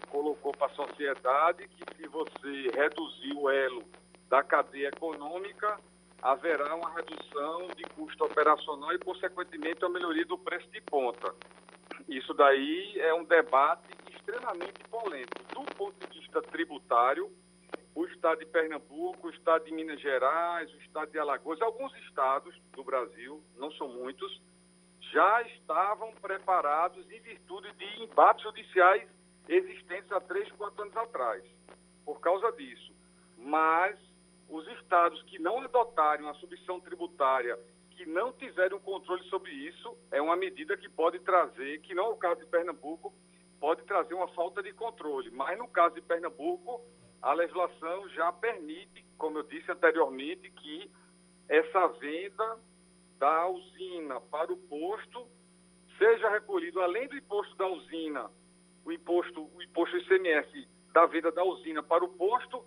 colocou 0.08 0.52
para 0.52 0.68
a 0.68 0.74
sociedade 0.74 1.68
que 1.68 1.84
se 1.96 2.08
você 2.08 2.70
reduzir 2.74 3.34
o 3.36 3.50
elo 3.50 3.84
da 4.30 4.42
cadeia 4.42 4.88
econômica, 4.88 5.78
haverá 6.24 6.74
uma 6.74 6.90
redução 6.94 7.68
de 7.76 7.84
custo 7.94 8.24
operacional 8.24 8.94
e, 8.94 8.98
consequentemente, 8.98 9.84
a 9.84 9.90
melhoria 9.90 10.24
do 10.24 10.38
preço 10.38 10.66
de 10.70 10.80
ponta. 10.80 11.34
Isso 12.08 12.32
daí 12.32 12.98
é 12.98 13.12
um 13.12 13.24
debate 13.24 13.92
extremamente 14.10 14.82
polêmico. 14.90 15.44
Do 15.52 15.62
ponto 15.74 15.94
de 16.08 16.18
vista 16.18 16.40
tributário, 16.40 17.30
o 17.94 18.06
estado 18.06 18.38
de 18.38 18.46
Pernambuco, 18.46 19.26
o 19.26 19.30
estado 19.30 19.66
de 19.66 19.72
Minas 19.72 20.00
Gerais, 20.00 20.72
o 20.72 20.78
estado 20.78 21.10
de 21.10 21.18
Alagoas, 21.18 21.60
alguns 21.60 21.94
estados 21.98 22.58
do 22.72 22.82
Brasil, 22.82 23.44
não 23.58 23.70
são 23.72 23.88
muitos, 23.88 24.40
já 25.12 25.42
estavam 25.42 26.10
preparados 26.22 27.08
em 27.10 27.20
virtude 27.20 27.70
de 27.74 28.02
embates 28.02 28.42
judiciais 28.42 29.06
existentes 29.46 30.10
há 30.10 30.22
três, 30.22 30.50
quatro 30.52 30.84
anos 30.84 30.96
atrás, 30.96 31.44
por 32.02 32.18
causa 32.20 32.50
disso. 32.52 32.94
Mas 33.36 33.98
estados 35.04 35.22
que 35.24 35.38
não 35.38 35.58
adotarem 35.58 36.28
a 36.28 36.34
submissão 36.34 36.80
tributária 36.80 37.58
que 37.90 38.06
não 38.06 38.32
tiverem 38.32 38.76
um 38.76 38.80
controle 38.80 39.22
sobre 39.24 39.52
isso, 39.52 39.96
é 40.10 40.20
uma 40.20 40.36
medida 40.36 40.76
que 40.76 40.88
pode 40.88 41.20
trazer, 41.20 41.80
que 41.82 41.94
não 41.94 42.06
é 42.06 42.08
o 42.08 42.16
caso 42.16 42.40
de 42.40 42.46
Pernambuco, 42.46 43.14
pode 43.60 43.82
trazer 43.84 44.14
uma 44.14 44.26
falta 44.28 44.62
de 44.62 44.72
controle. 44.72 45.30
Mas 45.30 45.56
no 45.56 45.68
caso 45.68 45.94
de 45.94 46.00
Pernambuco, 46.00 46.80
a 47.22 47.32
legislação 47.34 48.08
já 48.10 48.32
permite, 48.32 49.04
como 49.16 49.38
eu 49.38 49.42
disse 49.44 49.70
anteriormente, 49.70 50.50
que 50.50 50.90
essa 51.48 51.86
venda 51.88 52.58
da 53.18 53.46
usina 53.48 54.20
para 54.22 54.52
o 54.52 54.56
posto 54.56 55.28
seja 55.96 56.28
recolhido, 56.30 56.80
além 56.80 57.06
do 57.06 57.16
imposto 57.16 57.54
da 57.56 57.68
usina, 57.68 58.28
o 58.84 58.90
imposto, 58.90 59.48
o 59.54 59.62
imposto 59.62 59.96
ICMS 59.98 60.68
da 60.92 61.06
venda 61.06 61.30
da 61.30 61.44
usina 61.44 61.82
para 61.82 62.04
o 62.04 62.08
posto, 62.08 62.64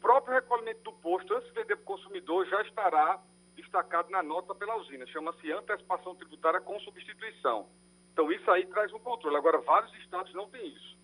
próprio 0.00 0.34
recolhimento 0.34 0.82
do 0.82 0.92
posto, 0.94 1.34
antes 1.34 1.48
de 1.48 1.54
vender 1.54 1.76
para 1.76 1.82
o 1.82 1.96
consumidor, 1.96 2.46
já 2.46 2.62
estará 2.62 3.20
destacado 3.54 4.10
na 4.10 4.22
nota 4.22 4.54
pela 4.54 4.76
usina. 4.76 5.06
Chama-se 5.06 5.52
antecipação 5.52 6.14
tributária 6.14 6.60
com 6.60 6.78
substituição. 6.80 7.66
Então, 8.12 8.32
isso 8.32 8.50
aí 8.50 8.66
traz 8.66 8.92
um 8.92 8.98
controle. 8.98 9.36
Agora, 9.36 9.58
vários 9.58 9.92
estados 9.94 10.32
não 10.34 10.48
têm 10.48 10.66
isso. 10.68 10.98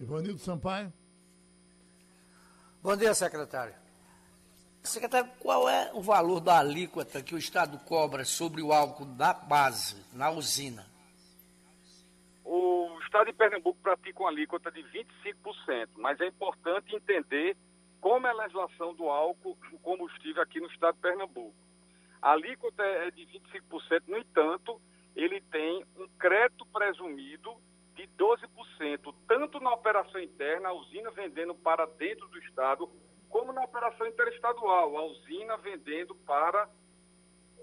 Ivanildo 0.00 0.38
Sampaio. 0.38 0.92
Bom 2.82 2.96
dia, 2.96 3.14
secretário. 3.14 3.74
Secretário, 4.82 5.30
qual 5.40 5.68
é 5.68 5.90
o 5.92 6.00
valor 6.00 6.38
da 6.38 6.60
alíquota 6.60 7.22
que 7.22 7.34
o 7.34 7.38
Estado 7.38 7.78
cobra 7.80 8.24
sobre 8.24 8.62
o 8.62 8.72
álcool 8.72 9.06
da 9.06 9.34
base, 9.34 9.96
na 10.12 10.30
usina? 10.30 10.86
O 12.44 12.96
Estado 13.04 13.26
de 13.26 13.32
Pernambuco 13.32 13.78
pratica 13.82 14.20
uma 14.20 14.28
alíquota 14.28 14.70
de 14.70 14.82
25%, 14.84 15.88
mas 15.96 16.20
é 16.20 16.26
importante 16.26 16.94
entender 16.94 17.56
como 18.06 18.24
é 18.24 18.30
a 18.30 18.34
legislação 18.34 18.94
do 18.94 19.08
álcool, 19.08 19.58
o 19.72 19.78
combustível 19.80 20.40
aqui 20.40 20.60
no 20.60 20.68
Estado 20.68 20.94
de 20.94 21.00
Pernambuco. 21.00 21.56
A 22.22 22.30
alíquota 22.30 22.80
é 22.80 23.10
de 23.10 23.26
25%, 23.26 24.04
no 24.06 24.16
entanto, 24.16 24.80
ele 25.16 25.40
tem 25.40 25.84
um 25.96 26.06
crédito 26.16 26.64
presumido 26.66 27.56
de 27.96 28.06
12%, 28.16 29.12
tanto 29.26 29.58
na 29.58 29.74
operação 29.74 30.20
interna, 30.20 30.68
a 30.68 30.72
usina 30.72 31.10
vendendo 31.10 31.52
para 31.52 31.84
dentro 31.84 32.28
do 32.28 32.38
Estado, 32.38 32.88
como 33.28 33.52
na 33.52 33.64
operação 33.64 34.06
interestadual, 34.06 34.96
a 34.96 35.04
usina 35.06 35.56
vendendo 35.56 36.14
para 36.14 36.70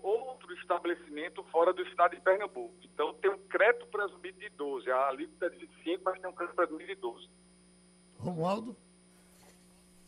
outro 0.02 0.54
estabelecimento 0.56 1.42
fora 1.54 1.72
do 1.72 1.84
Estado 1.84 2.18
de 2.18 2.22
Pernambuco. 2.22 2.76
Então, 2.84 3.14
tem 3.14 3.32
um 3.32 3.48
crédito 3.48 3.88
presumido 3.88 4.38
de 4.38 4.50
12%, 4.50 4.92
a 4.92 5.08
alíquota 5.08 5.46
é 5.46 5.50
de 5.52 5.66
25%, 5.86 6.02
mas 6.04 6.20
tem 6.20 6.30
um 6.30 6.34
crédito 6.34 6.56
presumido 6.56 6.94
de 6.94 7.02
12%. 7.02 7.30
Romualdo? 8.20 8.76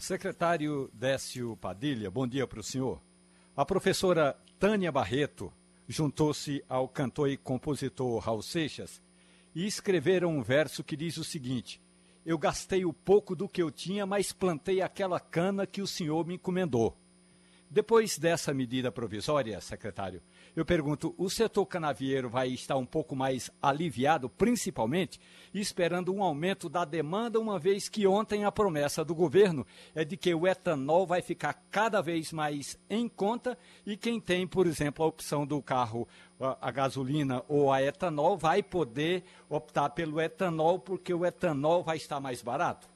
Secretário 0.06 0.88
Décio 0.94 1.58
Padilha, 1.58 2.12
bom 2.12 2.28
dia 2.28 2.46
para 2.46 2.60
o 2.60 2.64
senhor. 2.64 3.02
A 3.58 3.66
professora 3.66 4.38
Tânia 4.60 4.92
Barreto 4.92 5.52
juntou-se 5.88 6.64
ao 6.70 6.88
cantor 6.88 7.28
e 7.28 7.36
compositor 7.36 8.20
Raul 8.20 8.44
Seixas 8.44 9.02
e 9.56 9.66
escreveram 9.66 10.30
um 10.30 10.44
verso 10.44 10.84
que 10.84 10.96
diz 10.96 11.18
o 11.18 11.24
seguinte: 11.24 11.82
Eu 12.24 12.38
gastei 12.38 12.86
o 12.86 12.94
pouco 12.94 13.36
do 13.36 13.50
que 13.50 13.60
eu 13.60 13.72
tinha, 13.72 14.06
mas 14.06 14.32
plantei 14.32 14.80
aquela 14.80 15.20
cana 15.20 15.66
que 15.66 15.82
o 15.82 15.88
senhor 15.88 16.24
me 16.24 16.36
encomendou. 16.36 16.96
Depois 17.68 18.16
dessa 18.20 18.54
medida 18.54 18.92
provisória, 18.92 19.60
secretário, 19.60 20.22
eu 20.56 20.66
pergunto: 20.66 21.14
o 21.18 21.30
setor 21.30 21.66
canavieiro 21.66 22.30
vai 22.30 22.50
estar 22.50 22.78
um 22.78 22.86
pouco 22.86 23.16
mais 23.16 23.52
aliviado, 23.62 24.30
principalmente 24.30 25.20
esperando 25.54 26.14
um 26.14 26.24
aumento 26.24 26.70
da 26.70 26.86
demanda, 26.86 27.40
uma 27.40 27.60
vez 27.60 27.90
que 27.90 28.08
ontem 28.08 28.46
a 28.46 28.52
promessa 28.52 29.04
do 29.04 29.14
governo 29.14 29.66
é 29.94 30.06
de 30.06 30.16
que 30.16 30.34
o 30.34 30.48
etanol 30.48 31.06
vai 31.06 31.22
ficar 31.22 31.54
cada 31.70 32.02
vez 32.02 32.32
mais 32.32 32.80
em 32.90 33.08
conta 33.08 33.58
e 33.86 33.98
quem 33.98 34.20
tem, 34.20 34.48
por 34.48 34.68
exemplo, 34.68 35.04
a 35.04 35.08
opção 35.08 35.46
do 35.46 35.62
carro 35.62 36.08
a 36.40 36.72
gasolina 36.72 37.44
ou 37.48 37.72
a 37.72 37.82
etanol 37.82 38.38
vai 38.38 38.62
poder 38.62 39.24
optar 39.50 39.90
pelo 39.92 40.20
etanol 40.20 40.78
porque 40.80 41.14
o 41.14 41.26
etanol 41.26 41.82
vai 41.84 41.96
estar 41.98 42.20
mais 42.20 42.42
barato? 42.42 42.90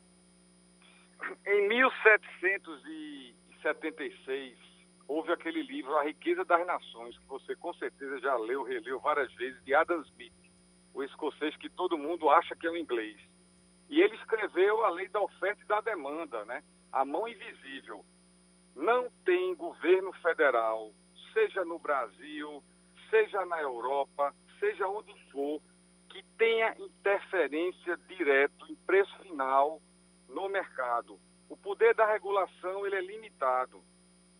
Em 1.46 1.70
1776, 1.70 4.69
houve 5.10 5.34
aquele 5.34 5.64
livro 5.64 5.98
A 5.98 6.04
Riqueza 6.04 6.46
das 6.46 6.66
Nações, 6.68 7.18
que 7.18 7.26
você 7.26 7.56
com 7.56 7.74
certeza 7.74 8.20
já 8.20 8.38
leu, 8.38 8.62
releu 8.62 9.00
várias 9.00 9.34
vezes, 9.34 9.62
de 9.64 9.74
Adam 9.74 10.02
Smith, 10.04 10.32
o 10.94 11.04
escocês 11.04 11.56
que 11.58 11.68
todo 11.68 11.98
mundo 11.98 12.30
acha 12.30 12.56
que 12.56 12.68
é 12.68 12.70
o 12.70 12.78
inglês. 12.78 13.20
E 13.90 14.00
ele 14.00 14.16
escreveu 14.16 14.86
a 14.86 14.92
lei 14.92 15.10
da 15.10 15.20
oferta 15.20 15.64
e 15.64 15.68
da 15.68 15.82
demanda, 15.82 16.46
né? 16.46 16.64
A 16.92 17.04
mão 17.04 17.28
invisível. 17.28 18.06
Não 18.76 19.10
tem 19.26 19.56
governo 19.56 20.14
federal, 20.14 20.94
seja 21.34 21.66
no 21.66 21.80
Brasil, 21.80 22.64
seja 23.10 23.44
na 23.48 23.60
Europa, 23.60 24.32
seja 24.60 24.88
onde 24.88 25.12
for, 25.32 25.60
que 26.10 26.24
tenha 26.38 26.76
interferência 26.78 27.98
direta 28.08 28.66
em 28.70 28.76
preço 28.76 29.18
final 29.24 29.82
no 30.28 30.48
mercado. 30.50 31.20
O 31.50 31.58
poder 31.58 31.96
da 31.96 32.06
regulação 32.06 32.86
ele 32.86 32.96
é 32.96 33.02
limitado. 33.02 33.84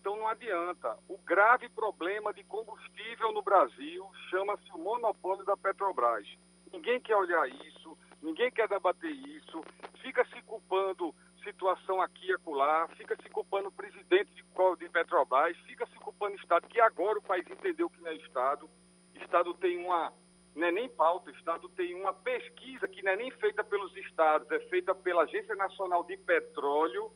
Então 0.00 0.16
não 0.16 0.26
adianta. 0.26 0.98
O 1.08 1.18
grave 1.18 1.68
problema 1.68 2.32
de 2.32 2.42
combustível 2.44 3.32
no 3.32 3.42
Brasil 3.42 4.10
chama-se 4.30 4.70
o 4.72 4.78
monopólio 4.78 5.44
da 5.44 5.56
Petrobras. 5.56 6.26
Ninguém 6.72 6.98
quer 7.00 7.16
olhar 7.16 7.46
isso, 7.48 7.98
ninguém 8.22 8.50
quer 8.50 8.66
debater 8.66 9.10
isso, 9.10 9.62
fica 10.00 10.24
se 10.26 10.40
culpando 10.42 11.14
situação 11.44 12.00
aqui 12.00 12.28
e 12.28 12.32
acolá, 12.32 12.88
fica 12.96 13.16
se 13.22 13.28
culpando 13.28 13.68
o 13.68 13.72
presidente 13.72 14.32
de, 14.34 14.42
de 14.78 14.88
Petrobras, 14.88 15.56
fica 15.66 15.86
se 15.86 15.96
culpando 15.96 16.34
o 16.34 16.40
Estado, 16.40 16.66
que 16.68 16.80
agora 16.80 17.18
o 17.18 17.22
país 17.22 17.44
entendeu 17.50 17.90
que 17.90 18.00
não 18.00 18.10
é 18.10 18.14
Estado. 18.14 18.70
Estado 19.14 19.52
tem 19.54 19.84
uma, 19.84 20.12
não 20.54 20.66
é 20.66 20.72
nem 20.72 20.88
pauta, 20.88 21.30
Estado 21.32 21.68
tem 21.70 21.94
uma 21.94 22.14
pesquisa 22.14 22.88
que 22.88 23.02
não 23.02 23.12
é 23.12 23.16
nem 23.16 23.30
feita 23.32 23.62
pelos 23.62 23.94
Estados, 23.96 24.50
é 24.50 24.60
feita 24.68 24.94
pela 24.94 25.24
Agência 25.24 25.54
Nacional 25.56 26.04
de 26.04 26.16
Petróleo, 26.16 27.10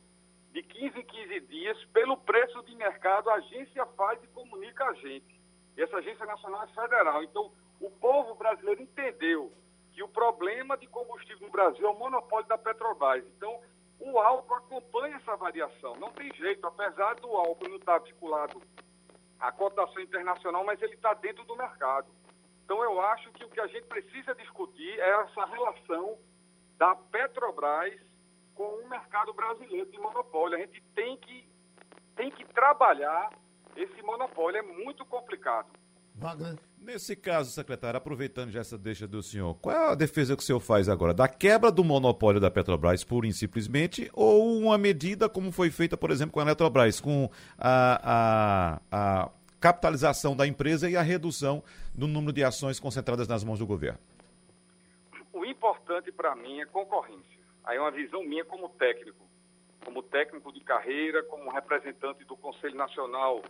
de 0.54 0.62
15 0.62 1.00
em 1.00 1.04
15 1.04 1.40
dias, 1.40 1.84
pelo 1.86 2.16
preço 2.16 2.62
de 2.62 2.76
mercado, 2.76 3.28
a 3.28 3.34
agência 3.34 3.84
faz 3.96 4.22
e 4.22 4.28
comunica 4.28 4.84
a 4.84 4.94
gente. 4.94 5.42
E 5.76 5.82
essa 5.82 5.96
agência 5.96 6.24
nacional 6.24 6.62
é 6.62 6.68
federal. 6.68 7.24
Então, 7.24 7.50
o 7.80 7.90
povo 7.90 8.36
brasileiro 8.36 8.80
entendeu 8.80 9.52
que 9.90 10.00
o 10.00 10.08
problema 10.08 10.76
de 10.76 10.86
combustível 10.86 11.48
no 11.48 11.52
Brasil 11.52 11.84
é 11.84 11.90
o 11.90 11.98
monopólio 11.98 12.46
da 12.46 12.56
Petrobras. 12.56 13.24
Então, 13.36 13.60
o 13.98 14.16
álcool 14.20 14.54
acompanha 14.54 15.16
essa 15.16 15.34
variação. 15.34 15.96
Não 15.96 16.12
tem 16.12 16.32
jeito, 16.34 16.64
apesar 16.64 17.16
do 17.16 17.26
álcool 17.32 17.68
não 17.68 17.76
estar 17.76 17.94
articulado 17.94 18.62
à 19.40 19.50
cotação 19.50 20.00
internacional, 20.00 20.64
mas 20.64 20.80
ele 20.80 20.94
está 20.94 21.14
dentro 21.14 21.44
do 21.44 21.56
mercado. 21.56 22.06
Então, 22.64 22.80
eu 22.84 23.00
acho 23.00 23.28
que 23.32 23.44
o 23.44 23.50
que 23.50 23.60
a 23.60 23.66
gente 23.66 23.86
precisa 23.86 24.32
discutir 24.36 25.00
é 25.00 25.20
essa 25.20 25.46
relação 25.46 26.16
da 26.78 26.94
Petrobras 26.94 28.00
com 28.54 28.64
o 28.64 28.88
mercado 28.88 29.32
brasileiro 29.32 29.90
de 29.90 29.98
monopólio. 29.98 30.56
A 30.56 30.60
gente 30.60 30.82
tem 30.94 31.16
que, 31.18 31.48
tem 32.16 32.30
que 32.30 32.44
trabalhar 32.46 33.30
esse 33.76 34.02
monopólio, 34.02 34.58
é 34.58 34.62
muito 34.62 35.04
complicado. 35.04 35.68
Wagner. 36.14 36.56
Nesse 36.78 37.16
caso, 37.16 37.50
secretário, 37.50 37.98
aproveitando 37.98 38.50
já 38.50 38.60
essa 38.60 38.78
deixa 38.78 39.06
do 39.06 39.22
senhor, 39.22 39.54
qual 39.54 39.74
é 39.74 39.92
a 39.92 39.94
defesa 39.94 40.36
que 40.36 40.42
o 40.42 40.46
senhor 40.46 40.60
faz 40.60 40.88
agora? 40.88 41.12
Da 41.12 41.26
quebra 41.26 41.72
do 41.72 41.82
monopólio 41.82 42.40
da 42.40 42.50
Petrobras, 42.50 43.02
pura 43.02 43.26
e 43.26 43.32
simplesmente, 43.32 44.10
ou 44.12 44.58
uma 44.58 44.78
medida 44.78 45.28
como 45.28 45.50
foi 45.50 45.70
feita, 45.70 45.96
por 45.96 46.10
exemplo, 46.10 46.32
com 46.32 46.40
a 46.40 46.42
Eletrobras, 46.44 47.00
com 47.00 47.28
a, 47.58 48.78
a, 48.92 49.22
a 49.24 49.30
capitalização 49.58 50.36
da 50.36 50.46
empresa 50.46 50.88
e 50.88 50.96
a 50.96 51.02
redução 51.02 51.64
do 51.94 52.06
número 52.06 52.32
de 52.32 52.44
ações 52.44 52.78
concentradas 52.78 53.26
nas 53.26 53.42
mãos 53.42 53.58
do 53.58 53.66
governo? 53.66 53.98
O 55.32 55.44
importante 55.44 56.12
para 56.12 56.36
mim 56.36 56.60
é 56.60 56.66
concorrência. 56.66 57.33
Aí 57.64 57.78
é 57.78 57.80
uma 57.80 57.90
visão 57.90 58.22
minha 58.22 58.44
como 58.44 58.68
técnico, 58.68 59.24
como 59.84 60.02
técnico 60.02 60.52
de 60.52 60.60
carreira, 60.60 61.22
como 61.22 61.50
representante 61.50 62.24
do 62.24 62.36
Conselho 62.36 62.74
Nacional 62.74 63.42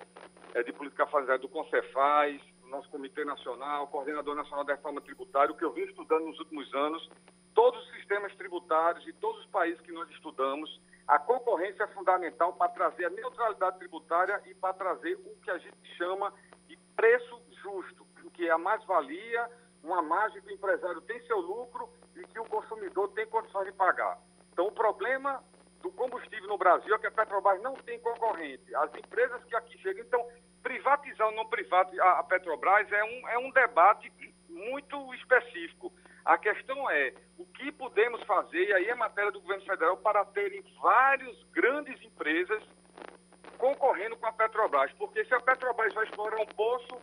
é, 0.54 0.62
de 0.62 0.72
Política 0.72 1.06
Familiar 1.06 1.38
do 1.38 1.48
Concefaz, 1.48 2.40
do 2.62 2.68
nosso 2.68 2.88
Comitê 2.90 3.24
Nacional, 3.24 3.88
coordenador 3.88 4.36
nacional 4.36 4.64
da 4.64 4.74
reforma 4.74 5.00
tributária, 5.00 5.52
o 5.52 5.56
que 5.56 5.64
eu 5.64 5.72
vim 5.72 5.82
estudando 5.82 6.26
nos 6.26 6.38
últimos 6.38 6.72
anos, 6.74 7.10
todos 7.54 7.80
os 7.80 7.92
sistemas 7.96 8.34
tributários 8.36 9.04
de 9.04 9.12
todos 9.14 9.40
os 9.40 9.50
países 9.50 9.80
que 9.80 9.92
nós 9.92 10.08
estudamos, 10.10 10.80
a 11.06 11.18
concorrência 11.18 11.82
é 11.82 11.88
fundamental 11.88 12.52
para 12.52 12.70
trazer 12.70 13.06
a 13.06 13.10
neutralidade 13.10 13.78
tributária 13.78 14.40
e 14.46 14.54
para 14.54 14.72
trazer 14.74 15.14
o 15.14 15.36
que 15.42 15.50
a 15.50 15.58
gente 15.58 15.96
chama 15.96 16.32
de 16.66 16.76
preço 16.96 17.42
justo, 17.62 18.06
que 18.32 18.48
é 18.48 18.50
a 18.50 18.58
mais-valia, 18.58 19.48
uma 19.84 20.00
margem 20.00 20.40
que 20.40 20.48
o 20.48 20.54
empresário 20.54 21.00
tem 21.02 21.20
seu 21.26 21.38
lucro 21.38 21.88
e 22.16 22.24
que 22.26 22.40
o 22.40 22.44
consumidor 22.46 23.08
tem 23.10 23.26
condições 23.26 23.66
de 23.66 23.72
pagar. 23.72 24.18
Então, 24.52 24.66
o 24.66 24.72
problema 24.72 25.44
do 25.82 25.92
combustível 25.92 26.48
no 26.48 26.56
Brasil 26.56 26.94
é 26.94 26.98
que 26.98 27.06
a 27.06 27.10
Petrobras 27.10 27.60
não 27.60 27.74
tem 27.74 28.00
concorrente. 28.00 28.74
As 28.74 28.94
empresas 28.94 29.44
que 29.44 29.54
aqui 29.54 29.76
chegam, 29.78 30.02
então, 30.02 30.26
privatizar 30.62 31.26
ou 31.26 31.34
não 31.34 31.46
privatizar 31.46 32.18
a 32.18 32.22
Petrobras 32.22 32.90
é 32.90 33.04
um, 33.04 33.28
é 33.28 33.38
um 33.38 33.50
debate 33.50 34.10
muito 34.48 35.14
específico. 35.14 35.92
A 36.24 36.38
questão 36.38 36.90
é 36.90 37.12
o 37.36 37.44
que 37.44 37.70
podemos 37.70 38.22
fazer, 38.22 38.66
e 38.66 38.72
aí 38.72 38.88
é 38.88 38.94
matéria 38.94 39.30
do 39.30 39.42
governo 39.42 39.66
federal, 39.66 39.98
para 39.98 40.24
terem 40.24 40.64
várias 40.80 41.42
grandes 41.52 42.02
empresas 42.02 42.62
concorrendo 43.58 44.16
com 44.16 44.26
a 44.26 44.32
Petrobras. 44.32 44.90
Porque 44.92 45.22
se 45.26 45.34
a 45.34 45.40
Petrobras 45.40 45.92
vai 45.92 46.04
explorar 46.04 46.40
um 46.40 46.46
poço, 46.46 46.98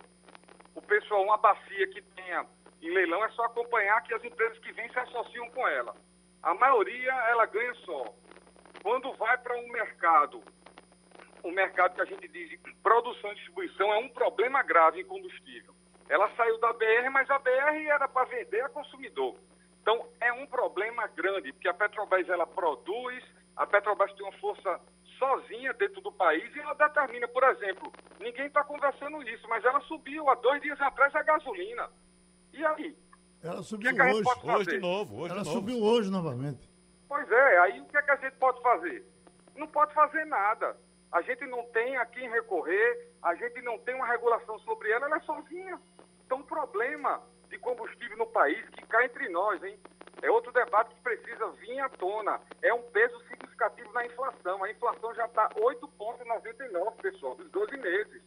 o 0.73 0.81
pessoal, 0.81 1.23
uma 1.23 1.37
bacia 1.37 1.87
que 1.89 2.01
tenha 2.01 2.47
em 2.81 2.93
leilão 2.93 3.23
é 3.23 3.29
só 3.29 3.43
acompanhar 3.45 4.01
que 4.03 4.13
as 4.13 4.23
empresas 4.23 4.57
que 4.59 4.71
vêm 4.71 4.89
se 4.91 4.99
associam 4.99 5.49
com 5.51 5.67
ela. 5.67 5.95
A 6.41 6.53
maioria, 6.55 7.13
ela 7.29 7.45
ganha 7.45 7.73
só. 7.85 8.13
Quando 8.81 9.13
vai 9.13 9.37
para 9.37 9.55
um 9.57 9.67
mercado, 9.69 10.41
o 11.43 11.51
mercado 11.51 11.95
que 11.95 12.01
a 12.01 12.05
gente 12.05 12.27
diz 12.27 12.59
produção 12.81 13.31
e 13.31 13.35
distribuição 13.35 13.93
é 13.93 13.97
um 13.97 14.09
problema 14.09 14.63
grave 14.63 15.01
em 15.01 15.05
combustível. 15.05 15.73
Ela 16.09 16.29
saiu 16.35 16.59
da 16.59 16.73
BR, 16.73 17.09
mas 17.11 17.29
a 17.29 17.39
BR 17.39 17.87
era 17.87 18.07
para 18.07 18.25
vender 18.25 18.61
a 18.61 18.69
consumidor. 18.69 19.35
Então, 19.81 20.07
é 20.19 20.33
um 20.33 20.45
problema 20.45 21.07
grande, 21.07 21.53
porque 21.53 21.67
a 21.67 21.73
Petrobras 21.73 22.27
ela 22.29 22.45
produz, 22.45 23.23
a 23.55 23.65
Petrobras 23.65 24.13
tem 24.13 24.25
uma 24.25 24.37
força 24.39 24.79
sozinha 25.17 25.73
dentro 25.73 26.01
do 26.01 26.11
país 26.11 26.55
e 26.55 26.59
ela 26.59 26.73
determina, 26.73 27.27
por 27.27 27.43
exemplo, 27.43 27.91
ninguém 28.19 28.47
está 28.47 28.63
conversando 28.63 29.21
isso, 29.23 29.47
mas 29.47 29.63
ela 29.63 29.79
subiu 29.81 30.27
há 30.29 30.35
dois 30.35 30.61
dias 30.61 30.81
atrás 30.81 31.15
a 31.15 31.21
gasolina. 31.21 31.89
E 32.53 32.65
aí? 32.65 32.97
Ela 33.43 33.63
subiu 33.63 33.93
que 33.93 34.01
é 34.01 34.05
que 34.05 34.13
hoje. 34.13 34.29
Hoje 34.43 34.69
de 34.69 34.79
novo. 34.79 35.21
Hoje 35.21 35.33
Ela 35.33 35.41
de 35.41 35.47
novo. 35.47 35.59
subiu 35.59 35.83
hoje 35.83 36.11
novamente. 36.11 36.69
Pois 37.07 37.29
é, 37.31 37.57
aí 37.59 37.79
o 37.81 37.85
que, 37.85 37.97
é 37.97 38.01
que 38.01 38.11
a 38.11 38.15
gente 38.15 38.35
pode 38.37 38.61
fazer? 38.61 39.05
Não 39.55 39.67
pode 39.67 39.93
fazer 39.93 40.25
nada. 40.25 40.77
A 41.11 41.21
gente 41.21 41.45
não 41.45 41.63
tem 41.71 41.97
a 41.97 42.05
quem 42.05 42.29
recorrer, 42.29 43.11
a 43.21 43.35
gente 43.35 43.61
não 43.63 43.77
tem 43.79 43.95
uma 43.95 44.07
regulação 44.07 44.57
sobre 44.59 44.89
ela, 44.91 45.07
ela 45.07 45.17
é 45.17 45.21
sozinha. 45.21 45.79
Então 46.25 46.39
o 46.39 46.43
problema 46.43 47.21
de 47.49 47.57
combustível 47.57 48.17
no 48.17 48.27
país, 48.27 48.63
que 48.69 48.85
cai 48.85 49.05
entre 49.05 49.27
nós, 49.29 49.61
hein? 49.61 49.77
É 50.21 50.29
outro 50.31 50.51
debate 50.53 50.95
que 50.95 51.01
precisa 51.01 51.49
vir 51.53 51.79
à 51.79 51.89
tona. 51.89 52.39
É 52.61 52.73
um 52.73 52.83
peso 52.83 53.19
significativo 53.27 53.91
na 53.91 54.05
inflação. 54.05 54.63
A 54.63 54.71
inflação 54.71 55.13
já 55.15 55.25
está 55.25 55.49
8,99, 55.49 56.95
pessoal, 57.01 57.35
dos 57.35 57.49
12 57.49 57.75
meses. 57.77 58.21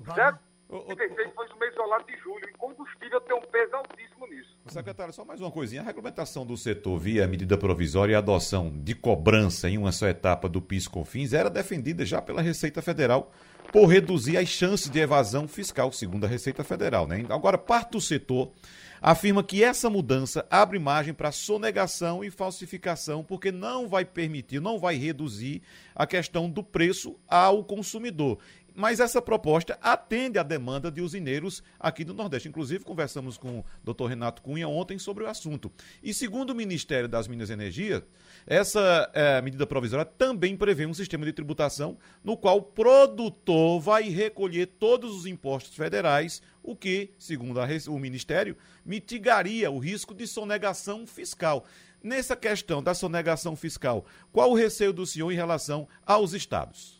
Vai. 0.00 0.16
Certo? 0.16 0.49
O, 0.70 0.94
36 0.94 1.34
foi 1.34 1.48
no 1.48 1.56
mês 1.58 1.72
isolado 1.72 2.04
de 2.06 2.16
julho. 2.18 2.48
E 2.48 2.52
combustível 2.52 3.20
tem 3.22 3.36
um 3.36 3.40
peso 3.40 3.74
altíssimo 3.74 4.26
nisso. 4.28 4.56
Secretário, 4.68 5.12
só 5.12 5.24
mais 5.24 5.40
uma 5.40 5.50
coisinha. 5.50 5.82
A 5.82 5.84
regulamentação 5.84 6.46
do 6.46 6.56
setor 6.56 6.96
via 6.96 7.26
medida 7.26 7.58
provisória 7.58 8.12
e 8.12 8.14
adoção 8.14 8.70
de 8.70 8.94
cobrança 8.94 9.68
em 9.68 9.76
uma 9.76 9.90
só 9.90 10.06
etapa 10.06 10.48
do 10.48 10.62
PIS-COFINS 10.62 11.32
era 11.32 11.50
defendida 11.50 12.06
já 12.06 12.22
pela 12.22 12.40
Receita 12.40 12.80
Federal 12.80 13.32
por 13.72 13.86
reduzir 13.86 14.36
as 14.36 14.48
chances 14.48 14.88
de 14.90 14.98
evasão 14.98 15.46
fiscal, 15.46 15.92
segundo 15.92 16.24
a 16.24 16.28
Receita 16.28 16.62
Federal. 16.64 17.06
Né? 17.06 17.24
Agora, 17.28 17.58
parte 17.58 17.92
do 17.92 18.00
setor 18.00 18.52
afirma 19.00 19.42
que 19.42 19.64
essa 19.64 19.88
mudança 19.88 20.46
abre 20.50 20.78
margem 20.78 21.14
para 21.14 21.32
sonegação 21.32 22.22
e 22.22 22.30
falsificação, 22.30 23.24
porque 23.24 23.50
não 23.50 23.88
vai 23.88 24.04
permitir, 24.04 24.60
não 24.60 24.78
vai 24.78 24.96
reduzir 24.96 25.62
a 25.94 26.06
questão 26.06 26.50
do 26.50 26.62
preço 26.62 27.16
ao 27.26 27.64
consumidor 27.64 28.38
mas 28.80 28.98
essa 28.98 29.20
proposta 29.20 29.78
atende 29.82 30.38
à 30.38 30.42
demanda 30.42 30.90
de 30.90 31.02
usineiros 31.02 31.62
aqui 31.78 32.02
do 32.02 32.14
Nordeste. 32.14 32.48
Inclusive, 32.48 32.82
conversamos 32.82 33.36
com 33.36 33.58
o 33.58 33.64
doutor 33.84 34.06
Renato 34.06 34.40
Cunha 34.40 34.66
ontem 34.66 34.98
sobre 34.98 35.22
o 35.22 35.28
assunto. 35.28 35.70
E 36.02 36.14
segundo 36.14 36.50
o 36.50 36.54
Ministério 36.54 37.06
das 37.06 37.28
Minas 37.28 37.50
e 37.50 37.52
Energia, 37.52 38.02
essa 38.46 39.10
é, 39.12 39.42
medida 39.42 39.66
provisória 39.66 40.06
também 40.06 40.56
prevê 40.56 40.86
um 40.86 40.94
sistema 40.94 41.26
de 41.26 41.32
tributação 41.34 41.98
no 42.24 42.38
qual 42.38 42.56
o 42.56 42.62
produtor 42.62 43.78
vai 43.80 44.04
recolher 44.04 44.64
todos 44.64 45.14
os 45.14 45.26
impostos 45.26 45.76
federais, 45.76 46.40
o 46.62 46.74
que, 46.74 47.10
segundo 47.18 47.60
a, 47.60 47.66
o 47.88 47.98
Ministério, 47.98 48.56
mitigaria 48.82 49.70
o 49.70 49.78
risco 49.78 50.14
de 50.14 50.26
sonegação 50.26 51.06
fiscal. 51.06 51.66
Nessa 52.02 52.34
questão 52.34 52.82
da 52.82 52.94
sonegação 52.94 53.54
fiscal, 53.54 54.06
qual 54.32 54.50
o 54.50 54.54
receio 54.54 54.90
do 54.90 55.04
senhor 55.04 55.30
em 55.30 55.36
relação 55.36 55.86
aos 56.06 56.32
estados? 56.32 56.99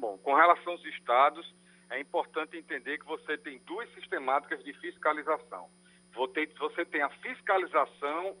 Bom, 0.00 0.18
com 0.18 0.34
relação 0.34 0.72
aos 0.72 0.84
estados, 0.86 1.54
é 1.90 2.00
importante 2.00 2.56
entender 2.56 2.98
que 2.98 3.06
você 3.06 3.36
tem 3.38 3.58
duas 3.60 3.92
sistemáticas 3.94 4.62
de 4.64 4.72
fiscalização. 4.74 5.68
Você 6.14 6.84
tem 6.84 7.02
a 7.02 7.08
fiscalização 7.08 8.36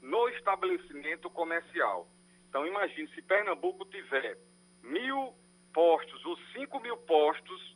no 0.00 0.28
estabelecimento 0.30 1.30
comercial. 1.30 2.08
Então, 2.48 2.66
imagine 2.66 3.08
se 3.14 3.22
Pernambuco 3.22 3.84
tiver 3.86 4.38
mil 4.82 5.34
postos 5.72 6.24
ou 6.24 6.36
cinco 6.52 6.78
mil 6.80 6.96
postos 6.98 7.74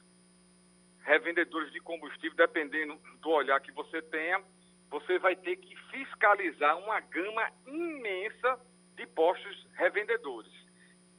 revendedores 1.00 1.72
de 1.72 1.80
combustível, 1.80 2.36
dependendo 2.36 2.96
do 3.20 3.30
olhar 3.30 3.60
que 3.60 3.72
você 3.72 4.02
tenha, 4.02 4.42
você 4.90 5.18
vai 5.18 5.34
ter 5.34 5.56
que 5.56 5.74
fiscalizar 5.90 6.78
uma 6.78 7.00
gama 7.00 7.50
imensa 7.66 8.60
de 8.94 9.06
postos 9.06 9.66
revendedores. 9.74 10.52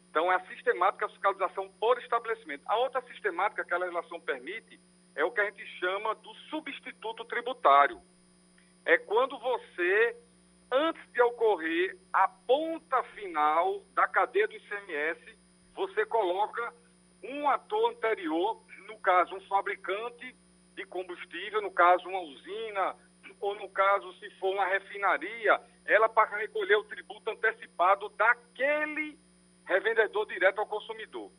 Então, 0.09 0.31
é 0.31 0.35
a 0.35 0.47
sistemática 0.47 1.05
a 1.05 1.09
fiscalização 1.09 1.69
por 1.79 1.99
estabelecimento. 1.99 2.63
A 2.65 2.77
outra 2.77 3.01
sistemática 3.03 3.63
que 3.63 3.73
a 3.73 3.77
legislação 3.77 4.19
permite 4.19 4.79
é 5.15 5.23
o 5.23 5.31
que 5.31 5.41
a 5.41 5.45
gente 5.45 5.65
chama 5.79 6.15
do 6.15 6.33
substituto 6.49 7.23
tributário. 7.25 8.01
É 8.85 8.97
quando 8.97 9.37
você, 9.37 10.15
antes 10.71 11.01
de 11.11 11.21
ocorrer 11.21 11.97
a 12.11 12.27
ponta 12.27 13.03
final 13.15 13.83
da 13.93 14.07
cadeia 14.07 14.47
do 14.47 14.55
ICMS, 14.55 15.37
você 15.75 16.05
coloca 16.05 16.73
um 17.23 17.47
ator 17.47 17.91
anterior, 17.91 18.63
no 18.87 18.97
caso, 18.99 19.35
um 19.35 19.41
fabricante 19.41 20.35
de 20.75 20.85
combustível, 20.85 21.61
no 21.61 21.71
caso, 21.71 22.07
uma 22.07 22.21
usina, 22.21 22.95
ou 23.39 23.53
no 23.55 23.69
caso, 23.69 24.11
se 24.13 24.29
for 24.39 24.53
uma 24.53 24.65
refinaria, 24.65 25.61
ela 25.85 26.09
para 26.09 26.37
recolher 26.37 26.77
o 26.77 26.83
tributo 26.85 27.29
antecipado 27.29 28.09
daquele 28.09 29.19
revendedor 29.69 30.25
direto 30.25 30.59
ao 30.59 30.65
consumidor. 30.65 31.31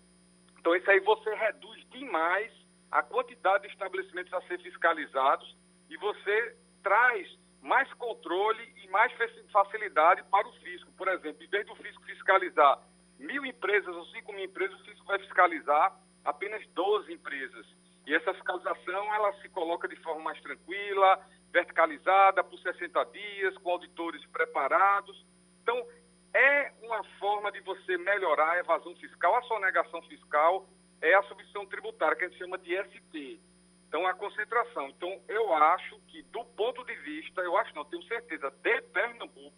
Então, 0.59 0.75
isso 0.77 0.89
aí 0.89 1.01
você 1.01 1.35
reduz 1.35 1.85
demais 1.91 2.53
a 2.91 3.03
quantidade 3.03 3.65
de 3.67 3.73
estabelecimentos 3.73 4.33
a 4.33 4.41
ser 4.43 4.61
fiscalizados 4.61 5.57
e 5.89 5.97
você 5.97 6.57
traz 6.81 7.29
mais 7.61 7.93
controle 7.95 8.63
e 8.85 8.89
mais 8.89 9.13
facilidade 9.53 10.23
para 10.31 10.47
o 10.47 10.53
fisco. 10.53 10.93
Por 10.93 11.09
exemplo, 11.09 11.43
em 11.43 11.49
vez 11.49 11.67
do 11.67 11.75
fisco 11.75 12.05
fiscalizar 12.05 12.81
mil 13.19 13.45
empresas 13.45 13.95
ou 13.95 14.07
cinco 14.07 14.33
mil 14.33 14.45
empresas, 14.45 14.81
o 14.81 14.85
fisco 14.85 15.07
vai 15.07 15.19
fiscalizar 15.19 15.99
apenas 16.25 16.65
12 16.69 17.13
empresas. 17.13 17.67
E 18.07 18.15
essa 18.15 18.33
fiscalização 18.33 19.15
ela 19.15 19.33
se 19.41 19.49
coloca 19.49 19.89
de 19.89 19.97
forma 19.97 20.23
mais 20.23 20.41
tranquila, 20.41 21.21
verticalizada, 21.53 22.45
por 22.45 22.59
60 22.61 23.05
dias, 23.07 23.59
com 23.59 23.71
auditores 23.71 24.25
preparados. 24.27 25.27
Então, 25.63 25.85
é 26.33 26.73
uma 26.83 27.03
forma 27.19 27.51
de 27.51 27.61
você 27.61 27.97
melhorar 27.99 28.53
a 28.53 28.59
evasão 28.59 28.95
fiscal. 28.97 29.35
A 29.37 29.43
sonegação 29.43 30.03
fiscal 30.03 30.69
é 31.01 31.15
a 31.15 31.23
substituição 31.25 31.67
tributária, 31.67 32.17
que 32.17 32.25
a 32.25 32.29
gente 32.29 32.39
chama 32.39 32.59
de 32.59 32.77
ST. 32.77 33.41
Então, 33.89 34.07
a 34.07 34.15
concentração. 34.15 34.89
Então, 34.89 35.21
eu 35.29 35.53
acho 35.53 35.99
que, 36.09 36.23
do 36.25 36.45
ponto 36.45 36.85
de 36.85 36.95
vista, 36.97 37.41
eu 37.41 37.57
acho 37.57 37.75
não, 37.75 37.85
tenho 37.85 38.03
certeza, 38.05 38.51
de 38.63 38.83
Pernambuco, 38.83 39.57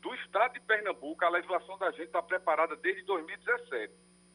do 0.00 0.14
estado 0.16 0.52
de 0.52 0.60
Pernambuco, 0.60 1.24
a 1.24 1.30
legislação 1.30 1.78
da 1.78 1.90
gente 1.90 2.04
está 2.04 2.22
preparada 2.22 2.76
desde 2.76 3.02
2017. 3.04 3.92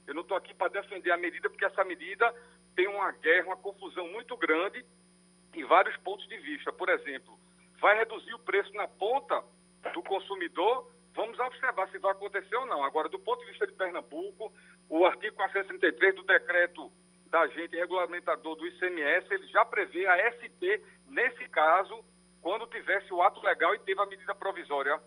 Eu 0.07 0.13
não 0.13 0.21
estou 0.21 0.37
aqui 0.37 0.53
para 0.53 0.71
defender 0.71 1.11
a 1.11 1.17
medida, 1.17 1.49
porque 1.49 1.65
essa 1.65 1.83
medida 1.83 2.33
tem 2.75 2.87
uma 2.87 3.11
guerra, 3.11 3.47
uma 3.47 3.57
confusão 3.57 4.07
muito 4.09 4.35
grande 4.37 4.85
em 5.53 5.63
vários 5.63 5.95
pontos 5.97 6.27
de 6.27 6.37
vista. 6.37 6.71
Por 6.71 6.89
exemplo, 6.89 7.37
vai 7.79 7.97
reduzir 7.97 8.33
o 8.33 8.39
preço 8.39 8.71
na 8.73 8.87
ponta 8.87 9.43
do 9.93 10.03
consumidor, 10.03 10.91
Vamos 11.15 11.39
observar 11.39 11.89
se 11.89 11.97
vai 11.97 12.11
acontecer 12.11 12.55
ou 12.57 12.65
não. 12.65 12.83
Agora, 12.83 13.07
do 13.07 13.17
ponto 13.17 13.39
de 13.39 13.49
vista 13.49 13.65
de 13.65 13.73
Pernambuco, 13.73 14.53
o 14.89 15.05
artigo 15.05 15.35
463 15.37 16.15
do 16.15 16.23
decreto 16.23 16.91
da 17.31 17.41
agente 17.41 17.75
regulamentador 17.75 18.55
do 18.55 18.67
ICMS, 18.67 19.33
ele 19.33 19.47
já 19.47 19.63
prevê 19.63 20.05
a 20.07 20.31
ST, 20.33 20.83
nesse 21.07 21.47
caso, 21.49 22.03
quando 22.41 22.67
tivesse 22.67 23.11
o 23.13 23.21
ato 23.21 23.41
legal 23.43 23.73
e 23.73 23.79
teve 23.79 23.99
a 24.01 24.05
medida 24.05 24.35
provisória 24.35 25.01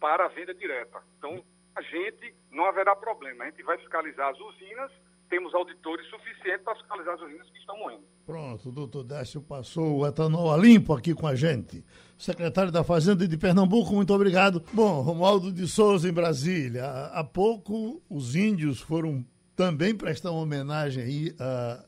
para 0.00 0.24
a 0.24 0.28
venda 0.28 0.54
direta. 0.54 1.02
Então, 1.18 1.44
a 1.74 1.82
gente 1.82 2.34
não 2.50 2.64
haverá 2.64 2.94
problema. 2.94 3.44
A 3.44 3.50
gente 3.50 3.62
vai 3.62 3.76
fiscalizar 3.78 4.30
as 4.30 4.38
usinas 4.38 4.92
temos 5.32 5.54
auditores 5.54 6.06
suficientes 6.10 6.62
para 6.62 6.74
fiscalizar 6.74 7.14
as 7.14 7.22
usinas 7.22 7.48
que 7.48 7.58
estão 7.58 7.74
moendo. 7.78 8.02
Pronto, 8.26 8.68
o 8.68 8.72
doutor 8.72 9.02
Décio 9.02 9.40
passou 9.40 10.00
o 10.00 10.06
etanol 10.06 10.52
a 10.52 10.58
limpo 10.58 10.92
aqui 10.92 11.14
com 11.14 11.26
a 11.26 11.34
gente. 11.34 11.82
Secretário 12.18 12.70
da 12.70 12.84
Fazenda 12.84 13.26
de 13.26 13.38
Pernambuco, 13.38 13.94
muito 13.94 14.12
obrigado. 14.12 14.62
Bom, 14.74 15.00
Romualdo 15.00 15.50
de 15.50 15.66
Souza 15.66 16.06
em 16.06 16.12
Brasília. 16.12 16.84
Há 16.84 17.24
pouco 17.24 18.02
os 18.10 18.36
índios 18.36 18.78
foram 18.78 19.24
também 19.56 19.94
prestar 19.94 20.32
uma 20.32 20.42
homenagem 20.42 21.02
aí 21.02 21.34
a, 21.40 21.82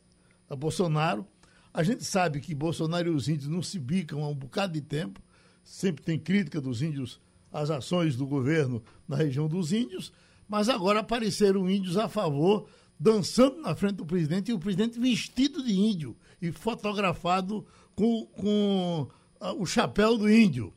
a 0.49 0.57
Bolsonaro. 0.57 1.27
A 1.73 1.83
gente 1.83 2.03
sabe 2.03 2.41
que 2.41 2.55
Bolsonaro 2.55 3.13
e 3.13 3.15
os 3.15 3.29
índios 3.29 3.51
não 3.51 3.63
se 3.63 3.79
bicam 3.79 4.25
há 4.25 4.29
um 4.29 4.35
bocado 4.35 4.73
de 4.73 4.81
tempo. 4.81 5.21
Sempre 5.63 6.03
tem 6.03 6.19
crítica 6.19 6.63
dos 6.63 6.81
índios 6.81 7.21
às 7.53 7.69
ações 7.69 8.17
do 8.17 8.27
governo 8.27 8.83
na 9.07 9.17
região 9.17 9.47
dos 9.47 9.71
índios, 9.71 10.15
mas 10.49 10.71
agora 10.71 11.01
apareceram 11.01 11.69
índios 11.69 11.99
a 11.99 12.09
favor 12.09 12.67
dançando 12.99 13.61
na 13.61 13.75
frente 13.75 13.97
do 13.97 14.07
presidente 14.07 14.51
e 14.51 14.55
o 14.55 14.59
presidente 14.59 14.99
vestido 14.99 15.63
de 15.63 15.73
índio 15.73 16.17
e 16.41 16.53
fotografado 16.53 17.67
com, 17.95 18.27
com 18.27 19.09
uh, 19.41 19.61
o 19.61 19.67
chapéu 19.67 20.17
do 20.17 20.31
índio. 20.31 20.73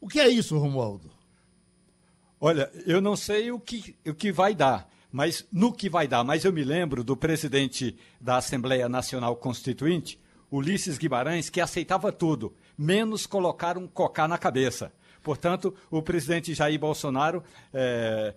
O 0.00 0.08
que 0.08 0.20
é 0.20 0.28
isso, 0.28 0.58
Romualdo? 0.58 1.10
Olha, 2.40 2.70
eu 2.86 3.00
não 3.00 3.16
sei 3.16 3.50
o 3.50 3.58
que, 3.58 3.96
o 4.06 4.14
que 4.14 4.30
vai 4.30 4.54
dar, 4.54 4.88
mas 5.10 5.46
no 5.50 5.72
que 5.72 5.88
vai 5.88 6.06
dar, 6.06 6.22
mas 6.22 6.44
eu 6.44 6.52
me 6.52 6.62
lembro 6.62 7.02
do 7.02 7.16
presidente 7.16 7.96
da 8.20 8.36
Assembleia 8.36 8.88
Nacional 8.88 9.36
Constituinte, 9.36 10.20
Ulisses 10.50 10.98
Guimarães, 10.98 11.50
que 11.50 11.60
aceitava 11.60 12.12
tudo, 12.12 12.54
menos 12.76 13.26
colocar 13.26 13.78
um 13.78 13.86
cocá 13.86 14.28
na 14.28 14.38
cabeça. 14.38 14.92
Portanto, 15.22 15.74
o 15.90 16.00
presidente 16.02 16.54
Jair 16.54 16.78
Bolsonaro 16.78 17.42
eh, 17.74 18.32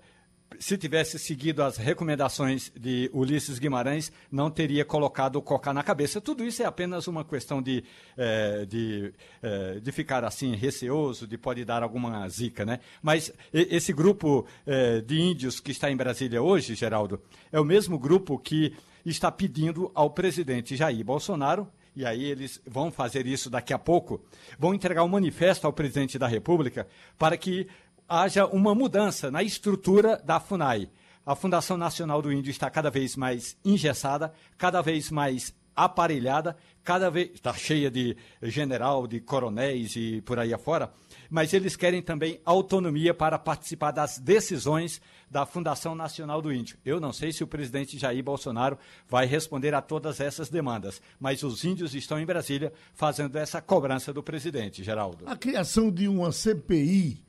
se 0.58 0.78
tivesse 0.78 1.20
seguido 1.20 1.62
as 1.62 1.78
recomendações 1.78 2.72
de 2.76 3.10
Ulisses 3.14 3.60
Guimarães, 3.60 4.12
não 4.32 4.50
teria 4.50 4.84
colocado 4.84 5.36
o 5.36 5.42
cocar 5.42 5.74
na 5.74 5.84
cabeça. 5.84 6.20
Tudo 6.20 6.44
isso 6.44 6.64
é 6.64 6.66
apenas 6.66 7.08
uma 7.08 7.24
questão 7.24 7.62
de, 7.62 7.84
é, 8.18 8.66
de, 8.66 9.14
é, 9.44 9.80
de 9.80 9.92
ficar 9.92 10.24
assim 10.24 10.56
receoso, 10.56 11.28
de 11.28 11.38
pode 11.38 11.64
dar 11.64 11.84
alguma 11.84 12.28
zica, 12.30 12.66
né? 12.66 12.80
Mas 13.02 13.32
esse 13.54 13.94
grupo 13.94 14.46
é, 14.66 15.02
de 15.02 15.20
índios 15.20 15.60
que 15.60 15.72
está 15.72 15.92
em 15.92 15.98
Brasília 15.98 16.42
hoje, 16.42 16.74
Geraldo, 16.74 17.22
é 17.52 17.60
o 17.60 17.66
mesmo 17.66 18.00
grupo 18.00 18.38
que 18.40 18.74
está 19.06 19.32
pedindo 19.32 19.92
ao 19.94 20.10
presidente 20.10 20.76
Jair 20.76 21.04
Bolsonaro 21.04 21.68
e 21.96 22.06
aí 22.06 22.24
eles 22.24 22.62
vão 22.66 22.92
fazer 22.92 23.28
isso 23.28 23.50
daqui 23.50 23.74
a 23.74 23.80
pouco, 23.80 24.22
vão 24.58 24.74
entregar 24.74 25.04
um 25.04 25.08
manifesto 25.08 25.68
ao 25.68 25.74
presidente 25.74 26.18
da 26.18 26.28
República 26.28 26.88
para 27.18 27.36
que 27.36 27.68
haja 28.10 28.48
uma 28.48 28.74
mudança 28.74 29.30
na 29.30 29.44
estrutura 29.44 30.18
da 30.26 30.40
FUNAI. 30.40 30.90
A 31.24 31.36
Fundação 31.36 31.78
Nacional 31.78 32.22
do 32.24 32.34
Índio 32.34 32.50
está 32.50 32.70
cada 32.70 32.90
vez 32.90 33.16
mais 33.16 33.56
engessada, 33.64 34.34
cada 34.58 34.82
vez 34.82 35.12
mais 35.12 35.54
aparelhada, 35.76 36.58
cada 36.84 37.10
vez 37.10 37.30
está 37.36 37.54
cheia 37.54 37.90
de 37.90 38.18
general, 38.42 39.08
de 39.08 39.22
coronéis 39.22 39.96
e 39.96 40.22
por 40.22 40.40
aí 40.40 40.54
afora, 40.54 40.92
mas 41.30 41.54
eles 41.54 41.76
querem 41.76 42.02
também 42.02 42.42
autonomia 42.44 43.14
para 43.14 43.40
participar 43.40 43.92
das 43.92 44.18
decisões 44.18 45.00
da 45.30 45.46
Fundação 45.46 45.96
Nacional 45.96 46.42
do 46.42 46.52
Índio. 46.52 46.78
Eu 46.84 47.00
não 47.00 47.14
sei 47.14 47.32
se 47.32 47.44
o 47.44 47.48
presidente 47.48 47.98
Jair 47.98 48.24
Bolsonaro 48.24 48.78
vai 49.08 49.26
responder 49.26 49.74
a 49.74 49.82
todas 49.82 50.20
essas 50.20 50.50
demandas, 50.50 51.02
mas 51.20 51.44
os 51.44 51.64
índios 51.64 51.96
estão 51.96 52.20
em 52.20 52.26
Brasília 52.26 52.74
fazendo 52.94 53.38
essa 53.38 53.62
cobrança 53.62 54.12
do 54.12 54.24
presidente, 54.24 54.84
Geraldo. 54.84 55.26
A 55.28 55.38
criação 55.38 55.90
de 55.90 56.08
uma 56.08 56.32
CPI 56.32 57.29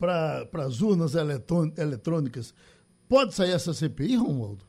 para 0.00 0.64
as 0.64 0.80
urnas 0.80 1.12
eletrônicas, 1.14 2.54
pode 3.06 3.34
sair 3.34 3.50
essa 3.50 3.74
CPI, 3.74 4.16
Romualdo? 4.16 4.64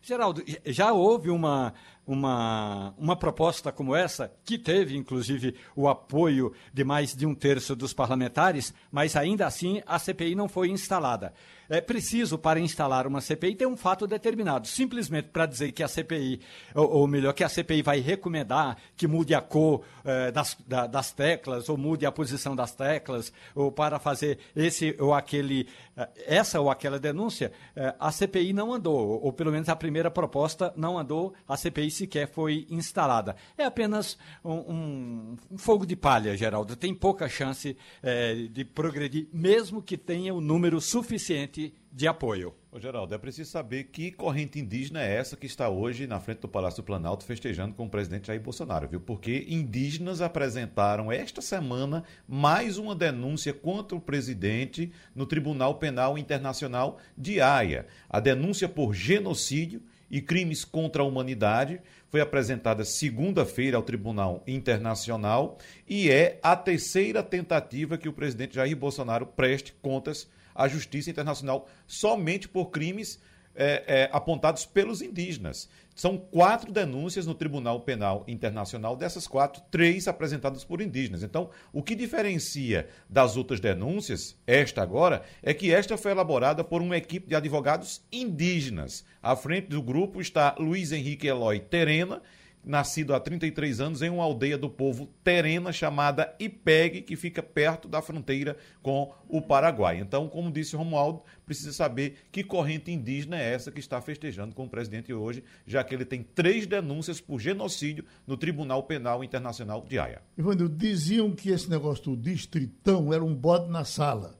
Geraldo, 0.00 0.42
já 0.64 0.94
houve 0.94 1.28
uma, 1.28 1.74
uma, 2.06 2.94
uma 2.98 3.16
proposta 3.16 3.70
como 3.70 3.94
essa, 3.94 4.32
que 4.44 4.58
teve 4.58 4.96
inclusive 4.96 5.54
o 5.76 5.88
apoio 5.88 6.52
de 6.72 6.84
mais 6.84 7.14
de 7.14 7.26
um 7.26 7.34
terço 7.34 7.76
dos 7.76 7.92
parlamentares, 7.92 8.74
mas 8.90 9.16
ainda 9.16 9.46
assim 9.46 9.82
a 9.86 9.98
CPI 9.98 10.34
não 10.34 10.48
foi 10.48 10.70
instalada 10.70 11.32
é 11.70 11.80
preciso, 11.80 12.36
para 12.36 12.58
instalar 12.58 13.06
uma 13.06 13.20
CPI, 13.20 13.54
ter 13.54 13.66
um 13.66 13.76
fato 13.76 14.04
determinado. 14.04 14.66
Simplesmente 14.66 15.28
para 15.28 15.46
dizer 15.46 15.70
que 15.70 15.84
a 15.84 15.88
CPI, 15.88 16.40
ou, 16.74 16.90
ou, 16.90 17.06
melhor, 17.06 17.32
que 17.32 17.44
a 17.44 17.48
CPI 17.48 17.80
vai 17.80 18.00
recomendar 18.00 18.76
que 18.96 19.06
mude 19.06 19.36
a 19.36 19.40
cor 19.40 19.82
é, 20.04 20.32
das, 20.32 20.56
da, 20.66 20.88
das 20.88 21.12
teclas, 21.12 21.68
ou 21.68 21.78
mude 21.78 22.04
a 22.04 22.10
posição 22.10 22.56
das 22.56 22.74
teclas, 22.74 23.32
ou 23.54 23.70
para 23.70 24.00
fazer 24.00 24.40
esse 24.54 24.96
ou 24.98 25.14
aquele, 25.14 25.68
é, 25.96 26.08
essa 26.26 26.60
ou 26.60 26.68
aquela 26.68 26.98
denúncia, 26.98 27.52
é, 27.76 27.94
a 28.00 28.10
CPI 28.10 28.52
não 28.52 28.74
andou, 28.74 29.22
ou 29.22 29.32
pelo 29.32 29.52
menos 29.52 29.68
a 29.68 29.76
primeira 29.76 30.10
proposta 30.10 30.74
não 30.76 30.98
andou, 30.98 31.32
a 31.46 31.56
CPI 31.56 31.89
sequer 31.90 32.28
foi 32.28 32.66
instalada. 32.70 33.36
É 33.56 33.64
apenas 33.64 34.16
um, 34.44 34.52
um, 34.52 35.36
um 35.52 35.58
fogo 35.58 35.84
de 35.84 35.96
palha, 35.96 36.36
Geraldo. 36.36 36.76
Tem 36.76 36.94
pouca 36.94 37.28
chance 37.28 37.76
é, 38.02 38.34
de 38.34 38.64
progredir, 38.64 39.28
mesmo 39.32 39.82
que 39.82 39.96
tenha 39.96 40.32
o 40.34 40.38
um 40.38 40.40
número 40.40 40.80
suficiente 40.80 41.74
de 41.92 42.06
apoio. 42.06 42.54
Ô, 42.70 42.78
Geraldo, 42.78 43.12
é 43.12 43.18
preciso 43.18 43.50
saber 43.50 43.84
que 43.84 44.12
corrente 44.12 44.60
indígena 44.60 45.02
é 45.02 45.16
essa 45.16 45.36
que 45.36 45.46
está 45.46 45.68
hoje 45.68 46.06
na 46.06 46.20
frente 46.20 46.38
do 46.38 46.48
Palácio 46.48 46.82
do 46.82 46.86
Planalto 46.86 47.24
festejando 47.24 47.74
com 47.74 47.86
o 47.86 47.90
presidente 47.90 48.28
Jair 48.28 48.40
Bolsonaro, 48.40 48.86
viu? 48.86 49.00
Porque 49.00 49.44
indígenas 49.48 50.20
apresentaram 50.20 51.10
esta 51.10 51.40
semana 51.40 52.04
mais 52.28 52.78
uma 52.78 52.94
denúncia 52.94 53.52
contra 53.52 53.96
o 53.96 54.00
presidente 54.00 54.92
no 55.16 55.26
Tribunal 55.26 55.74
Penal 55.76 56.16
Internacional 56.16 56.98
de 57.18 57.40
Haia. 57.40 57.88
A 58.08 58.20
denúncia 58.20 58.68
por 58.68 58.94
genocídio 58.94 59.82
e 60.10 60.20
crimes 60.20 60.64
contra 60.64 61.02
a 61.02 61.06
humanidade 61.06 61.80
foi 62.08 62.20
apresentada 62.20 62.84
segunda-feira 62.84 63.76
ao 63.76 63.82
Tribunal 63.82 64.42
Internacional 64.46 65.58
e 65.88 66.10
é 66.10 66.38
a 66.42 66.56
terceira 66.56 67.22
tentativa 67.22 67.96
que 67.96 68.08
o 68.08 68.12
presidente 68.12 68.56
Jair 68.56 68.76
Bolsonaro 68.76 69.26
preste 69.26 69.72
contas 69.80 70.28
à 70.54 70.66
Justiça 70.66 71.10
Internacional 71.10 71.68
somente 71.86 72.48
por 72.48 72.66
crimes 72.66 73.20
é, 73.54 73.84
é, 73.86 74.10
apontados 74.12 74.64
pelos 74.64 75.02
indígenas. 75.02 75.68
São 75.94 76.16
quatro 76.16 76.72
denúncias 76.72 77.26
no 77.26 77.34
Tribunal 77.34 77.80
Penal 77.80 78.24
Internacional, 78.26 78.96
dessas 78.96 79.26
quatro, 79.26 79.62
três 79.70 80.08
apresentadas 80.08 80.64
por 80.64 80.80
indígenas. 80.80 81.22
Então, 81.22 81.50
o 81.72 81.82
que 81.82 81.94
diferencia 81.94 82.88
das 83.08 83.36
outras 83.36 83.60
denúncias, 83.60 84.34
esta 84.46 84.82
agora, 84.82 85.22
é 85.42 85.52
que 85.52 85.74
esta 85.74 85.98
foi 85.98 86.12
elaborada 86.12 86.64
por 86.64 86.80
uma 86.80 86.96
equipe 86.96 87.28
de 87.28 87.34
advogados 87.34 88.02
indígenas. 88.10 89.04
À 89.22 89.36
frente 89.36 89.68
do 89.68 89.82
grupo 89.82 90.20
está 90.20 90.54
Luiz 90.58 90.90
Henrique 90.90 91.26
Eloy 91.26 91.60
Terena 91.60 92.22
nascido 92.64 93.14
há 93.14 93.20
33 93.20 93.80
anos 93.80 94.02
em 94.02 94.10
uma 94.10 94.22
aldeia 94.22 94.58
do 94.58 94.68
povo 94.68 95.08
terena 95.24 95.72
chamada 95.72 96.34
Ipeg, 96.38 97.02
que 97.02 97.16
fica 97.16 97.42
perto 97.42 97.88
da 97.88 98.02
fronteira 98.02 98.56
com 98.82 99.12
o 99.28 99.40
Paraguai. 99.40 99.98
Então, 99.98 100.28
como 100.28 100.50
disse 100.50 100.76
Romualdo, 100.76 101.22
precisa 101.46 101.72
saber 101.72 102.18
que 102.30 102.44
corrente 102.44 102.90
indígena 102.90 103.38
é 103.38 103.54
essa 103.54 103.70
que 103.70 103.80
está 103.80 104.00
festejando 104.00 104.54
com 104.54 104.64
o 104.64 104.68
presidente 104.68 105.12
hoje, 105.12 105.42
já 105.66 105.82
que 105.82 105.94
ele 105.94 106.04
tem 106.04 106.22
três 106.22 106.66
denúncias 106.66 107.20
por 107.20 107.40
genocídio 107.40 108.04
no 108.26 108.36
Tribunal 108.36 108.82
Penal 108.82 109.24
Internacional 109.24 109.84
de 109.88 109.98
Haia. 109.98 110.22
Ivanil, 110.36 110.68
diziam 110.68 111.30
que 111.30 111.50
esse 111.50 111.68
negócio 111.70 112.04
do 112.04 112.16
distritão 112.16 113.12
era 113.12 113.24
um 113.24 113.34
bode 113.34 113.70
na 113.70 113.84
sala. 113.84 114.38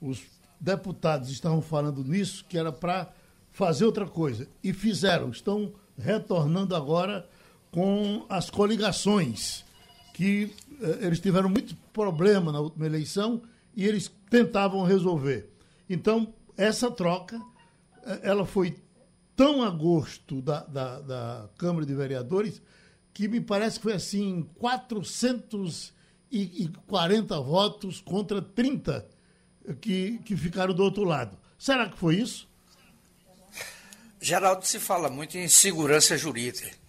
Os 0.00 0.22
deputados 0.60 1.30
estavam 1.30 1.62
falando 1.62 2.04
nisso, 2.04 2.44
que 2.48 2.58
era 2.58 2.72
para 2.72 3.12
fazer 3.50 3.84
outra 3.84 4.06
coisa. 4.06 4.48
E 4.62 4.72
fizeram. 4.72 5.30
Estão 5.30 5.72
retornando 5.98 6.74
agora 6.74 7.28
com 7.70 8.26
as 8.28 8.50
coligações, 8.50 9.64
que 10.12 10.52
eh, 10.80 10.98
eles 11.02 11.20
tiveram 11.20 11.48
muito 11.48 11.76
problema 11.92 12.50
na 12.52 12.58
última 12.60 12.86
eleição 12.86 13.40
e 13.74 13.86
eles 13.86 14.10
tentavam 14.28 14.84
resolver. 14.84 15.48
Então, 15.88 16.34
essa 16.56 16.90
troca, 16.90 17.40
eh, 18.04 18.20
ela 18.22 18.44
foi 18.44 18.76
tão 19.36 19.62
a 19.62 19.70
gosto 19.70 20.42
da, 20.42 20.64
da, 20.64 21.00
da 21.00 21.48
Câmara 21.56 21.86
de 21.86 21.94
Vereadores 21.94 22.60
que 23.12 23.28
me 23.28 23.40
parece 23.40 23.78
que 23.78 23.84
foi 23.84 23.94
assim, 23.94 24.46
440 24.58 27.40
votos 27.40 28.00
contra 28.00 28.42
30 28.42 29.06
que, 29.80 30.18
que 30.24 30.36
ficaram 30.36 30.74
do 30.74 30.82
outro 30.82 31.04
lado. 31.04 31.38
Será 31.58 31.88
que 31.88 31.98
foi 31.98 32.16
isso? 32.16 32.48
Geraldo, 34.20 34.66
se 34.66 34.78
fala 34.78 35.08
muito 35.08 35.38
em 35.38 35.48
segurança 35.48 36.16
jurídica 36.16 36.79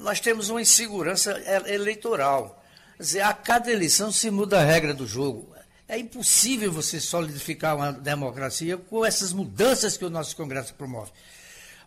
nós 0.00 0.18
temos 0.18 0.48
uma 0.48 0.62
insegurança 0.62 1.38
eleitoral. 1.66 2.64
Quer 2.96 3.02
dizer, 3.02 3.20
a 3.20 3.34
cada 3.34 3.70
eleição 3.70 4.10
se 4.10 4.30
muda 4.30 4.58
a 4.58 4.64
regra 4.64 4.94
do 4.94 5.06
jogo. 5.06 5.54
É 5.86 5.98
impossível 5.98 6.72
você 6.72 6.98
solidificar 6.98 7.76
uma 7.76 7.92
democracia 7.92 8.78
com 8.78 9.04
essas 9.04 9.32
mudanças 9.32 9.96
que 9.96 10.04
o 10.04 10.10
nosso 10.10 10.34
Congresso 10.36 10.74
promove. 10.74 11.10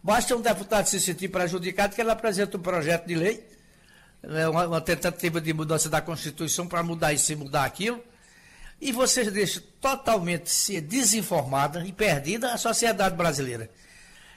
Basta 0.04 0.36
um 0.36 0.42
deputado 0.42 0.86
se 0.88 1.00
sentir 1.00 1.30
prejudicado 1.30 1.96
que 1.96 2.02
ele 2.02 2.12
apresenta 2.12 2.58
um 2.58 2.62
projeto 2.62 3.08
de 3.08 3.16
lei, 3.16 3.48
né, 4.22 4.48
uma 4.48 4.82
tentativa 4.82 5.42
de 5.42 5.54
mudança 5.54 5.90
da 5.90 6.02
Constituição 6.02 6.68
para 6.68 6.84
mudar 6.84 7.14
isso 7.14 7.32
e 7.32 7.36
mudar 7.36 7.64
aquilo, 7.64 8.04
e 8.80 8.92
você 8.92 9.32
deixa 9.32 9.64
totalmente 9.80 10.82
desinformada 10.82 11.86
e 11.86 11.92
perdida 11.92 12.54
a 12.54 12.58
sociedade 12.58 13.16
brasileira. 13.16 13.70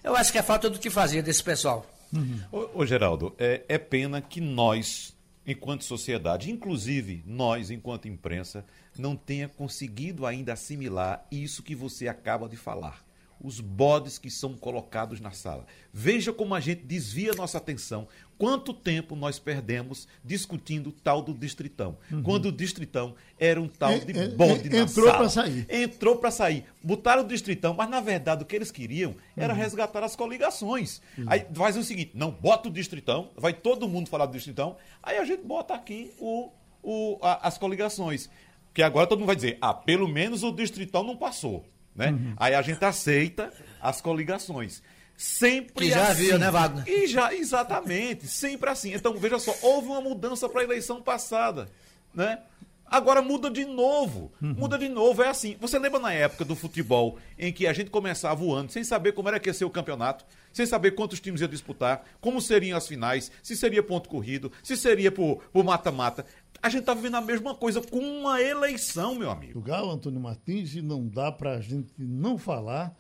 Eu 0.04 0.14
acho 0.14 0.30
que 0.30 0.38
é 0.38 0.42
falta 0.42 0.70
do 0.70 0.78
que 0.78 0.88
fazer 0.88 1.22
desse 1.22 1.42
pessoal. 1.42 1.84
Uhum. 2.12 2.40
Ô, 2.52 2.80
ô, 2.80 2.86
Geraldo, 2.86 3.34
é, 3.38 3.64
é 3.68 3.78
pena 3.78 4.20
que 4.20 4.40
nós, 4.40 5.16
enquanto 5.46 5.84
sociedade, 5.84 6.50
inclusive 6.50 7.22
nós, 7.26 7.70
enquanto 7.70 8.08
imprensa, 8.08 8.64
não 8.98 9.16
tenha 9.16 9.48
conseguido 9.48 10.26
ainda 10.26 10.52
assimilar 10.52 11.26
isso 11.30 11.62
que 11.62 11.74
você 11.74 12.08
acaba 12.08 12.48
de 12.48 12.56
falar 12.56 13.06
os 13.40 13.60
bodes 13.60 14.18
que 14.18 14.30
são 14.30 14.54
colocados 14.54 15.20
na 15.20 15.30
sala. 15.30 15.66
Veja 15.92 16.32
como 16.32 16.54
a 16.54 16.60
gente 16.60 16.82
desvia 16.82 17.34
nossa 17.34 17.58
atenção. 17.58 18.08
Quanto 18.38 18.74
tempo 18.74 19.16
nós 19.16 19.38
perdemos 19.38 20.06
discutindo 20.22 20.92
tal 20.92 21.22
do 21.22 21.32
distritão? 21.32 21.96
Uhum. 22.10 22.22
Quando 22.22 22.46
o 22.46 22.52
distritão 22.52 23.14
era 23.38 23.60
um 23.60 23.66
tal 23.66 23.98
de 23.98 24.12
bode 24.28 24.68
na 24.68 24.78
entrou 24.78 25.06
sala. 25.06 25.18
para 25.18 25.28
sair. 25.30 25.66
Entrou 25.70 26.16
para 26.16 26.30
sair. 26.30 26.64
Botaram 26.82 27.22
o 27.22 27.26
distritão, 27.26 27.72
mas 27.72 27.88
na 27.88 28.00
verdade 28.00 28.42
o 28.42 28.46
que 28.46 28.54
eles 28.54 28.70
queriam 28.70 29.14
era 29.34 29.54
uhum. 29.54 29.58
resgatar 29.58 30.04
as 30.04 30.14
coligações. 30.14 31.00
Uhum. 31.16 31.24
Aí 31.28 31.46
faz 31.54 31.76
o 31.78 31.82
seguinte: 31.82 32.10
não, 32.14 32.30
bota 32.30 32.68
o 32.68 32.72
distritão, 32.72 33.30
vai 33.36 33.54
todo 33.54 33.88
mundo 33.88 34.10
falar 34.10 34.26
do 34.26 34.32
distritão, 34.32 34.76
aí 35.02 35.16
a 35.16 35.24
gente 35.24 35.42
bota 35.42 35.72
aqui 35.72 36.12
o, 36.18 36.50
o, 36.82 37.18
a, 37.22 37.48
as 37.48 37.56
coligações. 37.56 38.28
Que 38.74 38.82
agora 38.82 39.06
todo 39.06 39.20
mundo 39.20 39.28
vai 39.28 39.36
dizer, 39.36 39.56
ah, 39.58 39.72
pelo 39.72 40.06
menos 40.06 40.42
o 40.42 40.52
distritão 40.52 41.02
não 41.02 41.16
passou. 41.16 41.64
Né? 41.94 42.10
Uhum. 42.10 42.34
Aí 42.36 42.54
a 42.54 42.60
gente 42.60 42.84
aceita 42.84 43.50
as 43.80 44.02
coligações. 44.02 44.82
Sempre 45.16 45.72
que 45.74 45.90
já 45.90 46.02
assim. 46.02 46.10
havia, 46.10 46.38
né, 46.38 46.50
Wagner? 46.50 46.84
E 46.86 47.06
já, 47.06 47.34
exatamente, 47.34 48.26
sempre 48.28 48.68
assim. 48.68 48.92
Então, 48.92 49.16
veja 49.16 49.38
só, 49.38 49.54
houve 49.62 49.88
uma 49.88 50.00
mudança 50.00 50.48
para 50.48 50.60
a 50.60 50.64
eleição 50.64 51.00
passada, 51.00 51.68
né? 52.14 52.40
Agora 52.88 53.20
muda 53.20 53.50
de 53.50 53.64
novo. 53.64 54.32
Uhum. 54.40 54.54
Muda 54.54 54.78
de 54.78 54.88
novo. 54.88 55.22
É 55.22 55.28
assim. 55.28 55.56
Você 55.60 55.78
lembra 55.78 55.98
na 55.98 56.12
época 56.12 56.44
do 56.44 56.54
futebol 56.54 57.18
em 57.36 57.52
que 57.52 57.66
a 57.66 57.72
gente 57.72 57.90
começava 57.90 58.44
o 58.44 58.54
ano 58.54 58.70
sem 58.70 58.84
saber 58.84 59.12
como 59.12 59.28
era 59.28 59.40
que 59.40 59.48
ia 59.48 59.54
ser 59.54 59.64
o 59.64 59.70
campeonato, 59.70 60.24
sem 60.52 60.64
saber 60.64 60.92
quantos 60.92 61.20
times 61.20 61.40
iam 61.40 61.50
disputar, 61.50 62.04
como 62.20 62.40
seriam 62.40 62.78
as 62.78 62.86
finais, 62.86 63.30
se 63.42 63.56
seria 63.56 63.82
ponto 63.82 64.08
corrido, 64.08 64.52
se 64.62 64.76
seria 64.76 65.10
por 65.10 65.42
mata-mata. 65.64 66.24
A 66.62 66.68
gente 66.68 66.80
está 66.80 66.94
vivendo 66.94 67.16
a 67.16 67.20
mesma 67.20 67.54
coisa 67.54 67.82
com 67.82 67.98
uma 67.98 68.40
eleição, 68.40 69.14
meu 69.16 69.30
amigo. 69.30 69.58
O 69.58 69.62
Gal 69.62 69.90
Antônio 69.90 70.20
Martins, 70.20 70.74
e 70.74 70.80
não 70.80 71.06
dá 71.06 71.32
para 71.32 71.54
a 71.54 71.60
gente 71.60 71.92
não 71.98 72.38
falar 72.38 72.94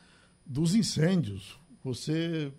dos 0.44 0.74
incêndios. 0.74 1.58
Você 1.86 2.52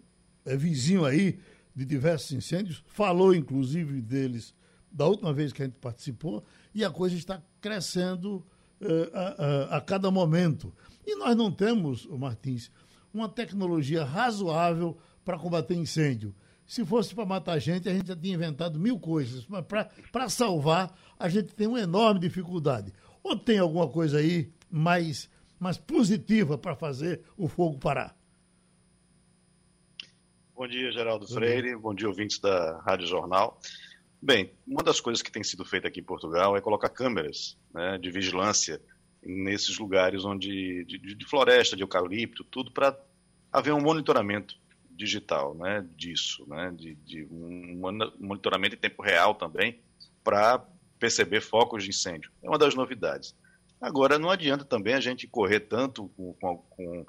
é 0.45 0.55
vizinho 0.55 1.03
aí 1.03 1.37
de 1.75 1.83
diversos 1.83 2.31
incêndios, 2.31 2.81
falou 2.87 3.35
inclusive 3.35 4.01
deles 4.01 4.55
da 4.89 5.05
última 5.05 5.33
vez 5.33 5.51
que 5.51 5.61
a 5.61 5.65
gente 5.65 5.75
participou, 5.79 6.45
e 6.73 6.85
a 6.85 6.89
coisa 6.89 7.13
está 7.13 7.43
crescendo 7.59 8.37
uh, 8.79 9.13
a, 9.13 9.21
a, 9.73 9.77
a, 9.77 9.81
cada 9.81 10.09
momento. 10.09 10.73
E 11.05 11.13
nós 11.17 11.35
não 11.35 11.51
temos, 11.51 12.05
Martins, 12.05 12.71
uma 13.13 13.27
tecnologia 13.27 14.05
razoável 14.05 14.97
para 15.25 15.37
combater 15.37 15.75
incêndio. 15.75 16.33
Se 16.65 16.85
fosse 16.85 17.13
para 17.13 17.25
matar 17.25 17.59
gente, 17.59 17.89
a 17.89 17.93
gente 17.93 18.07
já 18.07 18.15
tinha 18.15 18.33
inventado 18.33 18.79
mil 18.79 18.97
coisas, 18.97 19.45
mas 19.45 19.65
para 20.09 20.29
salvar, 20.29 20.97
a 21.19 21.27
gente 21.27 21.53
tem 21.53 21.67
uma 21.67 21.81
enorme 21.81 22.21
dificuldade. 22.21 22.93
Ou 23.21 23.35
tem 23.35 23.59
alguma 23.59 23.89
coisa 23.89 24.19
aí 24.19 24.53
mais, 24.71 25.29
mais 25.59 25.77
positiva 25.77 26.57
para 26.57 26.77
fazer 26.77 27.23
o 27.35 27.49
fogo 27.49 27.77
parar? 27.77 28.17
Bom 30.57 30.67
dia, 30.67 30.91
Geraldo 30.91 31.27
Freire. 31.27 31.75
Bom 31.75 31.93
dia, 31.93 32.07
ouvintes 32.07 32.39
da 32.39 32.79
Rádio 32.79 33.05
Jornal. 33.05 33.61
Bem, 34.19 34.51
uma 34.65 34.81
das 34.81 34.99
coisas 34.99 35.21
que 35.21 35.31
tem 35.31 35.43
sido 35.43 35.63
feita 35.63 35.87
aqui 35.87 35.99
em 35.99 36.03
Portugal 36.03 36.57
é 36.57 36.61
colocar 36.61 36.89
câmeras 36.89 37.55
né, 37.71 37.99
de 37.99 38.09
vigilância 38.09 38.81
nesses 39.21 39.77
lugares 39.77 40.25
onde 40.25 40.83
de, 40.85 40.97
de, 40.97 41.25
floresta, 41.29 41.75
de 41.75 41.83
eucalipto, 41.83 42.43
tudo 42.43 42.71
para 42.71 42.99
haver 43.53 43.71
um 43.71 43.79
monitoramento 43.79 44.55
digital 44.89 45.53
né, 45.53 45.85
disso, 45.95 46.43
né, 46.49 46.73
de, 46.75 46.95
de 46.95 47.27
um 47.29 47.79
monitoramento 48.19 48.73
em 48.73 48.79
tempo 48.79 49.03
real 49.03 49.35
também 49.35 49.79
para 50.23 50.65
perceber 50.97 51.39
focos 51.39 51.83
de 51.83 51.91
incêndio. 51.91 52.31
É 52.41 52.49
uma 52.49 52.57
das 52.57 52.73
novidades. 52.73 53.35
Agora, 53.79 54.17
não 54.17 54.31
adianta 54.31 54.65
também 54.65 54.95
a 54.95 54.99
gente 54.99 55.27
correr 55.27 55.59
tanto 55.59 56.09
com, 56.17 56.33
com, 56.33 56.57
com, 56.57 57.05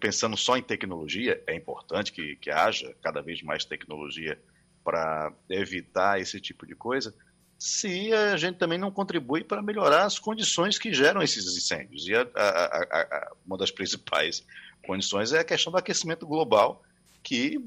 pensando 0.00 0.36
só 0.36 0.56
em 0.56 0.62
tecnologia, 0.62 1.42
é 1.46 1.54
importante 1.54 2.12
que, 2.12 2.36
que 2.36 2.50
haja 2.50 2.94
cada 3.02 3.20
vez 3.20 3.42
mais 3.42 3.64
tecnologia 3.64 4.38
para 4.82 5.32
evitar 5.48 6.20
esse 6.20 6.40
tipo 6.40 6.66
de 6.66 6.74
coisa, 6.74 7.14
se 7.58 8.12
a 8.12 8.36
gente 8.36 8.58
também 8.58 8.78
não 8.78 8.90
contribui 8.90 9.42
para 9.42 9.62
melhorar 9.62 10.04
as 10.04 10.18
condições 10.18 10.78
que 10.78 10.92
geram 10.92 11.22
esses 11.22 11.44
incêndios. 11.56 12.06
E 12.06 12.14
a, 12.14 12.22
a, 12.34 13.00
a, 13.00 13.32
uma 13.46 13.56
das 13.56 13.70
principais 13.72 14.44
condições 14.86 15.32
é 15.32 15.38
a 15.38 15.44
questão 15.44 15.72
do 15.72 15.78
aquecimento 15.78 16.26
global, 16.26 16.82
que 17.22 17.58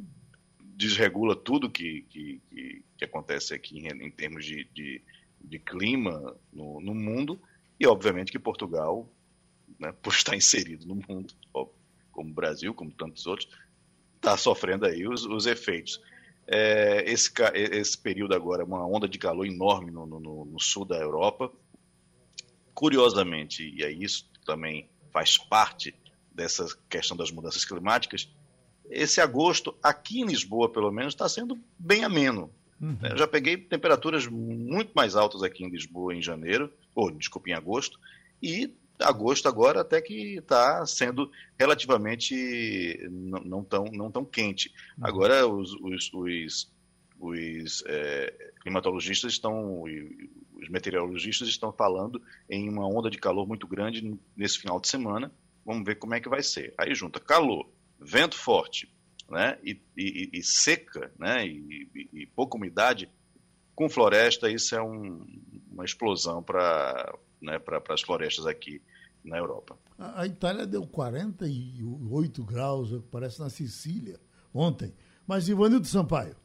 desregula 0.59 1.35
tudo 1.35 1.69
que, 1.69 2.05
que, 2.09 2.39
que, 2.49 2.83
que 2.97 3.05
acontece 3.05 3.53
aqui 3.53 3.79
em, 3.79 3.87
em 3.87 4.11
termos 4.11 4.45
de, 4.45 4.67
de, 4.71 5.01
de 5.41 5.57
clima 5.57 6.35
no, 6.53 6.79
no, 6.79 6.93
mundo, 6.93 7.41
e 7.79 7.87
obviamente 7.87 8.31
que 8.31 8.37
Portugal, 8.37 9.09
né, 9.79 9.93
por 10.01 10.13
estar 10.13 10.35
inserido 10.35 10.85
no 10.85 10.95
mundo, 10.95 11.33
como 12.11 12.29
o 12.29 12.33
Brasil, 12.33 12.73
como 12.73 12.91
tantos 12.91 13.25
outros, 13.25 13.49
está 14.15 14.35
sofrendo 14.37 14.85
aí 14.85 15.07
os, 15.07 15.25
os 15.25 15.45
efeitos. 15.45 16.01
É, 16.47 17.03
esse, 17.05 17.31
esse 17.53 17.97
período 17.97 18.33
agora, 18.33 18.63
uma 18.63 18.85
onda 18.85 19.07
de 19.07 19.17
calor 19.17 19.45
enorme 19.45 19.91
no, 19.91 20.05
no, 20.05 20.45
no 20.45 20.59
sul 20.59 20.85
da 20.85 20.97
Europa. 20.97 21.51
Curiosamente, 22.73 23.69
e 23.75 23.83
aí 23.83 24.03
isso 24.03 24.29
também 24.45 24.87
faz 25.11 25.37
parte 25.37 25.93
dessa 26.31 26.67
questão 26.87 27.17
das 27.17 27.31
mudanças 27.31 27.65
climáticas, 27.65 28.29
esse 28.89 29.19
agosto, 29.19 29.75
aqui 29.83 30.21
em 30.21 30.25
Lisboa, 30.25 30.71
pelo 30.71 30.91
menos, 30.91 31.13
está 31.13 31.27
sendo 31.27 31.59
bem 31.77 32.03
ameno. 32.03 32.49
Uhum. 32.79 32.97
Eu 33.01 33.17
já 33.17 33.27
peguei 33.27 33.57
temperaturas 33.57 34.27
muito 34.27 34.91
mais 34.93 35.15
altas 35.15 35.43
aqui 35.43 35.63
em 35.63 35.69
Lisboa 35.69 36.15
em 36.15 36.21
janeiro, 36.21 36.71
ou 36.95 37.11
desculpa, 37.11 37.49
em 37.49 37.53
agosto, 37.53 37.99
e 38.41 38.73
agosto 38.99 39.47
agora 39.47 39.81
até 39.81 40.01
que 40.01 40.37
está 40.37 40.85
sendo 40.85 41.31
relativamente 41.57 43.07
não, 43.09 43.39
não, 43.43 43.63
tão, 43.63 43.85
não 43.85 44.11
tão 44.11 44.25
quente. 44.25 44.73
Uhum. 44.97 45.07
Agora 45.07 45.47
os, 45.47 45.73
os, 45.73 46.11
os, 46.13 46.71
os 47.19 47.83
é, 47.87 48.51
climatologistas 48.61 49.33
estão, 49.33 49.83
os 49.83 50.69
meteorologistas 50.69 51.47
estão 51.47 51.71
falando 51.71 52.21
em 52.49 52.69
uma 52.69 52.87
onda 52.87 53.09
de 53.09 53.17
calor 53.17 53.47
muito 53.47 53.67
grande 53.67 54.17
nesse 54.35 54.59
final 54.59 54.79
de 54.79 54.87
semana. 54.87 55.31
Vamos 55.65 55.85
ver 55.85 55.95
como 55.95 56.13
é 56.13 56.19
que 56.19 56.29
vai 56.29 56.41
ser. 56.41 56.73
Aí 56.77 56.95
junta 56.95 57.19
calor, 57.19 57.69
vento 57.99 58.35
forte, 58.35 58.89
né, 59.29 59.57
e, 59.63 59.79
e, 59.97 60.29
e 60.33 60.43
seca, 60.43 61.11
né, 61.19 61.45
e, 61.45 62.09
e, 62.13 62.25
pouca 62.27 62.55
umidade, 62.55 63.09
com 63.75 63.89
floresta 63.89 64.49
isso 64.49 64.75
é 64.75 64.81
um, 64.81 65.25
uma 65.69 65.83
explosão 65.83 66.41
para 66.41 67.13
né, 67.41 67.59
para 67.59 67.81
as 67.89 68.01
florestas 68.01 68.45
aqui 68.45 68.81
na 69.23 69.37
Europa. 69.37 69.77
A, 69.97 70.21
a, 70.21 70.25
Itália 70.25 70.65
deu 70.65 70.85
48 70.87 72.43
graus, 72.43 72.89
parece 73.11 73.39
na 73.39 73.49
Sicília, 73.49 74.19
ontem. 74.53 74.93
Mas 75.25 75.49
Ivanildo 75.49 75.85
Sampaio. 75.85 76.35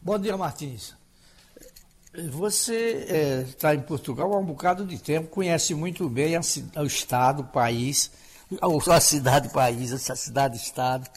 Bom 0.00 0.18
dia, 0.18 0.36
Martins. 0.36 0.96
Você 2.30 3.44
está 3.46 3.72
é, 3.72 3.76
em 3.76 3.82
Portugal 3.82 4.32
há 4.32 4.38
um 4.38 4.44
bocado 4.44 4.86
de 4.86 4.98
tempo, 5.00 5.28
conhece 5.28 5.74
muito 5.74 6.08
bem 6.08 6.36
a, 6.36 6.40
o 6.80 6.86
Estado, 6.86 7.42
o 7.42 7.46
país, 7.46 8.10
a 8.60 9.00
cidade 9.00 9.50
país, 9.52 9.92
essa 9.92 10.16
cidade-estado, 10.16 11.08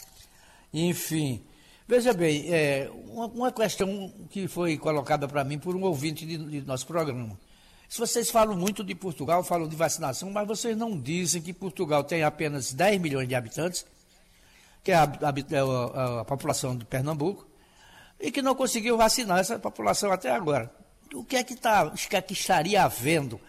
enfim. 0.73 1.45
Veja 1.88 2.13
bem, 2.13 2.53
é, 2.53 2.89
uma, 3.07 3.27
uma, 3.27 3.51
questão 3.51 4.13
que 4.29 4.47
foi 4.47 4.77
colocada 4.77 5.27
para 5.27 5.43
mim 5.43 5.57
por 5.57 5.75
um 5.75 5.84
ouvinte 5.84 6.25
de, 6.25 6.38
de 6.38 6.61
nosso 6.61 6.86
programa. 6.86 7.38
Se 7.92 8.00
vocês 8.00 8.32
falam 8.32 8.56
muito 8.56 8.86
de 8.86 8.96
Portugal, 8.96 9.44
falam 9.44 9.68
de 9.68 9.76
vacinação, 9.76 10.32
mas 10.32 10.48
vocês 10.48 10.78
não 10.78 10.98
dizem 10.98 11.42
que 11.42 11.52
Portugal 11.52 12.06
tem 12.06 12.24
apenas 12.24 12.72
10 12.72 13.02
milhões 13.02 13.28
de 13.28 13.36
habitantes, 13.36 13.86
que 14.82 14.94
é 14.94 14.96
a, 14.96 15.04
a, 15.04 15.08
a, 15.10 16.22
a 16.22 16.24
população 16.24 16.74
de 16.78 16.86
Pernambuco, 16.86 17.46
e 18.18 18.32
que 18.32 18.42
não 18.42 18.56
conseguiu 18.56 18.96
vacinar 18.96 19.39
essa 19.39 19.60
população 19.60 20.10
até 20.10 20.32
agora. 20.32 20.74
O 21.14 21.26
que 21.26 21.36
é 21.36 21.44
que, 21.44 21.54
tá, 21.54 21.92
é 22.12 22.22
que 22.22 22.32
estaria 22.32 22.82
havendo 22.82 23.42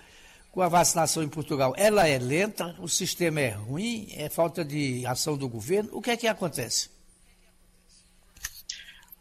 com 0.51 0.61
a 0.61 0.69
vacinação 0.69 1.23
em 1.23 1.29
Portugal? 1.29 1.73
Ela 1.77 2.09
é 2.09 2.19
lenta, 2.19 2.75
o 2.81 2.89
sistema 2.89 3.41
é 3.41 3.51
ruim, 3.51 4.09
é 4.11 4.29
falta 4.29 4.65
de 4.65 5.07
ação 5.07 5.39
do 5.39 5.49
governo. 5.49 5.91
O 5.93 6.03
que 6.03 6.11
é 6.11 6.17
que 6.17 6.27
acontece? 6.27 6.91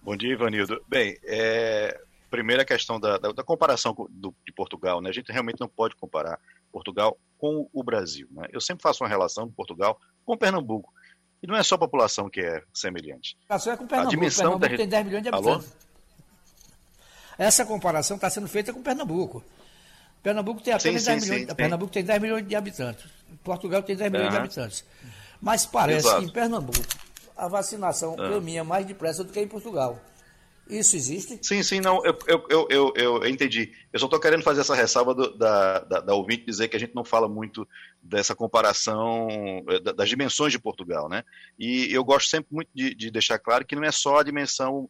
Bom 0.02 0.18
dia, 0.18 0.34
Ivanildo. 0.34 0.84
Bem, 0.90 1.16
é, 1.26 1.96
primeira 2.32 2.64
questão 2.64 2.98
da, 3.00 3.18
da, 3.18 3.32
da 3.34 3.44
comparação 3.44 3.94
do, 4.10 4.34
de 4.46 4.54
Portugal, 4.54 5.02
né? 5.02 5.10
A 5.10 5.14
gente 5.14 5.32
realmente 5.32 5.60
não 5.60 5.68
pode 5.68 5.96
comparar 5.98 6.40
Portugal 6.72 7.20
com 7.38 7.70
o 7.74 7.84
Brasil. 7.84 8.28
Né? 8.32 8.48
Eu 8.52 8.62
sempre 8.62 8.82
faço 8.82 9.04
uma 9.04 9.10
relação 9.10 9.46
de 9.46 9.54
Portugal 9.54 10.00
com 10.26 10.38
Pernambuco. 10.38 10.92
E 11.44 11.48
não 11.48 11.56
é 11.56 11.62
só 11.62 11.76
a 11.76 11.80
população 11.80 12.30
que 12.30 12.40
é 12.40 12.64
semelhante. 12.74 13.38
A 13.50 13.56
é 13.56 13.60
com 13.76 13.86
Pernambuco. 13.86 13.98
A 13.98 14.10
dimensão 14.10 14.60
Pernambuco 14.60 14.70
da... 14.70 14.78
tem 14.78 14.88
10 14.88 15.06
milhões 15.06 15.24
de 15.24 15.30
habitantes. 15.30 15.68
Alô? 15.68 15.92
Essa 17.38 17.66
comparação 17.66 18.16
está 18.16 18.30
sendo 18.30 18.48
feita 18.48 18.72
com 18.72 18.82
Pernambuco. 18.82 19.44
Pernambuco 20.24 20.62
tem 20.62 20.74
apenas 20.74 21.02
sim, 21.02 21.12
10 21.12 21.24
sim, 21.24 21.30
milhões. 21.30 21.50
Sim, 21.50 21.56
Pernambuco 21.56 21.92
tem 21.92 22.04
10 22.04 22.22
milhões 22.22 22.48
de 22.48 22.56
habitantes. 22.56 23.06
Portugal 23.44 23.84
tem 23.84 23.96
10 23.96 24.12
milhões 24.12 24.28
uhum. 24.28 24.32
de 24.34 24.38
habitantes. 24.38 24.86
Mas 25.42 25.66
parece 25.66 26.08
Exato. 26.08 26.22
que 26.22 26.30
em 26.30 26.32
Pernambuco 26.32 26.80
a 27.36 27.48
vacinação 27.48 28.12
uhum. 28.12 28.30
caminha 28.30 28.64
mais 28.64 28.86
depressa 28.86 29.24
do 29.24 29.34
que 29.34 29.40
em 29.40 29.48
Portugal. 29.48 30.00
Isso 30.72 30.96
existe? 30.96 31.38
Sim, 31.42 31.62
sim, 31.62 31.82
não, 31.82 32.04
eu, 32.06 32.18
eu, 32.28 32.68
eu, 32.70 32.94
eu, 32.96 33.28
entendi. 33.28 33.74
Eu 33.92 34.00
só 34.00 34.06
estou 34.06 34.20
querendo 34.20 34.42
fazer 34.42 34.62
essa 34.62 34.74
ressalva 34.74 35.14
da, 35.14 35.80
da, 35.80 36.00
da, 36.00 36.14
ouvinte 36.16 36.46
dizer 36.46 36.70
que 36.70 36.78
a 36.78 36.80
gente 36.80 36.96
não 36.96 37.04
fala 37.04 37.28
muito 37.28 37.68
dessa 38.02 38.34
comparação 38.34 39.28
eh, 39.68 39.80
das 39.94 40.08
dimensões 40.08 40.54
de 40.54 40.60
Portugal, 40.60 41.10
né? 41.10 41.24
E 41.60 41.94
eu 41.94 42.04
gosto 42.04 42.30
sempre 42.30 42.56
muito 42.56 42.70
de, 42.74 42.96
de 42.96 43.12
deixar 43.12 43.38
claro 43.38 43.66
que 43.66 43.76
não 43.76 43.84
é 43.84 43.92
só 43.92 44.20
a 44.20 44.24
dimensão 44.24 44.90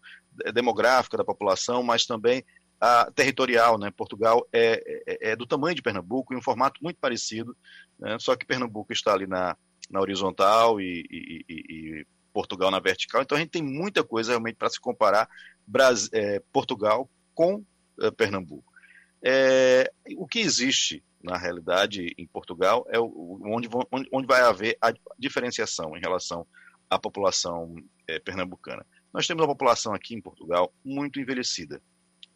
demográfica 0.53 1.17
da 1.17 1.25
população, 1.25 1.81
mas 1.81 2.05
também 2.05 2.45
a 2.79 3.11
territorial, 3.11 3.77
né? 3.77 3.91
Portugal 3.91 4.47
é, 4.51 5.03
é, 5.07 5.31
é, 5.31 5.35
do 5.35 5.45
tamanho 5.45 5.75
de 5.75 5.83
Pernambuco, 5.83 6.33
em 6.33 6.37
um 6.37 6.41
formato 6.41 6.79
muito 6.83 6.97
parecido, 6.99 7.55
né? 7.99 8.17
só 8.19 8.35
que 8.35 8.45
Pernambuco 8.45 8.91
está 8.91 9.13
ali 9.13 9.27
na, 9.27 9.55
na 9.89 10.01
horizontal 10.01 10.81
e, 10.81 11.05
e, 11.11 11.45
e, 11.47 11.55
e 11.69 12.07
Portugal 12.33 12.71
na 12.71 12.79
vertical, 12.79 13.21
então 13.21 13.37
a 13.37 13.41
gente 13.41 13.51
tem 13.51 13.61
muita 13.61 14.03
coisa 14.03 14.31
realmente 14.31 14.55
para 14.55 14.69
se 14.69 14.79
comparar 14.79 15.29
Brasil, 15.65 16.09
é, 16.13 16.41
Portugal 16.51 17.09
com 17.33 17.63
é, 18.01 18.11
Pernambuco. 18.11 18.71
É, 19.23 19.91
o 20.17 20.27
que 20.27 20.39
existe, 20.39 21.03
na 21.23 21.37
realidade, 21.37 22.13
em 22.17 22.25
Portugal 22.25 22.85
é 22.89 22.99
o, 22.99 23.39
onde, 23.45 23.69
onde, 24.11 24.27
vai 24.27 24.41
haver 24.41 24.77
a 24.81 24.93
diferenciação 25.17 25.95
em 25.95 25.99
relação 25.99 26.45
à 26.89 26.97
população 26.97 27.75
é, 28.07 28.19
pernambucana. 28.19 28.85
Nós 29.13 29.27
temos 29.27 29.41
uma 29.41 29.51
população 29.51 29.93
aqui 29.93 30.15
em 30.15 30.21
Portugal 30.21 30.73
muito 30.83 31.19
envelhecida. 31.19 31.81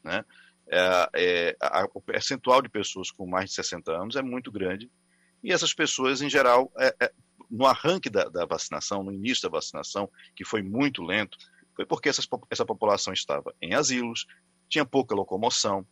Né? 0.03 0.23
É, 0.67 1.09
é, 1.15 1.57
a, 1.59 1.88
o 1.93 2.01
percentual 2.01 2.61
de 2.61 2.69
pessoas 2.69 3.09
com 3.09 3.26
mais 3.26 3.49
de 3.49 3.55
60 3.55 3.91
anos 3.91 4.15
é 4.15 4.21
muito 4.21 4.51
grande 4.51 4.91
e 5.43 5.51
essas 5.51 5.73
pessoas, 5.73 6.23
em 6.23 6.30
geral, 6.30 6.71
no 7.49 7.65
arranque 7.65 8.09
da, 8.09 8.26
da, 8.26 8.45
vacinação, 8.45 9.03
no 9.03 9.11
início 9.11 9.43
da 9.43 9.57
vacinação, 9.57 10.09
que 10.36 10.43
foi 10.43 10.61
muito 10.61 11.03
lento, 11.03 11.38
foi 11.76 11.86
porque 11.86 12.09
essa, 12.09 12.21
essa 12.49 12.65
população 12.65 13.13
estava 13.13 13.53
em 13.61 13.73
asilos, 13.73 14.26
tinha 14.69 14.86
pouca 14.86 15.13
locomoção 15.13 15.86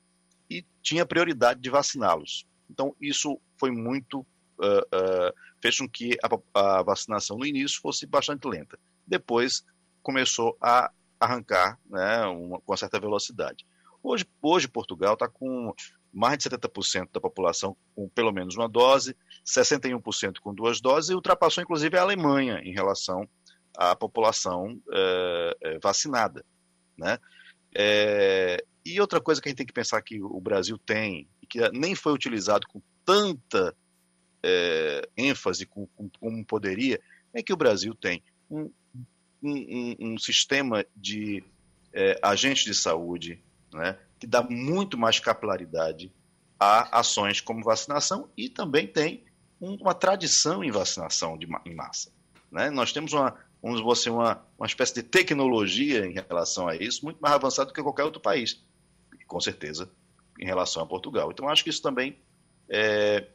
e 0.50 0.66
tinha 0.82 1.06
prioridade 1.06 1.60
de 1.60 1.70
vaciná-los. 1.70 2.46
Então, 2.70 2.96
isso 3.00 3.40
foi 3.58 3.72
muito. 3.72 4.26
Uh, 4.60 4.80
uh, 4.96 5.34
fez 5.62 5.78
com 5.78 5.90
que 5.90 6.16
a, 6.24 6.78
a, 6.80 6.84
vacinação 6.84 7.38
no 7.38 7.46
início 7.46 7.82
fosse 7.82 8.06
bastante 8.06 8.48
lenta. 8.48 8.80
Depois 9.06 9.64
começou 10.02 10.56
a 10.62 10.92
arrancar 11.20 11.80
né, 11.90 12.26
uma, 12.26 12.60
com 12.60 12.72
uma 12.72 12.78
certa 12.78 13.00
velocidade. 13.00 13.66
Hoje, 14.02 14.26
hoje 14.42 14.68
Portugal 14.68 15.14
está 15.14 15.28
com 15.28 15.74
mais 16.14 16.38
de 16.38 16.50
70% 16.50 17.10
da 17.12 17.20
população 17.20 17.76
com 17.96 18.08
pelo 18.10 18.32
menos 18.32 18.56
uma 18.56 18.70
dose, 18.70 19.16
61% 19.46 20.40
com 20.40 20.54
duas 20.54 20.80
doses, 20.80 21.10
e 21.10 21.16
ultrapassou 21.16 21.64
inclusive 21.64 21.98
a 21.98 22.02
Alemanha 22.02 22.60
em 22.64 22.74
relação 22.74 23.28
a 23.78 23.96
população 23.96 24.82
é, 24.92 25.80
vacinada. 25.82 26.46
Né? 26.98 27.18
É, 27.76 28.64
e 28.86 29.00
outra 29.00 29.22
coisa 29.22 29.42
que 29.42 29.48
a 29.48 29.52
gente 29.52 29.58
tem 29.58 29.66
que 29.66 29.74
pensar 29.74 30.02
que 30.02 30.22
o 30.22 30.40
Brasil 30.40 30.78
tem, 30.78 31.28
e 31.42 31.48
que 31.48 31.70
nem 31.72 31.96
foi 31.96 32.14
utilizado 32.14 32.68
com 32.68 32.82
tanta 33.06 33.76
é, 34.44 35.10
ênfase 35.18 35.66
como, 35.66 35.90
como, 36.20 36.46
poderia, 36.46 37.00
é 37.34 37.42
que 37.42 37.54
o 37.54 37.58
Brasil 37.58 37.96
tem 37.96 38.22
um, 38.50 38.70
um, 39.42 39.96
um 40.00 40.18
sistema 40.18 40.86
de 40.96 41.44
é, 41.94 42.20
agentes 42.22 42.66
de 42.66 42.74
saúde 42.74 43.42
né, 43.74 43.98
que 44.20 44.28
dá 44.28 44.44
muito 44.44 44.98
mais 44.98 45.20
capilaridade 45.20 46.12
a 46.60 47.00
ações 47.00 47.42
como 47.42 47.64
vacinação 47.64 48.30
e 48.38 48.50
também 48.50 48.86
tem 48.88 49.24
uma 49.60 49.94
tradição 49.94 50.64
em 50.64 50.72
vacinação 50.72 51.38
de, 51.38 51.48
em 51.66 51.74
massa. 51.74 52.12
Né? 52.52 52.70
Nós 52.70 52.92
temos 52.92 53.14
uma, 53.14 53.36
vamos 53.64 53.98
dizer, 53.98 54.10
uma, 54.10 54.46
uma 54.58 54.68
espécie 54.68 54.94
de 54.94 55.04
tecnologia 55.04 56.06
em 56.06 56.12
relação 56.12 56.68
a 56.68 56.76
isso, 56.76 57.06
muito 57.06 57.20
mais 57.22 57.34
avançada 57.34 57.68
do 57.68 57.74
que 57.74 57.82
qualquer 57.82 58.04
outro 58.04 58.20
país, 58.20 58.62
com 59.26 59.40
certeza, 59.40 59.90
em 60.38 60.46
relação 60.46 60.84
a 60.84 60.86
Portugal. 60.86 61.32
Então, 61.32 61.48
acho 61.48 61.64
que 61.64 61.70
isso 61.70 61.82
também, 61.82 62.18
é, 62.68 63.26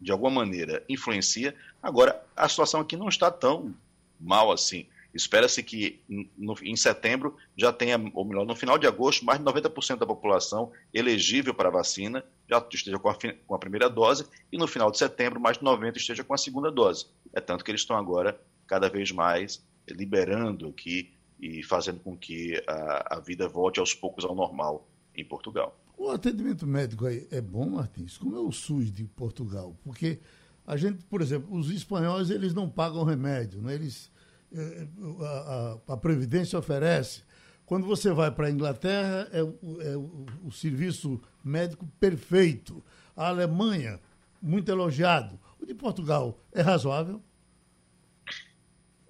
de 0.00 0.10
alguma 0.10 0.30
maneira, 0.30 0.82
influencia. 0.88 1.54
Agora, 1.82 2.24
a 2.34 2.48
situação 2.48 2.80
aqui 2.80 2.96
não 2.96 3.10
está 3.10 3.30
tão 3.30 3.74
mal 4.18 4.50
assim. 4.50 4.86
Espera-se 5.12 5.62
que 5.62 6.00
no, 6.38 6.54
em 6.62 6.76
setembro 6.76 7.36
já 7.56 7.72
tenha, 7.72 8.00
ou 8.14 8.24
melhor, 8.24 8.46
no 8.46 8.54
final 8.54 8.78
de 8.78 8.86
agosto, 8.86 9.24
mais 9.24 9.38
de 9.38 9.44
90% 9.44 9.98
da 9.98 10.06
população 10.06 10.72
elegível 10.94 11.52
para 11.52 11.68
a 11.68 11.72
vacina 11.72 12.24
já 12.48 12.64
esteja 12.72 12.98
com 12.98 13.08
a, 13.08 13.14
com 13.46 13.54
a, 13.54 13.58
primeira 13.58 13.90
dose, 13.90 14.26
e 14.50 14.56
no 14.56 14.66
final 14.66 14.90
de 14.90 14.98
setembro, 14.98 15.40
mais 15.40 15.58
de 15.58 15.64
90% 15.64 15.96
esteja 15.96 16.24
com 16.24 16.32
a 16.32 16.38
segunda 16.38 16.70
dose. 16.70 17.06
É 17.34 17.40
tanto 17.40 17.64
que 17.64 17.70
eles 17.70 17.80
estão 17.82 17.96
agora 17.96 18.40
cada 18.70 18.88
vez 18.88 19.10
mais 19.10 19.60
liberando 19.88 20.68
aqui 20.68 21.12
e 21.40 21.60
fazendo 21.60 21.98
com 21.98 22.16
que 22.16 22.62
a, 22.68 23.16
a 23.16 23.20
vida 23.20 23.48
volte 23.48 23.80
aos 23.80 23.92
poucos 23.92 24.24
ao 24.24 24.32
normal 24.32 24.88
em 25.12 25.24
Portugal. 25.24 25.76
O 25.98 26.08
atendimento 26.08 26.68
médico 26.68 27.04
aí 27.04 27.26
é 27.32 27.40
bom, 27.40 27.68
Martins? 27.68 28.16
Como 28.16 28.36
é 28.36 28.38
o 28.38 28.52
SUS 28.52 28.92
de 28.92 29.04
Portugal? 29.06 29.76
Porque 29.82 30.20
a 30.64 30.76
gente, 30.76 31.04
por 31.06 31.20
exemplo, 31.20 31.52
os 31.52 31.68
espanhóis 31.68 32.30
eles 32.30 32.54
não 32.54 32.70
pagam 32.70 33.02
remédio, 33.02 33.60
né? 33.60 33.74
eles 33.74 34.08
é, 34.52 34.86
a, 35.20 35.78
a, 35.88 35.94
a, 35.94 35.96
Previdência 35.96 36.56
oferece. 36.56 37.24
Quando 37.66 37.88
você 37.88 38.12
vai 38.12 38.30
para 38.30 38.46
a 38.46 38.50
Inglaterra, 38.52 39.28
é, 39.32 39.40
é 39.40 39.96
o, 39.96 40.26
o, 40.44 40.52
serviço 40.52 41.20
médico 41.42 41.88
perfeito. 41.98 42.80
A 43.16 43.28
Alemanha, 43.30 43.98
muito 44.40 44.70
elogiado. 44.70 45.40
O 45.60 45.66
de 45.66 45.74
Portugal 45.74 46.38
é 46.52 46.62
razoável? 46.62 47.20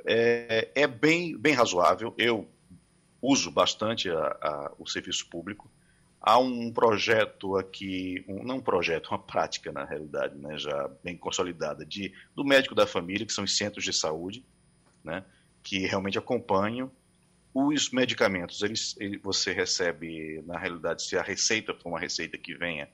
É, 0.05 0.71
é 0.75 0.87
bem, 0.87 1.37
bem 1.37 1.55
razoável. 1.55 2.15
Eu 2.17 2.49
uso 3.21 3.51
bastante 3.51 4.09
a, 4.11 4.73
o 4.79 4.87
serviço 4.87 5.27
público. 5.29 5.71
Há 6.21 6.39
um 6.39 6.71
projeto 6.71 7.57
aqui, 7.57 8.25
um, 8.29 8.43
não 8.43 8.57
um 8.57 8.61
projeto, 8.61 9.09
uma 9.09 9.19
prática, 9.19 9.73
na 9.73 9.85
realidade, 9.85 10.37
né, 10.37 10.59
já 10.59 10.89
bem 11.03 11.17
consolidada, 11.17 11.85
de, 11.85 12.13
do 12.35 12.45
médico 12.45 12.75
da 12.75 12.87
família, 12.87 13.25
que 13.25 13.33
são 13.33 13.45
os 13.45 13.57
centros 13.57 13.85
de 13.85 13.93
saúde, 13.93 14.45
né, 15.03 15.25
que 15.63 15.79
realmente 15.79 16.19
acompanham 16.19 16.91
os 17.55 17.91
medicamentos. 17.91 18.63
Eles, 18.63 18.95
ele, 18.99 19.17
você 19.19 19.53
recebe, 19.53 20.43
na 20.47 20.59
realidade, 20.59 21.03
se 21.03 21.17
a 21.17 21.23
receita 21.23 21.75
for 21.75 21.89
uma 21.89 21.99
receita 21.99 22.37
que 22.37 22.55
venha 22.55 22.89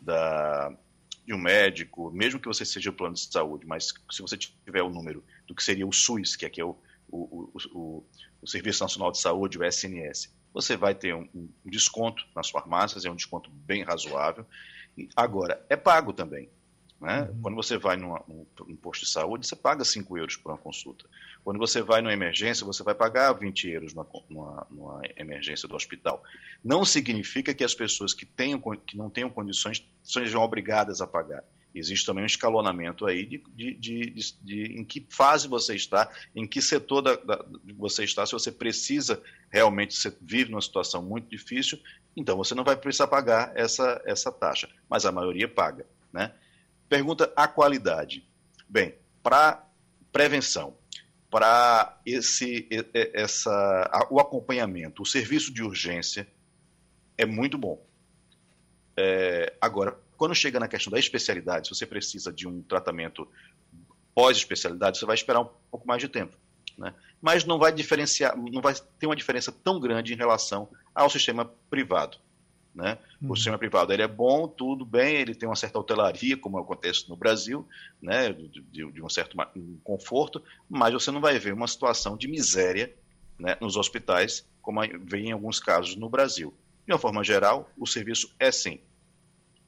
da, 0.00 0.76
de 1.24 1.32
um 1.32 1.38
médico, 1.38 2.10
mesmo 2.10 2.40
que 2.40 2.48
você 2.48 2.64
seja 2.64 2.90
o 2.90 2.92
plano 2.92 3.14
de 3.14 3.32
saúde, 3.32 3.64
mas 3.64 3.94
se 4.10 4.22
você 4.22 4.36
tiver 4.36 4.82
o 4.82 4.90
número 4.90 5.24
do 5.52 5.54
que 5.54 5.62
seria 5.62 5.86
o 5.86 5.92
SUS, 5.92 6.34
que 6.34 6.46
aqui 6.46 6.60
é 6.60 6.64
o, 6.64 6.76
o, 7.10 7.50
o, 7.74 8.04
o 8.40 8.46
Serviço 8.46 8.82
Nacional 8.82 9.12
de 9.12 9.18
Saúde, 9.18 9.58
o 9.58 9.64
SNS, 9.64 10.32
você 10.52 10.76
vai 10.76 10.94
ter 10.94 11.14
um, 11.14 11.28
um 11.34 11.48
desconto 11.64 12.24
nas 12.34 12.50
farmácias, 12.50 13.04
é 13.04 13.10
um 13.10 13.14
desconto 13.14 13.50
bem 13.50 13.82
razoável. 13.82 14.46
Agora, 15.14 15.64
é 15.68 15.76
pago 15.76 16.12
também. 16.12 16.48
Né? 17.00 17.22
Uhum. 17.22 17.40
Quando 17.42 17.54
você 17.56 17.76
vai 17.76 17.96
numa, 17.96 18.22
num, 18.28 18.46
num, 18.66 18.76
posto 18.76 19.04
de 19.04 19.10
saúde, 19.10 19.46
você 19.46 19.56
paga 19.56 19.84
5 19.84 20.16
euros 20.16 20.36
por 20.36 20.52
uma 20.52 20.58
consulta. 20.58 21.04
Quando 21.42 21.58
você 21.58 21.82
vai 21.82 22.00
numa 22.00 22.12
emergência, 22.12 22.64
você 22.64 22.82
vai 22.82 22.94
pagar 22.94 23.32
20 23.32 23.68
euros 23.70 23.92
numa, 23.92 24.06
numa, 24.30 24.66
numa 24.70 25.02
emergência 25.16 25.68
do 25.68 25.74
hospital. 25.74 26.22
Não 26.62 26.84
significa 26.84 27.52
que 27.52 27.64
as 27.64 27.74
pessoas 27.74 28.14
que, 28.14 28.24
tenham, 28.24 28.60
que 28.60 28.96
não 28.96 29.10
tenham 29.10 29.28
condições 29.28 29.84
sejam 30.04 30.40
obrigadas 30.40 31.00
a 31.00 31.06
pagar. 31.06 31.42
Existe 31.74 32.04
também 32.04 32.22
um 32.22 32.26
escalonamento 32.26 33.06
aí 33.06 33.24
de, 33.24 33.42
de, 33.54 33.74
de, 33.74 34.34
de, 34.42 34.62
em 34.78 34.84
que 34.84 35.06
fase 35.08 35.48
você 35.48 35.74
está, 35.74 36.10
em 36.34 36.46
que 36.46 36.60
setor 36.60 37.00
da, 37.00 37.16
da, 37.16 37.44
você 37.76 38.04
está, 38.04 38.26
se 38.26 38.32
você 38.32 38.52
precisa 38.52 39.22
realmente, 39.50 39.94
você 39.94 40.14
vive 40.20 40.50
numa 40.50 40.60
situação 40.60 41.02
muito 41.02 41.28
difícil, 41.28 41.78
então 42.16 42.36
você 42.36 42.54
não 42.54 42.64
vai 42.64 42.76
precisar 42.76 43.06
pagar 43.06 43.52
essa, 43.54 44.02
essa 44.04 44.30
taxa, 44.30 44.68
mas 44.88 45.06
a 45.06 45.12
maioria 45.12 45.48
paga. 45.48 45.86
Né? 46.12 46.32
Pergunta 46.88 47.32
a 47.34 47.48
qualidade. 47.48 48.26
Bem, 48.68 48.94
para 49.22 49.66
prevenção, 50.12 50.76
para 51.30 51.98
esse 52.04 52.68
essa 53.14 54.06
o 54.10 54.20
acompanhamento, 54.20 55.02
o 55.02 55.06
serviço 55.06 55.52
de 55.52 55.62
urgência 55.62 56.28
é 57.16 57.24
muito 57.24 57.56
bom. 57.56 57.82
É, 58.94 59.54
agora, 59.58 59.98
quando 60.22 60.36
chega 60.36 60.60
na 60.60 60.68
questão 60.68 60.88
da 60.88 61.00
especialidade, 61.00 61.66
se 61.66 61.74
você 61.74 61.84
precisa 61.84 62.32
de 62.32 62.46
um 62.46 62.62
tratamento 62.62 63.26
pós-especialidade, 64.14 64.96
você 64.96 65.04
vai 65.04 65.16
esperar 65.16 65.40
um 65.40 65.48
pouco 65.68 65.84
mais 65.84 66.00
de 66.00 66.06
tempo. 66.06 66.36
Né? 66.78 66.94
Mas 67.20 67.44
não 67.44 67.58
vai 67.58 67.72
diferenciar, 67.72 68.36
não 68.36 68.62
vai 68.62 68.72
ter 69.00 69.06
uma 69.06 69.16
diferença 69.16 69.50
tão 69.50 69.80
grande 69.80 70.12
em 70.12 70.16
relação 70.16 70.68
ao 70.94 71.10
sistema 71.10 71.52
privado. 71.68 72.18
Né? 72.72 72.98
Uhum. 73.20 73.32
O 73.32 73.34
sistema 73.34 73.58
privado 73.58 73.92
ele 73.92 74.02
é 74.02 74.06
bom, 74.06 74.46
tudo 74.46 74.86
bem, 74.86 75.16
ele 75.16 75.34
tem 75.34 75.48
uma 75.48 75.56
certa 75.56 75.80
hotelaria, 75.80 76.36
como 76.36 76.56
acontece 76.56 77.08
no 77.08 77.16
Brasil, 77.16 77.68
né? 78.00 78.32
de, 78.32 78.60
de, 78.60 78.92
de 78.92 79.02
um 79.02 79.08
certo 79.08 79.36
conforto, 79.82 80.40
mas 80.70 80.94
você 80.94 81.10
não 81.10 81.20
vai 81.20 81.36
ver 81.36 81.52
uma 81.52 81.66
situação 81.66 82.16
de 82.16 82.28
miséria 82.28 82.94
né? 83.36 83.56
nos 83.60 83.76
hospitais, 83.76 84.48
como 84.60 84.82
vem 85.00 85.30
em 85.30 85.32
alguns 85.32 85.58
casos 85.58 85.96
no 85.96 86.08
Brasil. 86.08 86.54
De 86.86 86.92
uma 86.92 86.98
forma 87.00 87.24
geral, 87.24 87.68
o 87.76 87.88
serviço 87.88 88.32
é 88.38 88.52
sim 88.52 88.78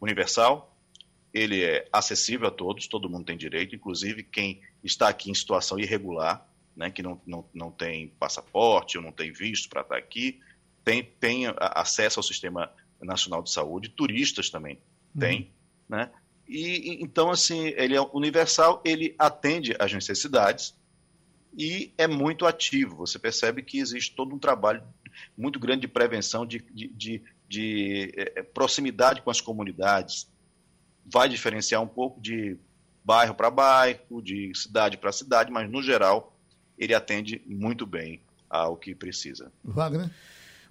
universal, 0.05 0.77
ele 1.33 1.65
é 1.65 1.89
acessível 1.93 2.47
a 2.47 2.51
todos, 2.51 2.87
todo 2.87 3.11
mundo 3.11 3.25
tem 3.25 3.37
direito, 3.37 3.75
inclusive 3.75 4.23
quem 4.23 4.61
está 4.83 5.09
aqui 5.09 5.31
em 5.31 5.35
situação 5.35 5.79
irregular, 5.79 6.47
né? 6.77 6.91
que 6.91 7.03
não, 7.03 7.21
não, 7.27 7.45
não 7.53 7.71
tem 7.71 8.09
passaporte 8.19 8.97
ou 8.97 9.03
não 9.03 9.13
tem 9.13 9.33
visto 9.33 9.69
para 9.69 9.83
estar 9.83 9.97
aqui, 9.97 10.41
tem, 10.85 11.03
tem 11.03 11.45
acesso 11.59 12.21
ao 12.21 12.23
sistema 12.23 12.71
Nacional 13.01 13.43
de 13.43 13.51
Saúde, 13.51 13.91
turistas 13.91 14.49
também 14.49 14.79
têm, 15.19 15.41
uhum. 15.41 15.47
né? 15.97 16.11
E 16.49 16.99
então 17.03 17.31
assim, 17.31 17.69
ele 17.77 17.97
é 17.97 18.01
universal, 18.01 18.83
ele 18.85 19.15
atende 19.19 19.75
às 19.79 19.93
necessidades 19.93 20.75
e 21.57 21.93
é 21.97 22.07
muito 22.07 22.47
ativo. 22.47 22.97
Você 22.97 23.19
percebe 23.19 23.63
que 23.63 23.79
existe 23.79 24.15
todo 24.15 24.35
um 24.35 24.39
trabalho 24.39 24.83
muito 25.37 25.59
grande 25.59 25.83
de 25.83 25.89
prevenção, 25.89 26.45
de, 26.45 26.59
de, 26.73 26.89
de, 26.89 27.23
de 27.55 28.13
é, 28.17 28.43
proximidade 28.43 29.23
com 29.23 29.31
as 29.31 29.41
comunidades. 29.41 30.29
Vai 31.07 31.29
diferenciar 31.29 31.81
um 31.81 31.87
pouco 31.87 32.21
de 32.21 32.57
bairro 33.05 33.35
para 33.35 33.51
bairro, 33.51 34.21
de 34.23 34.53
cidade 34.55 34.97
para 34.97 35.13
cidade, 35.13 35.53
mas 35.53 35.71
no 35.71 35.83
geral 35.83 36.37
ele 36.77 36.95
atende 36.95 37.41
muito 37.47 37.87
bem 37.87 38.21
ao 38.51 38.77
que 38.77 38.95
precisa. 38.95 39.53
Wagner? 39.63 40.11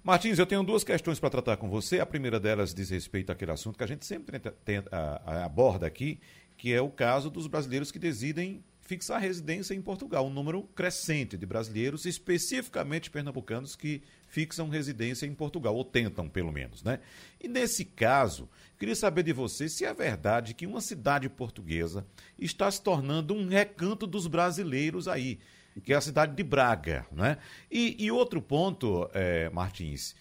Martins, 0.02 0.38
eu 0.38 0.44
tenho 0.44 0.62
duas 0.62 0.84
questões 0.84 1.18
para 1.18 1.30
tratar 1.30 1.56
com 1.56 1.70
você. 1.70 1.98
A 1.98 2.04
primeira 2.04 2.38
delas 2.38 2.74
diz 2.74 2.90
respeito 2.90 3.32
àquele 3.32 3.52
assunto 3.52 3.78
que 3.78 3.84
a 3.84 3.86
gente 3.86 4.04
sempre 4.04 4.38
tenta, 4.38 4.54
tenta, 4.62 4.90
a, 4.94 5.32
a, 5.32 5.44
aborda 5.46 5.86
aqui, 5.86 6.20
que 6.58 6.74
é 6.74 6.80
o 6.82 6.90
caso 6.90 7.30
dos 7.30 7.46
brasileiros 7.46 7.90
que 7.90 7.98
decidem 7.98 8.62
fixar 8.84 9.20
residência 9.20 9.74
em 9.74 9.82
Portugal. 9.82 10.26
Um 10.26 10.30
número 10.30 10.62
crescente 10.74 11.36
de 11.36 11.46
brasileiros, 11.46 12.04
especificamente 12.04 13.10
pernambucanos, 13.10 13.74
que 13.74 14.02
fixam 14.28 14.68
residência 14.68 15.26
em 15.26 15.34
Portugal, 15.34 15.74
ou 15.74 15.84
tentam 15.84 16.28
pelo 16.28 16.52
menos, 16.52 16.82
né? 16.82 17.00
E 17.40 17.48
nesse 17.48 17.84
caso, 17.84 18.48
queria 18.78 18.94
saber 18.94 19.22
de 19.22 19.32
você 19.32 19.68
se 19.68 19.84
é 19.84 19.94
verdade 19.94 20.54
que 20.54 20.66
uma 20.66 20.80
cidade 20.80 21.28
portuguesa 21.28 22.06
está 22.38 22.70
se 22.70 22.82
tornando 22.82 23.34
um 23.34 23.48
recanto 23.48 24.06
dos 24.06 24.26
brasileiros 24.26 25.08
aí 25.08 25.38
que 25.82 25.92
é 25.92 25.96
a 25.96 26.00
cidade 26.00 26.34
de 26.34 26.42
Braga. 26.42 27.06
Né? 27.10 27.36
E, 27.70 27.96
e 27.98 28.10
outro 28.10 28.40
ponto, 28.40 29.08
é, 29.12 29.50
Martins, 29.50 30.14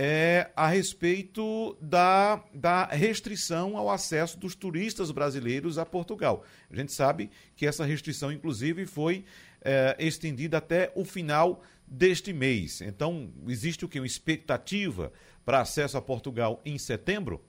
é 0.00 0.52
a 0.54 0.68
respeito 0.68 1.76
da, 1.80 2.40
da 2.54 2.84
restrição 2.84 3.76
ao 3.76 3.90
acesso 3.90 4.38
dos 4.38 4.54
turistas 4.54 5.10
brasileiros 5.10 5.76
a 5.76 5.84
Portugal. 5.84 6.44
A 6.70 6.76
gente 6.76 6.92
sabe 6.92 7.28
que 7.56 7.66
essa 7.66 7.84
restrição, 7.84 8.30
inclusive, 8.30 8.86
foi 8.86 9.24
é, 9.60 9.96
estendida 9.98 10.58
até 10.58 10.92
o 10.94 11.04
final 11.04 11.64
deste 11.84 12.32
mês. 12.32 12.80
Então, 12.80 13.28
existe 13.48 13.84
o 13.84 13.88
que? 13.88 13.98
Uma 13.98 14.06
expectativa 14.06 15.12
para 15.44 15.60
acesso 15.60 15.98
a 15.98 16.00
Portugal 16.00 16.62
em 16.64 16.78
setembro? 16.78 17.44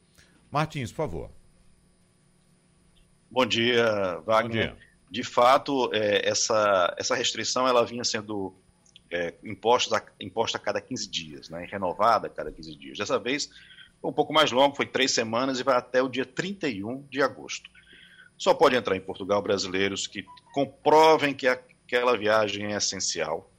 Martins, 0.49 0.89
por 0.89 0.97
favor. 0.97 1.31
Bom 3.29 3.45
dia, 3.45 4.19
Wagner. 4.25 4.69
Bom 4.69 4.75
dia 4.75 4.89
de 5.09 5.23
fato, 5.23 5.89
é, 5.91 6.27
essa, 6.27 6.93
essa 6.97 7.15
restrição 7.15 7.67
ela 7.67 7.83
vinha 7.85 8.03
sendo 8.03 8.53
é, 9.11 9.33
imposta, 9.43 9.97
a, 9.97 10.59
cada 10.59 10.79
15 10.79 11.09
dias, 11.09 11.49
né, 11.49 11.67
renovada 11.69 12.27
a 12.27 12.29
cada 12.29 12.51
15 12.51 12.75
dias. 12.75 12.97
Dessa 12.97 13.19
vez, 13.19 13.49
um 14.03 14.13
pouco 14.13 14.33
mais 14.33 14.51
longo, 14.51 14.75
foi 14.75 14.85
três 14.85 15.11
semanas 15.11 15.59
e 15.59 15.63
vai 15.63 15.75
até 15.75 16.01
o 16.01 16.07
dia 16.09 16.25
31 16.25 17.01
de 17.09 17.21
agosto. 17.21 17.69
Só 18.37 18.53
pode 18.53 18.75
entrar 18.75 18.95
em 18.95 19.01
Portugal 19.01 19.41
brasileiros 19.41 20.07
que 20.07 20.25
comprovem 20.53 21.33
que 21.33 21.47
aquela 21.47 22.17
viagem 22.17 22.73
é 22.73 22.77
essencial, 22.77 23.51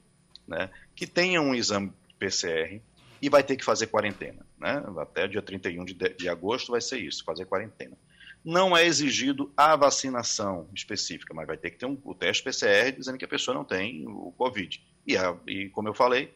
né, 0.47 0.69
que 0.95 1.05
tenham 1.05 1.45
um 1.45 1.55
exame 1.55 1.93
PCR 2.17 2.81
e 3.21 3.29
vai 3.29 3.43
ter 3.43 3.55
que 3.55 3.63
fazer 3.63 3.87
quarentena. 3.87 4.45
Né? 4.57 4.83
Até 4.97 5.27
dia 5.27 5.41
31 5.41 5.85
de, 5.85 5.93
de 5.93 6.29
agosto 6.29 6.71
vai 6.71 6.81
ser 6.81 6.99
isso, 6.99 7.23
fazer 7.23 7.45
quarentena. 7.45 7.95
não 8.43 8.75
é 8.75 8.85
exigido 8.85 9.51
a 9.55 9.75
vacinação 9.75 10.67
específica, 10.73 11.33
mas 11.33 11.45
vai 11.45 11.57
ter 11.57 11.69
que 11.69 11.77
ter 11.77 11.85
um, 11.85 11.97
o 12.03 12.15
teste 12.15 12.43
PCR 12.43 12.91
dizendo 12.91 13.17
que 13.17 13.25
a 13.25 13.27
pessoa 13.27 13.53
não 13.53 13.63
tem 13.63 14.07
o 14.07 14.31
Covid. 14.31 14.81
E, 15.05 15.17
a, 15.17 15.35
e 15.47 15.69
como 15.69 15.87
eu 15.87 15.93
falei, 15.93 16.33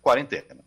quarentena. 0.00 0.64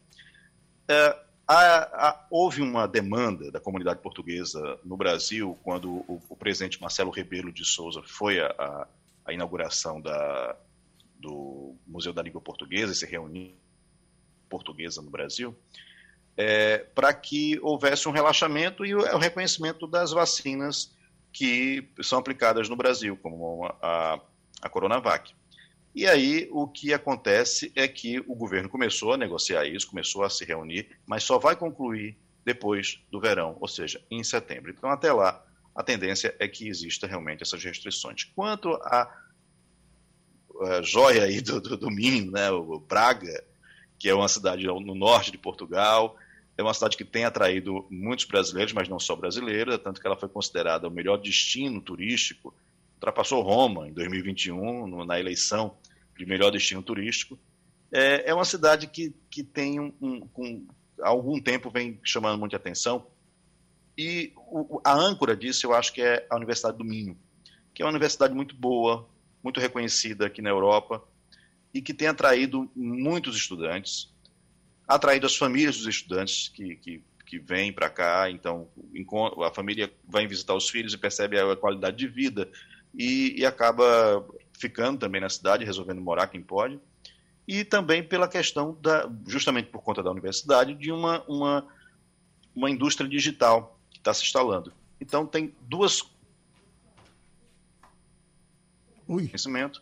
É, 0.88 1.18
a, 1.48 2.10
a, 2.10 2.28
houve 2.30 2.62
uma 2.62 2.88
demanda 2.88 3.52
da 3.52 3.60
comunidade 3.60 4.02
portuguesa 4.02 4.80
no 4.84 4.96
Brasil 4.96 5.58
quando 5.64 5.90
o, 5.90 6.22
o 6.30 6.36
presidente 6.36 6.82
Marcelo 6.82 7.12
Rebelo 7.12 7.52
de 7.52 7.66
Souza 7.66 8.02
foi 8.04 8.40
a 8.40 8.88
inauguração 9.34 10.02
da, 10.02 10.56
do 11.20 11.76
Museu 11.86 12.14
da 12.14 12.22
Língua 12.22 12.42
Portuguesa, 12.42 12.94
se 12.94 13.06
reuniu 13.06 13.54
portuguesa 14.50 15.02
no 15.02 15.12
Brasil, 15.12 15.56
é, 16.36 16.80
para 16.80 17.14
que 17.14 17.60
houvesse 17.62 18.08
um 18.08 18.12
relaxamento 18.12 18.86
e 18.86 18.96
o, 18.96 19.00
o, 19.00 19.18
reconhecimento 19.18 19.86
das 19.86 20.12
vacinas 20.12 20.92
que 21.32 21.88
são 22.02 22.18
aplicadas 22.18 22.68
no 22.70 22.76
Brasil, 22.76 23.18
como 23.18 23.66
a, 23.82 24.20
a 24.62 24.70
Coronavac. 24.70 25.36
E 25.94 26.06
aí 26.06 26.48
o 26.52 26.68
que 26.68 26.94
acontece 26.94 27.72
é 27.76 27.88
que 27.88 28.20
o 28.20 28.36
governo 28.36 28.70
começou 28.70 29.14
a 29.14 29.18
negociar 29.18 29.66
isso, 29.66 29.88
começou 29.88 30.24
a 30.24 30.30
se 30.30 30.46
reunir, 30.46 30.88
mas 31.06 31.24
só 31.24 31.38
vai 31.38 31.56
concluir 31.56 32.18
depois 32.46 33.00
do 33.12 33.20
verão, 33.20 33.58
ou 33.60 33.68
seja, 33.68 34.02
em 34.10 34.24
setembro. 34.24 34.72
Então, 34.72 34.90
até 34.90 35.12
lá, 35.12 35.44
a 35.76 35.84
tendência 35.84 36.36
é 36.40 36.48
que 36.48 36.68
exista 36.68 37.08
realmente 37.08 37.44
essas 37.44 37.64
restrições. 37.64 38.24
Quanto 38.24 38.74
à 38.76 39.12
joia 40.84 41.24
aí 41.24 41.42
do, 41.42 41.60
do, 41.62 41.78
do 41.78 41.90
Minho, 41.90 42.32
né, 42.32 42.52
o 42.52 42.80
Braga, 42.80 43.44
que 43.98 44.10
é 44.10 44.14
uma 44.14 44.28
cidade 44.28 44.66
no 44.66 44.96
norte 44.96 45.32
de 45.32 45.38
Portugal, 45.38 46.18
é 46.58 46.62
uma 46.62 46.74
cidade 46.74 46.98
que 46.98 47.06
tem 47.06 47.24
atraído 47.24 47.86
muitos 47.90 48.26
brasileiros, 48.26 48.74
mas 48.74 48.90
não 48.90 49.00
só 49.00 49.16
brasileiros, 49.16 49.78
tanto 49.80 50.02
que 50.02 50.08
ela 50.08 50.18
foi 50.18 50.28
considerada 50.28 50.88
o 50.88 50.92
melhor 50.92 51.18
destino 51.18 51.82
turístico, 51.82 52.54
ultrapassou 53.00 53.42
Roma 53.42 53.88
em 53.88 53.94
2021, 53.94 54.86
no, 54.86 55.06
na 55.06 55.20
eleição 55.20 55.78
de 56.18 56.26
melhor 56.26 56.52
destino 56.52 56.84
turístico. 56.84 57.40
É, 57.92 58.30
é 58.30 58.34
uma 58.34 58.46
cidade 58.46 58.88
que, 58.88 59.16
que 59.32 59.42
tem 59.42 59.80
um, 59.80 59.94
um, 60.02 60.30
um, 60.38 60.68
algum 61.02 61.42
tempo 61.42 61.72
vem 61.72 62.00
chamando 62.04 62.38
muita 62.38 62.58
atenção, 62.58 63.08
e 63.98 64.32
o, 64.36 64.82
a 64.84 64.94
âncora 64.94 65.36
disso 65.36 65.66
eu 65.66 65.74
acho 65.74 65.92
que 65.94 66.02
é 66.02 66.26
a 66.30 66.36
Universidade 66.36 66.78
do 66.78 66.86
Minho, 66.86 67.18
que 67.74 67.82
é 67.82 67.86
uma 67.86 67.92
universidade 67.92 68.34
muito 68.34 68.56
boa, 68.56 69.10
muito 69.42 69.60
reconhecida 69.60 70.28
aqui 70.28 70.42
na 70.42 70.50
Europa, 70.50 71.04
e 71.74 71.82
que 71.82 71.94
tem 71.94 72.08
atraído 72.08 72.70
muitos 72.76 73.36
estudantes, 73.36 74.14
atraído 74.88 75.26
as 75.26 75.36
famílias 75.36 75.78
dos 75.78 75.88
estudantes 75.88 76.50
que, 76.50 76.76
que, 76.76 77.04
que 77.26 77.40
vêm 77.40 77.72
para 77.72 77.90
cá, 77.90 78.30
então 78.30 78.68
a 79.46 79.52
família 79.54 79.92
vai 80.08 80.28
visitar 80.28 80.56
os 80.56 80.70
filhos 80.70 80.94
e 80.94 80.98
percebe 80.98 81.40
a 81.40 81.56
qualidade 81.56 81.98
de 81.98 82.08
vida 82.08 82.50
e, 82.94 83.40
e 83.40 83.46
acaba 83.46 84.26
ficando 84.58 85.00
também 85.00 85.22
na 85.22 85.30
cidade, 85.30 85.66
resolvendo 85.66 86.02
morar 86.02 86.28
quem 86.28 86.42
pode, 86.42 86.80
e 87.48 87.64
também 87.64 88.04
pela 88.04 88.28
questão, 88.28 88.78
da, 88.82 89.10
justamente 89.26 89.70
por 89.70 89.82
conta 89.82 90.04
da 90.04 90.12
universidade, 90.12 90.76
de 90.76 90.92
uma, 90.92 91.24
uma, 91.28 91.68
uma 92.56 92.70
indústria 92.70 93.10
digital 93.10 93.80
que 93.90 93.98
está 93.98 94.14
se 94.14 94.24
instalando. 94.24 94.72
Então 95.02 95.26
tem 95.26 95.56
duas 95.62 96.04
conhecimento 99.08 99.82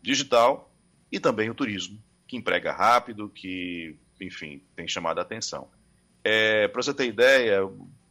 digital 0.00 0.72
e 1.10 1.18
também 1.18 1.50
o 1.50 1.54
turismo, 1.54 2.00
que 2.28 2.36
emprega 2.36 2.72
rápido, 2.72 3.28
que 3.28 3.96
enfim, 4.20 4.62
tem 4.76 4.86
chamado 4.86 5.18
a 5.18 5.22
atenção. 5.22 5.68
É, 6.22 6.68
Para 6.68 6.82
você 6.82 6.94
ter 6.94 7.06
ideia, 7.06 7.60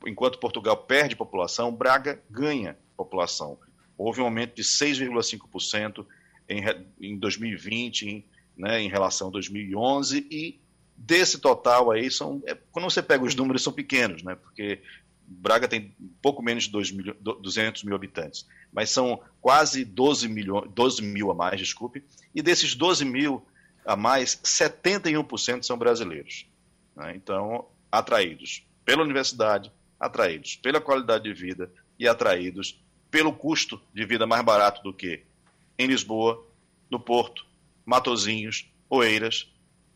enquanto 0.06 0.40
Portugal 0.40 0.76
perde 0.76 1.16
população, 1.16 1.74
Braga 1.74 2.22
ganha 2.30 2.78
população. 2.98 3.58
Houve 4.00 4.22
um 4.22 4.24
aumento 4.24 4.56
de 4.56 4.64
6,5% 4.64 6.06
em, 6.48 6.64
em 7.02 7.18
2020, 7.20 8.04
em, 8.04 8.26
né, 8.58 8.82
em 8.82 8.88
relação 8.88 9.28
a 9.28 9.32
2011, 9.32 10.26
e 10.32 10.58
desse 10.96 11.38
total 11.40 11.92
aí, 11.92 12.10
são, 12.10 12.42
é, 12.46 12.56
quando 12.72 12.86
você 12.86 13.04
pega 13.04 13.26
os 13.26 13.36
números, 13.36 13.62
são 13.62 13.74
pequenos, 13.74 14.24
né, 14.24 14.36
porque 14.36 14.82
Braga 15.28 15.68
tem 15.68 15.94
pouco 16.22 16.42
menos 16.42 16.64
de 16.64 16.72
2 16.72 16.92
mil, 16.92 17.14
200 17.14 17.84
mil 17.84 17.94
habitantes, 17.94 18.48
mas 18.72 18.90
são 18.90 19.22
quase 19.42 19.84
12, 19.84 20.30
milhões, 20.30 20.72
12 20.72 21.04
mil 21.04 21.30
a 21.30 21.36
mais, 21.36 21.60
desculpe, 21.60 22.02
e 22.34 22.42
desses 22.42 22.76
12 22.76 23.04
mil, 23.04 23.46
a 23.86 23.98
mais, 23.98 24.38
71% 24.38 25.64
são 25.64 25.78
brasileiros. 25.78 26.48
Né? 26.96 27.16
Então, 27.18 27.68
atraídos 27.92 28.66
pela 28.86 29.04
universidade, 29.04 29.72
atraídos 30.00 30.56
pela 30.56 30.80
qualidade 30.80 31.26
de 31.26 31.34
vida 31.34 31.70
e 32.00 32.08
atraídos 32.08 32.82
pelo 33.10 33.34
custo 33.34 33.82
de 33.94 34.06
vida 34.06 34.26
mais 34.26 34.44
barato 34.44 34.82
do 34.84 34.94
que 34.94 35.24
em 35.78 35.88
Lisboa, 35.88 36.46
no 36.90 37.00
Porto, 37.00 37.46
Matozinhos, 37.86 38.70
Oeiras, 38.90 39.52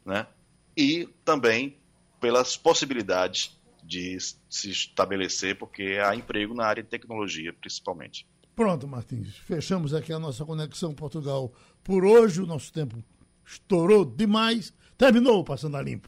né? 0.06 0.28
e 0.76 1.08
também 1.24 1.78
pelas 2.20 2.56
possibilidades 2.56 3.58
de 3.84 4.18
se 4.50 4.72
estabelecer, 4.72 5.58
porque 5.58 6.00
há 6.04 6.16
emprego 6.16 6.54
na 6.54 6.66
área 6.66 6.82
de 6.82 6.90
tecnologia, 6.90 7.52
principalmente. 7.54 8.26
Pronto, 8.56 8.88
Martins. 8.88 9.36
Fechamos 9.38 9.94
aqui 9.94 10.14
a 10.14 10.20
nossa 10.20 10.46
conexão 10.46 10.94
Portugal 10.94 11.52
por 11.84 12.06
hoje. 12.06 12.42
O 12.42 12.46
nosso 12.46 12.72
tempo 12.72 13.04
estourou 13.46 14.06
demais. 14.06 14.74
Terminou 14.98 15.44
Passando 15.44 15.76
a 15.76 15.82
Limpo. 15.82 16.08